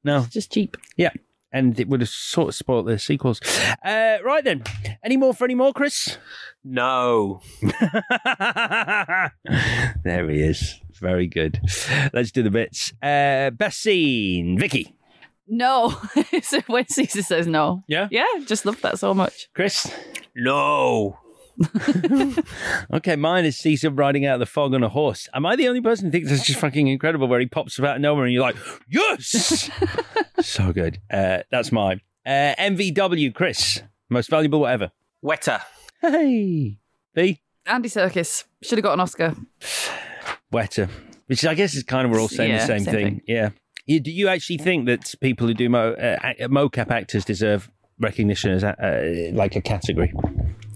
No, 0.04 0.26
just 0.28 0.52
cheap. 0.52 0.76
Yeah. 0.96 1.10
And 1.52 1.78
it 1.78 1.86
would 1.88 2.00
have 2.00 2.08
sort 2.08 2.48
of 2.48 2.54
spoiled 2.54 2.86
the 2.86 2.98
sequels. 2.98 3.40
Uh, 3.84 4.18
right 4.24 4.42
then. 4.42 4.64
Any 5.04 5.16
more 5.16 5.34
for 5.34 5.44
any 5.44 5.54
more, 5.54 5.72
Chris? 5.72 6.16
No. 6.64 7.42
there 10.02 10.30
he 10.30 10.40
is. 10.40 10.80
Very 10.94 11.26
good. 11.26 11.60
Let's 12.12 12.30
do 12.30 12.42
the 12.42 12.50
bits. 12.50 12.92
Uh, 13.02 13.50
best 13.50 13.80
scene, 13.80 14.58
Vicky. 14.58 14.96
No. 15.49 15.95
so 16.43 16.61
when 16.66 16.88
Caesar 16.88 17.22
says 17.22 17.47
no. 17.47 17.82
Yeah? 17.88 18.09
Yeah, 18.11 18.24
just 18.47 18.64
love 18.66 18.80
that 18.82 18.99
so 18.99 19.12
much. 19.14 19.49
Chris? 19.55 19.93
No. 20.34 21.18
okay, 22.93 23.16
mine 23.16 23.45
is 23.45 23.59
Caesar 23.59 23.90
riding 23.90 24.24
out 24.26 24.34
of 24.34 24.40
the 24.40 24.47
fog 24.47 24.74
on 24.74 24.82
a 24.82 24.88
horse. 24.88 25.28
Am 25.34 25.45
I 25.45 25.57
the 25.57 25.68
only 25.68 25.80
person 25.80 26.07
who 26.07 26.11
thinks 26.11 26.30
that's 26.30 26.47
just 26.47 26.59
fucking 26.61 26.88
incredible 26.88 27.28
where 27.28 27.40
he 27.40 27.47
pops 27.47 27.78
out 27.80 27.97
of 27.97 28.01
nowhere 28.03 28.24
and 28.24 28.32
you're 28.32 28.43
like, 28.43 28.57
yes! 28.88 29.70
so 30.40 30.72
good. 30.72 30.99
Uh, 31.11 31.40
that's 31.51 31.70
mine. 31.72 32.01
Uh, 32.24 32.55
MVW, 32.59 33.34
Chris. 33.34 33.82
Most 34.09 34.30
valuable, 34.30 34.61
whatever. 34.61 34.93
Weta. 35.24 35.61
Hey. 36.01 36.78
V? 37.14 37.40
Andy 37.66 37.88
Serkis. 37.88 38.45
should 38.62 38.78
have 38.78 38.82
got 38.84 38.95
an 38.95 39.01
Oscar. 39.01 39.36
Weta. 40.53 40.88
Which 41.26 41.45
I 41.47 41.55
guess 41.55 41.74
is 41.74 41.82
kind 41.82 42.05
of 42.07 42.11
we're 42.12 42.20
all 42.20 42.28
saying 42.28 42.51
Yeah, 42.51 42.59
the 42.61 42.66
same, 42.66 42.84
same 42.84 42.95
thing. 42.95 43.07
thing. 43.07 43.22
Yeah. 43.26 43.51
You, 43.87 44.01
do 44.01 44.11
you 44.11 44.28
actually 44.28 44.59
think 44.59 44.87
that 44.87 45.14
people 45.20 45.47
who 45.47 45.55
do 45.55 45.68
mo, 45.68 45.93
uh, 45.93 46.18
mocap 46.49 46.91
actors 46.91 47.24
deserve 47.24 47.70
recognition 47.99 48.51
as 48.53 48.62
a, 48.62 48.70
uh, 48.80 49.35
like 49.37 49.57
a 49.57 49.61
category? 49.61 50.12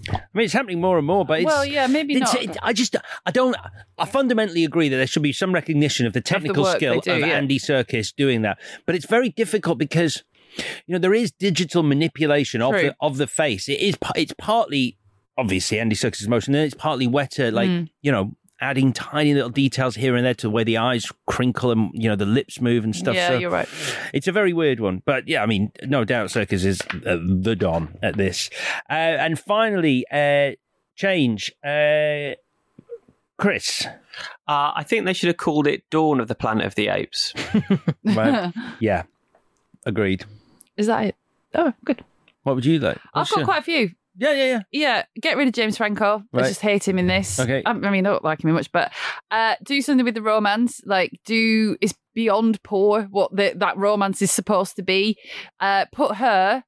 I 0.09 0.19
mean, 0.33 0.45
it's 0.45 0.53
happening 0.53 0.79
more 0.79 0.97
and 0.97 1.05
more, 1.07 1.25
but 1.25 1.39
it's, 1.39 1.45
Well, 1.45 1.65
yeah, 1.65 1.87
maybe 1.87 2.15
it's- 2.15 2.33
not. 2.33 2.43
it- 2.43 2.57
I 2.61 2.73
just, 2.73 2.95
I 3.25 3.31
don't, 3.31 3.55
I 3.97 4.05
fundamentally 4.05 4.63
agree 4.63 4.87
that 4.89 4.95
there 4.97 5.07
should 5.07 5.23
be 5.23 5.33
some 5.33 5.53
recognition 5.53 6.05
of 6.05 6.13
the 6.13 6.21
technical 6.21 6.63
work 6.63 6.77
skill 6.77 6.99
do, 7.01 7.11
of 7.11 7.19
yeah. 7.19 7.27
Andy 7.27 7.59
Serkis 7.59 8.13
doing 8.15 8.41
that. 8.43 8.57
But 8.85 8.95
it's 8.95 9.05
very 9.05 9.29
difficult 9.29 9.77
because, 9.77 10.23
you 10.57 10.93
know, 10.93 10.99
there 10.99 11.13
is 11.13 11.31
digital 11.31 11.83
manipulation 11.83 12.61
of 12.61 12.73
the, 12.73 12.95
of 13.01 13.17
the 13.17 13.27
face. 13.27 13.67
It 13.67 13.79
is, 13.81 13.97
it's 14.15 14.33
partly 14.37 14.97
obviously 15.37 15.79
Andy 15.79 15.95
Serkis' 15.95 16.27
motion, 16.27 16.55
and 16.55 16.63
it's 16.65 16.73
partly 16.75 17.07
Weta, 17.07 17.51
like 17.53 17.69
Mm. 17.69 17.89
you 18.01 18.11
know. 18.11 18.35
Adding 18.59 18.91
tiny 18.91 19.35
little 19.35 19.51
details 19.51 19.95
here 19.95 20.15
and 20.15 20.25
there 20.25 20.33
to 20.33 20.47
the 20.47 20.49
way 20.49 20.63
the 20.63 20.77
eyes 20.77 21.05
crinkle 21.27 21.69
and 21.71 21.91
you 21.93 22.09
know 22.09 22.15
the 22.15 22.25
lips 22.25 22.59
move 22.59 22.83
and 22.83 22.95
stuff. 22.95 23.13
Yeah, 23.15 23.27
so 23.29 23.37
you're 23.37 23.51
right. 23.51 23.69
It's 24.13 24.27
a 24.27 24.31
very 24.31 24.51
weird 24.51 24.79
one, 24.79 25.03
but 25.05 25.27
yeah, 25.27 25.43
I 25.43 25.45
mean, 25.45 25.71
no 25.85 26.03
doubt 26.03 26.29
Serkis 26.29 26.65
is 26.65 26.81
uh, 27.05 27.17
the 27.23 27.55
don 27.55 27.97
at 28.01 28.17
this. 28.17 28.49
Uh, 28.89 28.93
and 28.93 29.39
finally, 29.39 30.05
uh, 30.11 30.53
change. 30.95 31.53
Uh, 31.63 32.31
Chris. 33.37 33.85
Uh, 34.47 34.71
I 34.75 34.83
think 34.83 35.05
they 35.05 35.13
should 35.13 35.27
have 35.27 35.37
called 35.37 35.67
it 35.67 35.87
Dawn 35.91 36.19
of 36.19 36.27
the 36.27 36.33
Planet 36.33 36.65
of 36.65 36.73
the 36.75 36.87
Apes. 36.87 37.33
Right. 38.03 38.51
yeah, 38.79 39.03
agreed. 39.85 40.25
Is 40.77 40.87
that 40.87 41.05
it? 41.05 41.15
Oh, 41.53 41.73
good. 41.85 42.03
What 42.43 42.55
would 42.55 42.65
you 42.65 42.79
like? 42.79 42.97
I've 43.13 43.29
got 43.29 43.37
your- 43.37 43.45
quite 43.45 43.59
a 43.59 43.63
few. 43.63 43.91
Yeah, 44.17 44.33
yeah, 44.33 44.45
yeah. 44.45 44.61
Yeah, 44.71 45.03
get 45.21 45.37
rid 45.37 45.47
of 45.47 45.53
James 45.53 45.77
Franco. 45.77 46.23
I 46.33 46.41
just 46.41 46.61
hate 46.61 46.87
him 46.87 46.97
in 46.97 47.07
this. 47.07 47.39
Okay. 47.39 47.61
I, 47.65 47.71
I 47.71 47.73
mean, 47.73 48.05
I 48.05 48.09
don't 48.09 48.23
like 48.23 48.43
him 48.43 48.51
much, 48.51 48.71
but 48.71 48.91
uh, 49.29 49.55
do 49.63 49.81
something 49.81 50.05
with 50.05 50.15
the 50.15 50.21
romance. 50.21 50.81
Like, 50.85 51.19
do 51.25 51.77
it's 51.81 51.93
beyond 52.15 52.61
poor 52.63 53.03
what 53.03 53.35
the, 53.35 53.53
that 53.57 53.77
romance 53.77 54.21
is 54.23 54.31
supposed 54.31 54.75
to 54.77 54.81
be. 54.81 55.17
Uh, 55.59 55.85
put 55.93 56.15
her. 56.15 56.63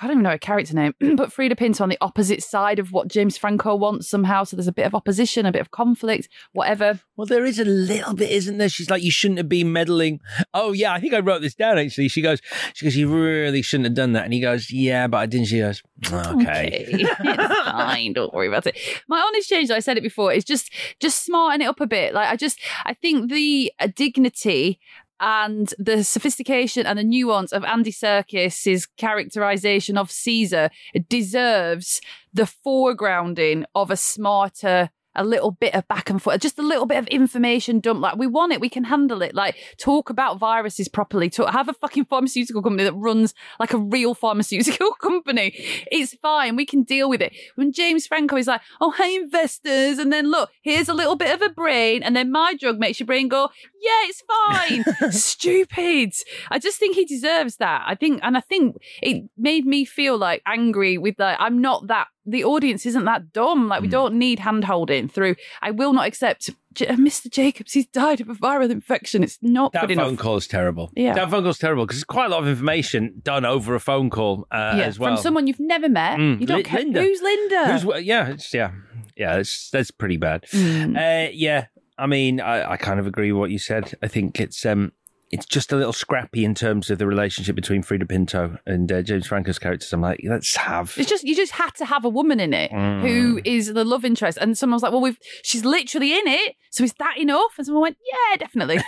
I 0.00 0.06
don't 0.06 0.16
even 0.16 0.22
know 0.24 0.30
her 0.30 0.38
character 0.38 0.74
name. 0.74 0.94
but 1.16 1.30
Freida 1.30 1.56
Pinto 1.56 1.82
on 1.82 1.88
the 1.88 1.98
opposite 2.00 2.42
side 2.42 2.78
of 2.78 2.92
what 2.92 3.08
James 3.08 3.38
Franco 3.38 3.74
wants 3.74 4.08
somehow. 4.08 4.44
So 4.44 4.56
there's 4.56 4.68
a 4.68 4.72
bit 4.72 4.86
of 4.86 4.94
opposition, 4.94 5.46
a 5.46 5.52
bit 5.52 5.60
of 5.60 5.70
conflict, 5.70 6.28
whatever. 6.52 7.00
Well, 7.16 7.26
there 7.26 7.44
is 7.44 7.58
a 7.58 7.64
little 7.64 8.14
bit, 8.14 8.30
isn't 8.30 8.58
there? 8.58 8.68
She's 8.68 8.90
like, 8.90 9.02
you 9.02 9.10
shouldn't 9.10 9.38
have 9.38 9.48
been 9.48 9.72
meddling. 9.72 10.20
Oh, 10.52 10.72
yeah, 10.72 10.92
I 10.92 11.00
think 11.00 11.14
I 11.14 11.20
wrote 11.20 11.40
this 11.40 11.54
down 11.54 11.78
actually. 11.78 12.08
She 12.08 12.20
goes, 12.22 12.40
she 12.74 12.84
goes, 12.84 12.96
you 12.96 13.08
really 13.08 13.62
shouldn't 13.62 13.86
have 13.86 13.94
done 13.94 14.12
that. 14.12 14.24
And 14.24 14.34
he 14.34 14.40
goes, 14.40 14.70
yeah, 14.70 15.06
but 15.06 15.18
I 15.18 15.26
didn't. 15.26 15.46
She 15.46 15.60
goes, 15.60 15.82
okay. 16.12 16.86
it's 16.88 17.70
fine. 17.70 18.12
Don't 18.12 18.34
worry 18.34 18.48
about 18.48 18.66
it. 18.66 18.76
My 19.08 19.18
honest 19.20 19.48
change, 19.48 19.70
I 19.70 19.80
said 19.80 19.96
it 19.96 20.02
before, 20.02 20.32
is 20.32 20.44
just 20.44 20.70
just 21.00 21.24
smarten 21.24 21.62
it 21.62 21.66
up 21.66 21.80
a 21.80 21.86
bit. 21.86 22.14
Like 22.14 22.28
I 22.28 22.36
just, 22.36 22.60
I 22.84 22.94
think 22.94 23.30
the 23.30 23.72
uh, 23.80 23.88
dignity 23.94 24.78
and 25.20 25.72
the 25.78 26.04
sophistication 26.04 26.86
and 26.86 26.98
the 26.98 27.04
nuance 27.04 27.52
of 27.52 27.64
Andy 27.64 27.92
Serkis's 27.92 28.86
characterization 28.86 29.96
of 29.96 30.10
Caesar 30.10 30.70
deserves 31.08 32.00
the 32.32 32.50
foregrounding 32.66 33.64
of 33.74 33.90
a 33.90 33.96
smarter 33.96 34.90
a 35.16 35.24
little 35.24 35.50
bit 35.50 35.74
of 35.74 35.86
back 35.88 36.10
and 36.10 36.22
forth, 36.22 36.40
just 36.40 36.58
a 36.58 36.62
little 36.62 36.86
bit 36.86 36.98
of 36.98 37.06
information 37.08 37.80
dump. 37.80 38.00
Like 38.00 38.16
we 38.16 38.26
want 38.26 38.52
it, 38.52 38.60
we 38.60 38.68
can 38.68 38.84
handle 38.84 39.22
it. 39.22 39.34
Like 39.34 39.56
talk 39.78 40.10
about 40.10 40.38
viruses 40.38 40.88
properly. 40.88 41.30
Talk, 41.30 41.52
have 41.52 41.68
a 41.68 41.72
fucking 41.74 42.04
pharmaceutical 42.06 42.62
company 42.62 42.84
that 42.84 42.94
runs 42.94 43.34
like 43.58 43.72
a 43.72 43.78
real 43.78 44.14
pharmaceutical 44.14 44.92
company. 45.00 45.52
It's 45.90 46.14
fine. 46.14 46.56
We 46.56 46.66
can 46.66 46.82
deal 46.82 47.08
with 47.08 47.22
it. 47.22 47.34
When 47.56 47.72
James 47.72 48.06
Franco 48.06 48.36
is 48.36 48.46
like, 48.46 48.60
oh, 48.80 48.92
hey, 48.92 49.16
investors. 49.16 49.98
And 49.98 50.12
then 50.12 50.30
look, 50.30 50.50
here's 50.62 50.88
a 50.88 50.94
little 50.94 51.16
bit 51.16 51.34
of 51.34 51.42
a 51.42 51.50
brain. 51.52 52.02
And 52.02 52.14
then 52.14 52.30
my 52.30 52.54
drug 52.58 52.78
makes 52.78 53.00
your 53.00 53.06
brain 53.06 53.28
go, 53.28 53.48
yeah, 53.80 54.02
it's 54.04 54.22
fine. 54.22 55.10
Stupid. 55.12 56.12
I 56.50 56.58
just 56.58 56.78
think 56.78 56.94
he 56.94 57.04
deserves 57.04 57.56
that. 57.56 57.84
I 57.86 57.94
think, 57.94 58.20
and 58.22 58.36
I 58.36 58.40
think 58.40 58.76
it 59.02 59.24
made 59.36 59.66
me 59.66 59.84
feel 59.84 60.18
like 60.18 60.42
angry 60.46 60.98
with 60.98 61.16
like, 61.18 61.36
I'm 61.40 61.60
not 61.60 61.86
that, 61.88 62.08
the 62.26 62.44
audience 62.44 62.84
isn't 62.86 63.04
that 63.04 63.32
dumb. 63.32 63.68
Like, 63.68 63.80
we 63.82 63.88
don't 63.88 64.14
need 64.14 64.38
hand 64.40 64.64
holding 64.64 65.08
through. 65.08 65.36
I 65.62 65.70
will 65.70 65.92
not 65.92 66.06
accept 66.06 66.50
J- 66.74 66.86
Mr. 66.88 67.30
Jacobs, 67.30 67.72
he's 67.72 67.86
died 67.86 68.20
of 68.20 68.28
a 68.28 68.34
viral 68.34 68.68
infection. 68.70 69.22
It's 69.22 69.38
not 69.40 69.72
That 69.72 69.88
good 69.88 69.96
phone 69.96 70.08
enough. 70.08 70.18
call 70.18 70.36
is 70.36 70.46
terrible. 70.46 70.90
Yeah. 70.94 71.14
That 71.14 71.30
phone 71.30 71.42
call 71.42 71.50
is 71.50 71.58
terrible 71.58 71.86
because 71.86 71.98
it's 71.98 72.04
quite 72.04 72.26
a 72.26 72.28
lot 72.28 72.42
of 72.42 72.48
information 72.48 73.20
done 73.22 73.44
over 73.46 73.74
a 73.74 73.80
phone 73.80 74.10
call 74.10 74.46
uh, 74.50 74.74
yeah, 74.76 74.84
as 74.84 74.98
well. 74.98 75.14
from 75.16 75.22
someone 75.22 75.46
you've 75.46 75.60
never 75.60 75.88
met. 75.88 76.18
Mm, 76.18 76.40
You 76.40 76.46
don't 76.46 76.58
Li- 76.58 76.62
care. 76.64 76.80
Linda. 76.80 77.00
Who's 77.02 77.22
Linda? 77.22 77.78
Who's, 77.78 78.04
yeah, 78.04 78.28
it's, 78.28 78.52
yeah, 78.52 78.72
yeah. 79.16 79.36
It's, 79.36 79.70
that's 79.70 79.90
pretty 79.90 80.16
bad. 80.18 80.42
Mm. 80.52 80.96
Uh, 80.96 81.30
yeah, 81.32 81.66
I 81.96 82.06
mean, 82.06 82.40
I, 82.42 82.72
I 82.72 82.76
kind 82.76 83.00
of 83.00 83.06
agree 83.06 83.32
with 83.32 83.40
what 83.40 83.50
you 83.50 83.58
said. 83.58 83.94
I 84.02 84.08
think 84.08 84.38
it's 84.40 84.66
um, 84.66 84.92
it's 85.30 85.46
just 85.46 85.72
a 85.72 85.76
little 85.76 85.92
scrappy 85.92 86.44
in 86.44 86.54
terms 86.54 86.88
of 86.90 86.98
the 86.98 87.06
relationship 87.06 87.56
between 87.56 87.82
Freida 87.82 88.08
Pinto 88.08 88.58
and 88.64 88.90
uh, 88.92 89.02
James 89.02 89.26
Franco's 89.26 89.58
characters. 89.58 89.92
I'm 89.92 90.00
like, 90.00 90.20
let's 90.24 90.54
have. 90.56 90.94
It's 90.96 91.10
just 91.10 91.24
you 91.24 91.34
just 91.34 91.52
had 91.52 91.70
to 91.76 91.84
have 91.84 92.04
a 92.04 92.08
woman 92.08 92.38
in 92.40 92.54
it 92.54 92.70
Mm. 92.70 93.00
who 93.02 93.40
is 93.44 93.72
the 93.74 93.84
love 93.84 94.04
interest, 94.04 94.38
and 94.40 94.56
someone 94.56 94.74
was 94.76 94.82
like, 94.82 94.92
"Well, 94.92 95.00
we've 95.00 95.18
she's 95.42 95.64
literally 95.64 96.12
in 96.12 96.26
it, 96.26 96.54
so 96.70 96.84
is 96.84 96.92
that 96.98 97.18
enough?" 97.18 97.54
And 97.56 97.66
someone 97.66 97.82
went, 97.82 97.96
"Yeah, 98.04 98.36
definitely." 98.36 98.78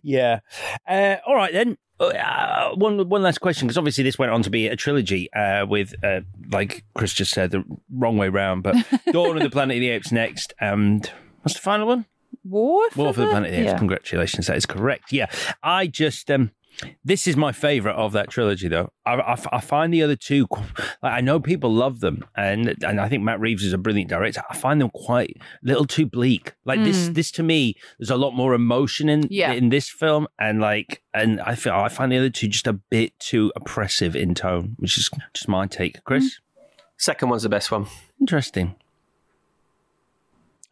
yeah. 0.02 0.40
Uh, 0.88 1.16
all 1.26 1.34
right 1.36 1.52
then. 1.52 1.76
Uh, 1.98 2.70
one 2.76 3.06
one 3.10 3.20
last 3.22 3.42
question 3.42 3.68
because 3.68 3.76
obviously 3.76 4.02
this 4.02 4.18
went 4.18 4.32
on 4.32 4.42
to 4.42 4.48
be 4.48 4.68
a 4.68 4.74
trilogy 4.74 5.30
uh, 5.34 5.66
with 5.66 5.92
uh, 6.02 6.20
like 6.50 6.82
Chris 6.94 7.12
just 7.12 7.30
said 7.30 7.50
the 7.50 7.62
wrong 7.92 8.16
way 8.16 8.30
round, 8.30 8.62
but 8.62 8.74
Dawn 9.12 9.36
of 9.36 9.42
the 9.42 9.50
Planet 9.50 9.76
of 9.76 9.80
the 9.82 9.90
Apes 9.90 10.10
next, 10.10 10.54
and 10.58 11.10
what's 11.42 11.54
the 11.56 11.60
final 11.60 11.86
one? 11.86 12.06
War 12.44 12.88
for, 12.90 12.98
War 13.04 13.12
for 13.14 13.20
the 13.22 13.26
Planet 13.28 13.50
of 13.50 13.54
the 13.54 13.60
Apes. 13.62 13.72
Yeah. 13.72 13.78
Congratulations, 13.78 14.46
that 14.46 14.56
is 14.56 14.66
correct. 14.66 15.12
Yeah, 15.12 15.26
I 15.62 15.86
just 15.86 16.30
um, 16.30 16.50
this 17.04 17.26
is 17.26 17.36
my 17.36 17.52
favorite 17.52 17.96
of 17.96 18.12
that 18.12 18.30
trilogy 18.30 18.68
though. 18.68 18.90
I, 19.04 19.14
I, 19.14 19.36
I 19.52 19.60
find 19.60 19.92
the 19.92 20.02
other 20.02 20.16
two, 20.16 20.46
like, 21.02 21.12
I 21.12 21.20
know 21.20 21.38
people 21.40 21.70
love 21.72 22.00
them, 22.00 22.24
and 22.36 22.74
and 22.82 23.00
I 23.00 23.08
think 23.08 23.22
Matt 23.22 23.40
Reeves 23.40 23.64
is 23.64 23.72
a 23.74 23.78
brilliant 23.78 24.08
director. 24.08 24.42
I 24.48 24.56
find 24.56 24.80
them 24.80 24.88
quite 24.90 25.36
a 25.38 25.44
little 25.62 25.84
too 25.86 26.06
bleak. 26.06 26.54
Like 26.64 26.82
this, 26.84 27.08
Mm. 27.10 27.14
this 27.14 27.30
to 27.32 27.42
me, 27.42 27.74
there's 27.98 28.10
a 28.10 28.16
lot 28.16 28.32
more 28.32 28.54
emotion 28.54 29.08
in 29.10 29.26
Yeah. 29.30 29.52
in 29.52 29.68
this 29.68 29.88
film, 29.90 30.26
and 30.38 30.60
like, 30.60 31.02
and 31.12 31.40
I 31.42 31.56
feel 31.56 31.74
I 31.74 31.88
find 31.88 32.10
the 32.12 32.18
other 32.18 32.30
two 32.30 32.48
just 32.48 32.66
a 32.66 32.72
bit 32.72 33.18
too 33.18 33.52
oppressive 33.56 34.16
in 34.16 34.34
tone, 34.34 34.76
which 34.78 34.96
is 34.96 35.10
just 35.34 35.48
my 35.48 35.66
take. 35.66 36.02
Chris, 36.04 36.38
Second 36.96 37.28
one's 37.30 37.42
the 37.42 37.48
best 37.48 37.70
one. 37.70 37.86
interesting. 38.20 38.76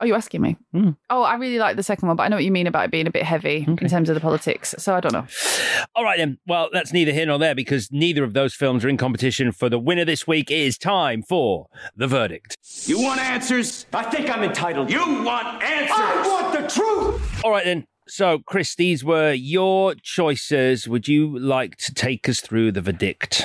Oh, 0.00 0.04
you 0.04 0.14
asking 0.14 0.42
me? 0.42 0.56
Hmm. 0.72 0.90
Oh, 1.10 1.22
I 1.22 1.34
really 1.34 1.58
like 1.58 1.74
the 1.76 1.82
second 1.82 2.06
one, 2.06 2.16
but 2.16 2.22
I 2.22 2.28
know 2.28 2.36
what 2.36 2.44
you 2.44 2.52
mean 2.52 2.68
about 2.68 2.84
it 2.84 2.90
being 2.92 3.08
a 3.08 3.10
bit 3.10 3.24
heavy 3.24 3.64
in 3.66 3.88
terms 3.88 4.08
of 4.08 4.14
the 4.14 4.20
politics. 4.20 4.74
So 4.78 4.94
I 4.94 5.00
don't 5.00 5.12
know. 5.12 5.26
All 5.96 6.04
right 6.04 6.16
then. 6.18 6.38
Well, 6.46 6.68
that's 6.72 6.92
neither 6.92 7.12
here 7.12 7.26
nor 7.26 7.38
there 7.38 7.54
because 7.54 7.90
neither 7.90 8.22
of 8.22 8.32
those 8.32 8.54
films 8.54 8.84
are 8.84 8.88
in 8.88 8.96
competition 8.96 9.50
for 9.50 9.68
the 9.68 9.78
winner 9.78 10.04
this 10.04 10.26
week. 10.26 10.50
It 10.52 10.58
is 10.58 10.78
time 10.78 11.22
for 11.22 11.66
the 11.96 12.06
verdict. 12.06 12.56
You 12.84 13.00
want 13.02 13.20
answers? 13.20 13.86
I 13.92 14.04
think 14.04 14.30
I'm 14.30 14.44
entitled. 14.44 14.88
You 14.90 15.00
want 15.00 15.62
answers? 15.62 15.96
I 15.96 16.28
want 16.28 16.52
the 16.52 16.68
truth! 16.68 17.44
All 17.44 17.50
right 17.50 17.64
then. 17.64 17.86
So, 18.10 18.38
Chris, 18.46 18.74
these 18.74 19.04
were 19.04 19.32
your 19.32 19.94
choices. 19.96 20.88
Would 20.88 21.08
you 21.08 21.38
like 21.38 21.76
to 21.76 21.92
take 21.92 22.26
us 22.26 22.40
through 22.40 22.72
the 22.72 22.80
verdict? 22.80 23.44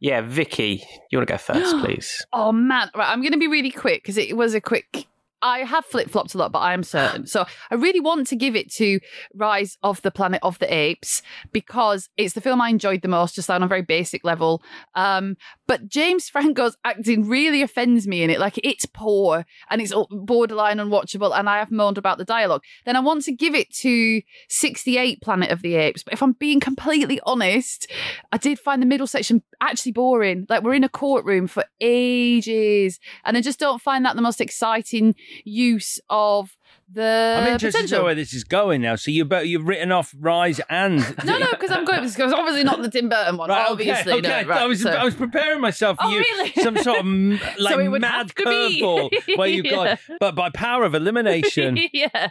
Yeah, 0.00 0.20
Vicky, 0.20 0.84
you 1.10 1.18
want 1.18 1.28
to 1.28 1.32
go 1.32 1.38
first, 1.38 1.78
please? 1.84 2.26
Oh 2.32 2.52
man, 2.52 2.90
right. 2.94 3.08
I'm 3.08 3.20
going 3.22 3.32
to 3.32 3.38
be 3.38 3.48
really 3.48 3.70
quick 3.70 4.02
because 4.02 4.18
it 4.18 4.36
was 4.36 4.54
a 4.54 4.60
quick. 4.60 5.06
I 5.42 5.60
have 5.60 5.84
flip 5.84 6.08
flopped 6.08 6.34
a 6.34 6.38
lot, 6.38 6.52
but 6.52 6.60
I 6.60 6.72
am 6.72 6.82
certain. 6.82 7.26
So 7.26 7.44
I 7.70 7.74
really 7.74 8.00
want 8.00 8.26
to 8.28 8.36
give 8.36 8.56
it 8.56 8.72
to 8.74 9.00
Rise 9.34 9.76
of 9.82 10.00
the 10.02 10.10
Planet 10.10 10.40
of 10.42 10.58
the 10.58 10.72
Apes 10.72 11.22
because 11.52 12.08
it's 12.16 12.34
the 12.34 12.40
film 12.40 12.60
I 12.60 12.70
enjoyed 12.70 13.02
the 13.02 13.08
most, 13.08 13.34
just 13.34 13.50
on 13.50 13.62
a 13.62 13.68
very 13.68 13.82
basic 13.82 14.24
level. 14.24 14.62
Um, 14.94 15.36
but 15.66 15.88
James 15.88 16.28
Franco's 16.28 16.76
acting 16.84 17.28
really 17.28 17.62
offends 17.62 18.06
me 18.06 18.22
in 18.22 18.30
it. 18.30 18.40
Like 18.40 18.58
it's 18.64 18.86
poor 18.86 19.44
and 19.70 19.82
it's 19.82 19.92
borderline 20.10 20.78
unwatchable, 20.78 21.38
and 21.38 21.48
I 21.48 21.58
have 21.58 21.70
moaned 21.70 21.98
about 21.98 22.18
the 22.18 22.24
dialogue. 22.24 22.62
Then 22.84 22.96
I 22.96 23.00
want 23.00 23.24
to 23.24 23.32
give 23.32 23.54
it 23.54 23.72
to 23.76 24.22
68 24.48 25.20
Planet 25.20 25.50
of 25.50 25.62
the 25.62 25.74
Apes. 25.74 26.02
But 26.02 26.14
if 26.14 26.22
I'm 26.22 26.32
being 26.32 26.60
completely 26.60 27.20
honest, 27.24 27.90
I 28.32 28.38
did 28.38 28.58
find 28.58 28.80
the 28.80 28.86
middle 28.86 29.06
section 29.06 29.42
actually 29.60 29.92
boring. 29.92 30.46
Like 30.48 30.62
we're 30.62 30.74
in 30.74 30.84
a 30.84 30.88
courtroom 30.88 31.46
for 31.46 31.64
ages, 31.80 32.98
and 33.24 33.36
I 33.36 33.42
just 33.42 33.58
don't 33.58 33.82
find 33.82 34.04
that 34.06 34.16
the 34.16 34.22
most 34.22 34.40
exciting 34.40 35.14
use 35.44 36.00
of 36.08 36.56
the 36.92 37.36
I'm 37.38 37.46
interested 37.52 37.70
to 37.70 37.72
potential. 37.72 37.98
know 37.98 38.04
where 38.04 38.14
this 38.14 38.32
is 38.32 38.44
going 38.44 38.80
now. 38.82 38.94
So 38.96 39.10
you've 39.10 39.30
you've 39.44 39.66
written 39.66 39.90
off 39.92 40.14
Rise 40.18 40.60
and 40.70 40.98
No, 41.24 41.38
no, 41.38 41.46
because 41.50 41.70
I'm 41.70 41.84
going. 41.84 42.02
Because 42.06 42.32
obviously 42.32 42.62
not 42.64 42.80
the 42.80 42.90
Tim 42.90 43.08
Burton 43.08 43.36
one. 43.36 43.50
Right, 43.50 43.68
obviously, 43.68 44.12
okay, 44.12 44.20
no. 44.28 44.28
okay. 44.36 44.44
Right, 44.44 44.60
I 44.62 44.66
was 44.66 44.82
so- 44.82 44.90
I 44.90 45.04
was 45.04 45.14
preparing 45.16 45.60
myself 45.60 45.96
for 45.98 46.04
Oh, 46.06 46.10
you 46.10 46.18
really? 46.20 46.52
some 46.62 46.76
sort 46.78 47.00
of 47.00 47.06
like 47.58 47.74
So 47.74 47.90
mad 47.98 48.28
to 48.28 48.34
curveball 48.34 49.36
where 49.36 49.48
you 49.48 49.62
got 49.70 49.98
Yeah. 50.08 50.16
but 50.20 50.34
by 50.36 50.50
power 50.50 50.84
of 50.84 50.94
elimination. 50.94 51.78
yeah. 51.92 52.30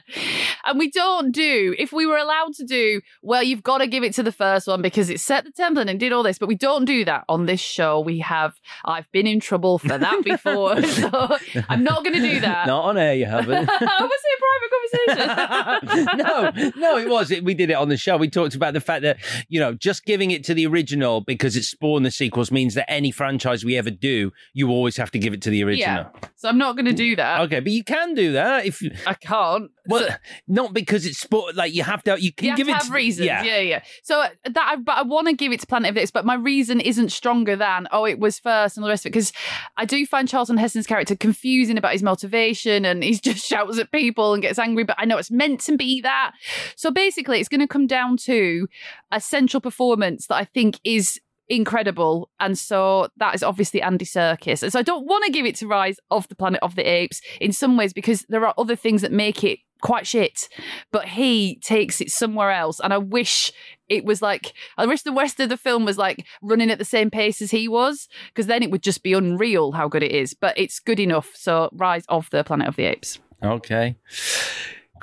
And 0.63 0.79
we 0.79 0.89
don't 0.89 1.31
do, 1.31 1.75
if 1.77 1.91
we 1.91 2.05
were 2.05 2.17
allowed 2.17 2.53
to 2.55 2.63
do, 2.65 3.01
well, 3.21 3.43
you've 3.43 3.61
got 3.63 3.79
to 3.79 3.87
give 3.87 4.03
it 4.03 4.13
to 4.15 4.23
the 4.23 4.31
first 4.31 4.67
one 4.67 4.81
because 4.81 5.09
it 5.09 5.19
set 5.19 5.43
the 5.43 5.51
template 5.51 5.89
and 5.89 5.99
did 5.99 6.11
all 6.13 6.23
this, 6.23 6.37
but 6.39 6.47
we 6.47 6.55
don't 6.55 6.85
do 6.85 7.03
that 7.05 7.23
on 7.29 7.45
this 7.45 7.59
show. 7.59 7.99
We 7.99 8.19
have, 8.19 8.55
I've 8.85 9.11
been 9.11 9.27
in 9.27 9.39
trouble 9.39 9.77
for 9.79 9.97
that 9.97 10.23
before. 10.23 10.81
so 10.83 11.37
I'm 11.69 11.83
not 11.83 12.03
going 12.03 12.15
to 12.15 12.21
do 12.21 12.39
that. 12.39 12.67
Not 12.67 12.85
on 12.85 12.97
air, 12.97 13.13
you 13.15 13.25
haven't. 13.25 13.67
was 13.67 14.21
a 14.63 14.69
private 14.69 14.84
conversation? 15.07 16.07
no, 16.17 16.51
no, 16.75 16.97
it 16.97 17.09
was. 17.09 17.31
It, 17.31 17.43
we 17.43 17.53
did 17.53 17.69
it 17.69 17.73
on 17.73 17.89
the 17.89 17.97
show. 17.97 18.17
We 18.17 18.29
talked 18.29 18.55
about 18.55 18.73
the 18.73 18.81
fact 18.81 19.03
that 19.03 19.17
you 19.49 19.59
know 19.59 19.73
just 19.73 20.05
giving 20.05 20.31
it 20.31 20.43
to 20.45 20.53
the 20.53 20.67
original 20.67 21.21
because 21.21 21.55
it 21.55 21.63
spawned 21.63 22.05
the 22.05 22.11
sequels 22.11 22.51
means 22.51 22.73
that 22.75 22.89
any 22.89 23.11
franchise 23.11 23.65
we 23.65 23.77
ever 23.77 23.91
do, 23.91 24.31
you 24.53 24.69
always 24.69 24.97
have 24.97 25.11
to 25.11 25.19
give 25.19 25.33
it 25.33 25.41
to 25.43 25.49
the 25.49 25.63
original. 25.63 26.05
Yeah. 26.13 26.29
So 26.35 26.49
I'm 26.49 26.57
not 26.57 26.75
going 26.75 26.85
to 26.85 26.93
do 26.93 27.15
that. 27.15 27.41
Okay, 27.41 27.59
but 27.59 27.71
you 27.71 27.83
can 27.83 28.13
do 28.13 28.33
that 28.33 28.65
if 28.65 28.81
you. 28.81 28.91
I 29.05 29.13
can't. 29.13 29.71
Well, 29.87 30.07
not 30.47 30.73
because 30.73 31.05
it's 31.05 31.19
sport. 31.19 31.55
Like 31.55 31.73
you 31.73 31.83
have 31.83 32.03
to. 32.03 32.19
You 32.19 32.33
can 32.33 32.45
you 32.45 32.51
have 32.51 32.57
give 32.57 32.67
to 32.67 32.73
it 32.73 32.75
have 32.75 32.91
reasons. 32.91 33.27
Yeah. 33.27 33.43
Yeah, 33.43 33.59
yeah. 33.59 33.83
So 34.03 34.21
uh, 34.21 34.29
that, 34.45 34.71
I, 34.73 34.75
but 34.77 34.97
I 34.97 35.01
want 35.03 35.27
to 35.27 35.33
give 35.33 35.51
it 35.51 35.59
to 35.61 35.67
Planet 35.67 35.91
of 35.91 35.97
Apes, 35.97 36.11
but 36.11 36.25
my 36.25 36.35
reason 36.35 36.79
isn't 36.79 37.09
stronger 37.09 37.55
than 37.55 37.87
oh, 37.91 38.05
it 38.05 38.19
was 38.19 38.39
first 38.39 38.77
and 38.77 38.83
all 38.83 38.87
the 38.87 38.91
rest 38.91 39.05
of 39.05 39.09
it 39.09 39.13
because 39.13 39.33
I 39.77 39.85
do 39.85 40.05
find 40.05 40.27
Charlton 40.27 40.57
Heston's 40.57 40.87
character 40.87 41.15
confusing 41.15 41.77
about 41.77 41.93
his 41.93 42.03
motivation 42.03 42.85
and 42.85 43.03
he 43.03 43.15
just 43.15 43.45
shouts 43.47 43.77
at 43.77 43.91
people 43.91 44.33
and 44.33 44.41
gets 44.41 44.59
angry. 44.59 44.83
But 44.85 44.97
I 44.99 45.05
know 45.05 45.17
it's 45.17 45.31
meant 45.31 45.59
to 45.61 45.77
be 45.77 46.01
that. 46.01 46.33
So 46.75 46.91
basically, 46.91 47.39
it's 47.39 47.49
going 47.49 47.61
to 47.61 47.67
come 47.67 47.87
down 47.87 48.17
to 48.17 48.67
a 49.11 49.19
central 49.19 49.61
performance 49.61 50.27
that 50.27 50.35
I 50.35 50.45
think 50.45 50.79
is 50.83 51.19
incredible. 51.47 52.29
And 52.39 52.57
so 52.57 53.09
that 53.17 53.35
is 53.35 53.43
obviously 53.43 53.81
Andy 53.81 54.05
Serkis. 54.05 54.63
And 54.63 54.71
so 54.71 54.79
I 54.79 54.83
don't 54.83 55.05
want 55.05 55.25
to 55.25 55.31
give 55.31 55.45
it 55.45 55.55
to 55.57 55.67
Rise 55.67 55.97
of 56.11 56.27
the 56.27 56.35
Planet 56.35 56.59
of 56.63 56.75
the 56.75 56.83
Apes 56.83 57.21
in 57.39 57.51
some 57.51 57.77
ways 57.77 57.93
because 57.93 58.25
there 58.29 58.45
are 58.45 58.53
other 58.57 58.75
things 58.75 59.01
that 59.01 59.11
make 59.11 59.43
it 59.43 59.59
quite 59.81 60.07
shit. 60.07 60.49
But 60.91 61.05
he 61.09 61.59
takes 61.63 62.01
it 62.01 62.11
somewhere 62.11 62.51
else. 62.51 62.79
And 62.79 62.93
I 62.93 62.97
wish 62.97 63.51
it 63.89 64.05
was 64.05 64.21
like, 64.21 64.53
I 64.77 64.85
wish 64.85 65.03
the 65.03 65.11
rest 65.11 65.39
of 65.39 65.49
the 65.49 65.57
film 65.57 65.85
was 65.85 65.97
like 65.97 66.25
running 66.41 66.71
at 66.71 66.79
the 66.79 66.85
same 66.85 67.11
pace 67.11 67.41
as 67.41 67.51
he 67.51 67.67
was 67.67 68.07
because 68.29 68.47
then 68.47 68.63
it 68.63 68.71
would 68.71 68.83
just 68.83 69.03
be 69.03 69.13
unreal 69.13 69.73
how 69.73 69.87
good 69.87 70.03
it 70.03 70.11
is. 70.11 70.33
But 70.33 70.57
it's 70.57 70.79
good 70.79 70.99
enough. 70.99 71.31
So 71.35 71.69
Rise 71.73 72.05
of 72.09 72.29
the 72.31 72.43
Planet 72.43 72.67
of 72.67 72.75
the 72.75 72.85
Apes. 72.85 73.19
Okay. 73.43 73.95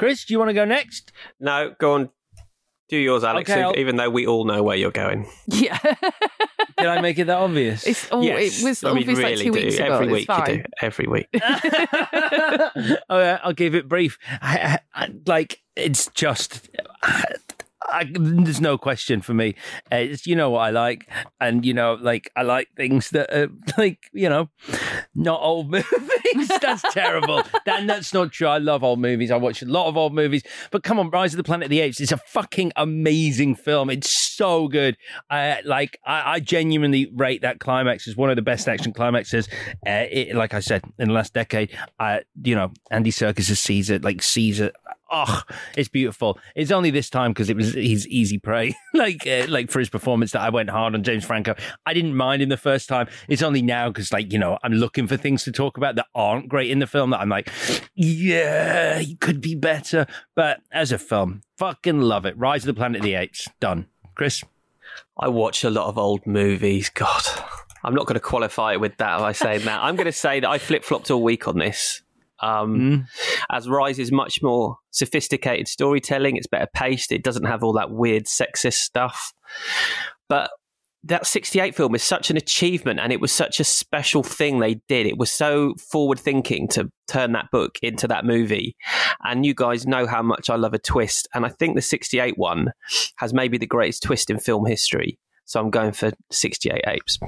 Chris, 0.02 0.24
do 0.24 0.34
you 0.34 0.38
want 0.40 0.48
to 0.48 0.52
go 0.52 0.64
next? 0.64 1.12
No, 1.38 1.76
go 1.78 1.92
on. 1.92 2.10
Do 2.88 2.96
yours, 2.96 3.22
Alex, 3.22 3.48
Okay, 3.48 3.62
I'll- 3.62 3.78
even 3.78 3.94
though 3.94 4.10
we 4.10 4.26
all 4.26 4.44
know 4.44 4.60
where 4.60 4.76
you're 4.76 4.90
going. 4.90 5.28
Yeah. 5.46 5.78
Did 6.76 6.88
I 6.88 7.00
make 7.00 7.20
it 7.20 7.26
that 7.28 7.36
obvious? 7.38 7.86
It's 7.86 8.08
oh, 8.10 8.20
yes, 8.20 8.60
it 8.60 8.64
was 8.64 8.82
I 8.82 8.94
mean, 8.94 9.02
obvious 9.04 9.18
like 9.20 9.26
really 9.26 9.44
two 9.44 9.52
do. 9.52 9.60
weeks 9.64 9.74
ago. 9.76 9.92
Every 9.94 10.06
It's 10.06 10.28
week 10.28 10.38
you 10.38 10.44
do. 10.56 10.62
Every 10.80 11.06
week. 11.06 11.28
oh, 13.08 13.18
yeah, 13.20 13.38
I'll 13.44 13.54
keep 13.54 13.74
it 13.74 13.88
brief. 13.88 14.18
I, 14.40 14.80
I, 14.92 15.04
I- 15.04 15.12
like 15.24 15.62
it's 15.76 16.08
just. 16.14 16.68
I, 17.92 18.10
there's 18.12 18.60
no 18.60 18.78
question 18.78 19.20
for 19.20 19.34
me. 19.34 19.54
It's, 19.90 20.26
you 20.26 20.34
know 20.34 20.50
what 20.50 20.60
I 20.60 20.70
like, 20.70 21.08
and 21.40 21.64
you 21.64 21.74
know, 21.74 21.94
like 21.94 22.30
I 22.34 22.42
like 22.42 22.68
things 22.76 23.10
that 23.10 23.32
are 23.32 23.48
like 23.78 23.98
you 24.12 24.28
know, 24.28 24.48
not 25.14 25.40
old 25.40 25.70
movies. 25.70 26.50
that's 26.60 26.82
terrible. 26.92 27.42
That, 27.66 27.86
that's 27.86 28.14
not 28.14 28.32
true. 28.32 28.46
I 28.46 28.58
love 28.58 28.82
old 28.82 29.00
movies. 29.00 29.30
I 29.30 29.36
watch 29.36 29.62
a 29.62 29.66
lot 29.66 29.88
of 29.88 29.96
old 29.96 30.14
movies. 30.14 30.42
But 30.70 30.82
come 30.82 30.98
on, 30.98 31.10
Rise 31.10 31.34
of 31.34 31.36
the 31.36 31.44
Planet 31.44 31.66
of 31.66 31.70
the 31.70 31.80
Apes. 31.80 32.00
It's 32.00 32.12
a 32.12 32.16
fucking 32.16 32.72
amazing 32.76 33.56
film. 33.56 33.90
It's 33.90 34.10
so 34.10 34.68
good. 34.68 34.96
I 35.30 35.60
like. 35.64 35.98
I, 36.04 36.34
I 36.34 36.40
genuinely 36.40 37.10
rate 37.14 37.42
that 37.42 37.60
climax 37.60 38.08
as 38.08 38.16
one 38.16 38.30
of 38.30 38.36
the 38.36 38.42
best 38.42 38.68
action 38.68 38.92
climaxes. 38.92 39.48
Uh, 39.86 40.06
it, 40.10 40.34
like 40.34 40.54
I 40.54 40.60
said, 40.60 40.82
in 40.98 41.08
the 41.08 41.14
last 41.14 41.34
decade, 41.34 41.76
uh, 41.98 42.20
you 42.42 42.54
know, 42.54 42.72
Andy 42.90 43.10
Serkis 43.10 43.50
as 43.50 43.58
Caesar, 43.60 43.98
like 43.98 44.22
Caesar. 44.22 44.72
Oh, 45.14 45.42
it's 45.76 45.90
beautiful. 45.90 46.38
It's 46.56 46.70
only 46.70 46.90
this 46.90 47.10
time 47.10 47.32
because 47.32 47.50
it 47.50 47.56
was 47.56 47.74
his 47.74 48.08
easy 48.08 48.38
prey, 48.38 48.74
like 48.94 49.26
uh, 49.26 49.44
like 49.46 49.70
for 49.70 49.78
his 49.78 49.90
performance 49.90 50.32
that 50.32 50.40
I 50.40 50.48
went 50.48 50.70
hard 50.70 50.94
on 50.94 51.02
James 51.02 51.26
Franco. 51.26 51.54
I 51.84 51.92
didn't 51.92 52.16
mind 52.16 52.40
him 52.40 52.48
the 52.48 52.56
first 52.56 52.88
time. 52.88 53.08
It's 53.28 53.42
only 53.42 53.60
now 53.60 53.90
because 53.90 54.10
like 54.10 54.32
you 54.32 54.38
know 54.38 54.58
I'm 54.62 54.72
looking 54.72 55.06
for 55.06 55.18
things 55.18 55.44
to 55.44 55.52
talk 55.52 55.76
about 55.76 55.96
that 55.96 56.06
aren't 56.14 56.48
great 56.48 56.70
in 56.70 56.78
the 56.78 56.86
film 56.86 57.10
that 57.10 57.20
I'm 57.20 57.28
like, 57.28 57.50
yeah, 57.94 59.00
he 59.00 59.16
could 59.16 59.42
be 59.42 59.54
better. 59.54 60.06
But 60.34 60.62
as 60.72 60.92
a 60.92 60.98
film, 60.98 61.42
fucking 61.58 62.00
love 62.00 62.24
it. 62.24 62.38
Rise 62.38 62.62
of 62.62 62.68
the 62.68 62.74
Planet 62.74 63.00
of 63.00 63.04
the 63.04 63.14
Apes, 63.14 63.50
done. 63.60 63.88
Chris, 64.14 64.42
I 65.18 65.28
watch 65.28 65.62
a 65.62 65.70
lot 65.70 65.88
of 65.88 65.98
old 65.98 66.26
movies. 66.26 66.88
God, 66.88 67.22
I'm 67.84 67.94
not 67.94 68.06
going 68.06 68.14
to 68.14 68.20
qualify 68.20 68.72
it 68.72 68.80
with 68.80 68.96
that 68.96 69.18
by 69.18 69.32
saying 69.32 69.66
that. 69.66 69.82
I'm 69.82 69.96
going 69.96 70.06
to 70.06 70.12
say 70.12 70.40
that 70.40 70.48
I 70.48 70.58
flip 70.58 70.84
flopped 70.84 71.10
all 71.10 71.22
week 71.22 71.46
on 71.48 71.58
this. 71.58 72.01
Um, 72.42 72.72
Mm. 72.72 73.06
As 73.50 73.68
Rise 73.68 73.98
is 73.98 74.10
much 74.12 74.42
more 74.42 74.76
sophisticated 74.90 75.68
storytelling, 75.68 76.36
it's 76.36 76.46
better 76.46 76.68
paced. 76.74 77.12
It 77.12 77.22
doesn't 77.22 77.44
have 77.44 77.62
all 77.62 77.72
that 77.74 77.90
weird 77.90 78.24
sexist 78.24 78.74
stuff. 78.74 79.32
But 80.28 80.50
that 81.04 81.26
68 81.26 81.74
film 81.74 81.94
is 81.94 82.02
such 82.02 82.30
an 82.30 82.36
achievement 82.36 83.00
and 83.00 83.12
it 83.12 83.20
was 83.20 83.32
such 83.32 83.58
a 83.58 83.64
special 83.64 84.22
thing 84.22 84.60
they 84.60 84.74
did. 84.88 85.06
It 85.06 85.18
was 85.18 85.32
so 85.32 85.74
forward 85.90 86.18
thinking 86.18 86.68
to 86.68 86.90
turn 87.08 87.32
that 87.32 87.50
book 87.50 87.78
into 87.82 88.06
that 88.08 88.24
movie. 88.24 88.76
And 89.24 89.44
you 89.44 89.54
guys 89.54 89.86
know 89.86 90.06
how 90.06 90.22
much 90.22 90.48
I 90.48 90.54
love 90.56 90.74
a 90.74 90.78
twist. 90.78 91.28
And 91.34 91.44
I 91.44 91.48
think 91.48 91.74
the 91.74 91.82
68 91.82 92.38
one 92.38 92.72
has 93.16 93.34
maybe 93.34 93.58
the 93.58 93.66
greatest 93.66 94.04
twist 94.04 94.30
in 94.30 94.38
film 94.38 94.64
history. 94.66 95.18
So 95.44 95.60
I'm 95.60 95.70
going 95.70 95.92
for 95.92 96.12
68 96.30 96.80
Apes. 96.86 97.18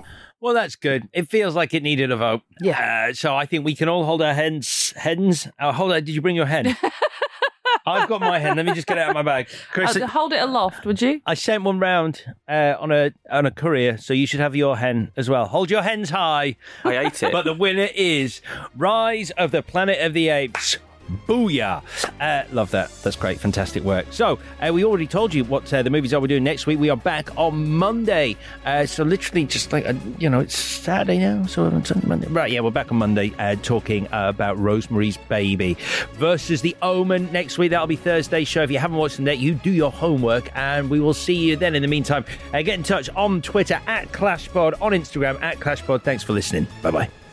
Well, 0.40 0.54
that's 0.54 0.76
good. 0.76 1.08
It 1.12 1.28
feels 1.30 1.54
like 1.54 1.74
it 1.74 1.82
needed 1.82 2.10
a 2.10 2.16
vote. 2.16 2.42
Yeah. 2.60 3.08
Uh, 3.10 3.12
so 3.14 3.34
I 3.36 3.46
think 3.46 3.64
we 3.64 3.74
can 3.74 3.88
all 3.88 4.04
hold 4.04 4.22
our 4.22 4.34
hens. 4.34 4.92
Hens. 4.96 5.48
Uh, 5.58 5.72
hold 5.72 5.92
on. 5.92 6.04
Did 6.04 6.10
you 6.14 6.20
bring 6.20 6.36
your 6.36 6.46
hen? 6.46 6.76
I've 7.86 8.08
got 8.08 8.20
my 8.22 8.38
hen. 8.38 8.56
Let 8.56 8.64
me 8.64 8.72
just 8.72 8.86
get 8.86 8.96
it 8.96 9.02
out 9.02 9.10
of 9.10 9.14
my 9.14 9.22
bag. 9.22 9.48
Chris, 9.70 9.94
Uh, 9.96 10.06
hold 10.06 10.32
it 10.32 10.40
aloft, 10.40 10.86
would 10.86 11.02
you? 11.02 11.20
I 11.26 11.34
sent 11.34 11.64
one 11.64 11.78
round 11.78 12.22
uh, 12.48 12.74
on 12.80 12.90
a 12.92 13.12
on 13.30 13.44
a 13.44 13.50
courier, 13.50 13.98
so 13.98 14.14
you 14.14 14.26
should 14.26 14.40
have 14.40 14.56
your 14.56 14.78
hen 14.78 15.12
as 15.18 15.28
well. 15.28 15.44
Hold 15.46 15.70
your 15.70 15.82
hens 15.82 16.08
high. 16.08 16.56
I 16.82 16.96
ate 16.98 17.22
it. 17.22 17.30
But 17.30 17.44
the 17.44 17.52
winner 17.52 17.88
is 17.94 18.40
Rise 18.74 19.32
of 19.32 19.50
the 19.50 19.62
Planet 19.62 20.00
of 20.00 20.14
the 20.14 20.30
Apes. 20.30 20.78
Booyah! 21.26 21.82
Uh, 22.20 22.44
love 22.52 22.70
that. 22.72 22.90
That's 23.02 23.16
great. 23.16 23.40
Fantastic 23.40 23.82
work. 23.82 24.06
So, 24.10 24.38
uh, 24.60 24.72
we 24.72 24.84
already 24.84 25.06
told 25.06 25.34
you 25.34 25.44
what 25.44 25.72
uh, 25.72 25.82
the 25.82 25.90
movies 25.90 26.12
are 26.14 26.20
we're 26.20 26.26
doing 26.26 26.44
next 26.44 26.66
week. 26.66 26.78
We 26.78 26.90
are 26.90 26.96
back 26.96 27.36
on 27.36 27.70
Monday. 27.72 28.36
Uh, 28.64 28.86
so, 28.86 29.04
literally, 29.04 29.44
just 29.44 29.72
like, 29.72 29.86
uh, 29.86 29.94
you 30.18 30.28
know, 30.28 30.40
it's 30.40 30.56
Saturday 30.56 31.18
now. 31.18 31.46
So, 31.46 31.70
Monday. 32.06 32.28
Right, 32.28 32.50
yeah, 32.50 32.60
we're 32.60 32.70
back 32.70 32.90
on 32.90 32.98
Monday 32.98 33.32
uh, 33.38 33.56
talking 33.62 34.08
about 34.12 34.58
Rosemary's 34.58 35.16
Baby 35.16 35.76
versus 36.12 36.62
The 36.62 36.76
Omen 36.82 37.30
next 37.32 37.58
week. 37.58 37.70
That'll 37.70 37.86
be 37.86 37.96
Thursday's 37.96 38.48
show. 38.48 38.62
If 38.62 38.70
you 38.70 38.78
haven't 38.78 38.96
watched 38.96 39.16
them 39.16 39.26
yet, 39.26 39.38
you 39.38 39.54
do 39.54 39.70
your 39.70 39.90
homework, 39.92 40.50
and 40.56 40.90
we 40.90 41.00
will 41.00 41.14
see 41.14 41.34
you 41.34 41.56
then. 41.56 41.74
In 41.74 41.82
the 41.82 41.88
meantime, 41.88 42.24
get 42.52 42.68
in 42.68 42.82
touch 42.82 43.08
on 43.10 43.42
Twitter 43.42 43.80
at 43.86 44.10
ClashPod, 44.12 44.80
on 44.80 44.92
Instagram 44.92 45.40
at 45.42 45.58
ClashPod. 45.58 46.02
Thanks 46.02 46.22
for 46.22 46.32
listening. 46.32 46.66
Bye 46.82 46.90
bye. 46.90 47.23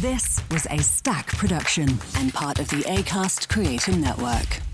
This 0.00 0.40
was 0.52 0.64
a 0.70 0.78
Stak 0.78 1.26
production 1.26 1.88
and 2.18 2.32
part 2.32 2.60
of 2.60 2.68
the 2.68 2.82
ACAST 2.84 3.48
Creator 3.48 3.96
Network. 3.96 4.67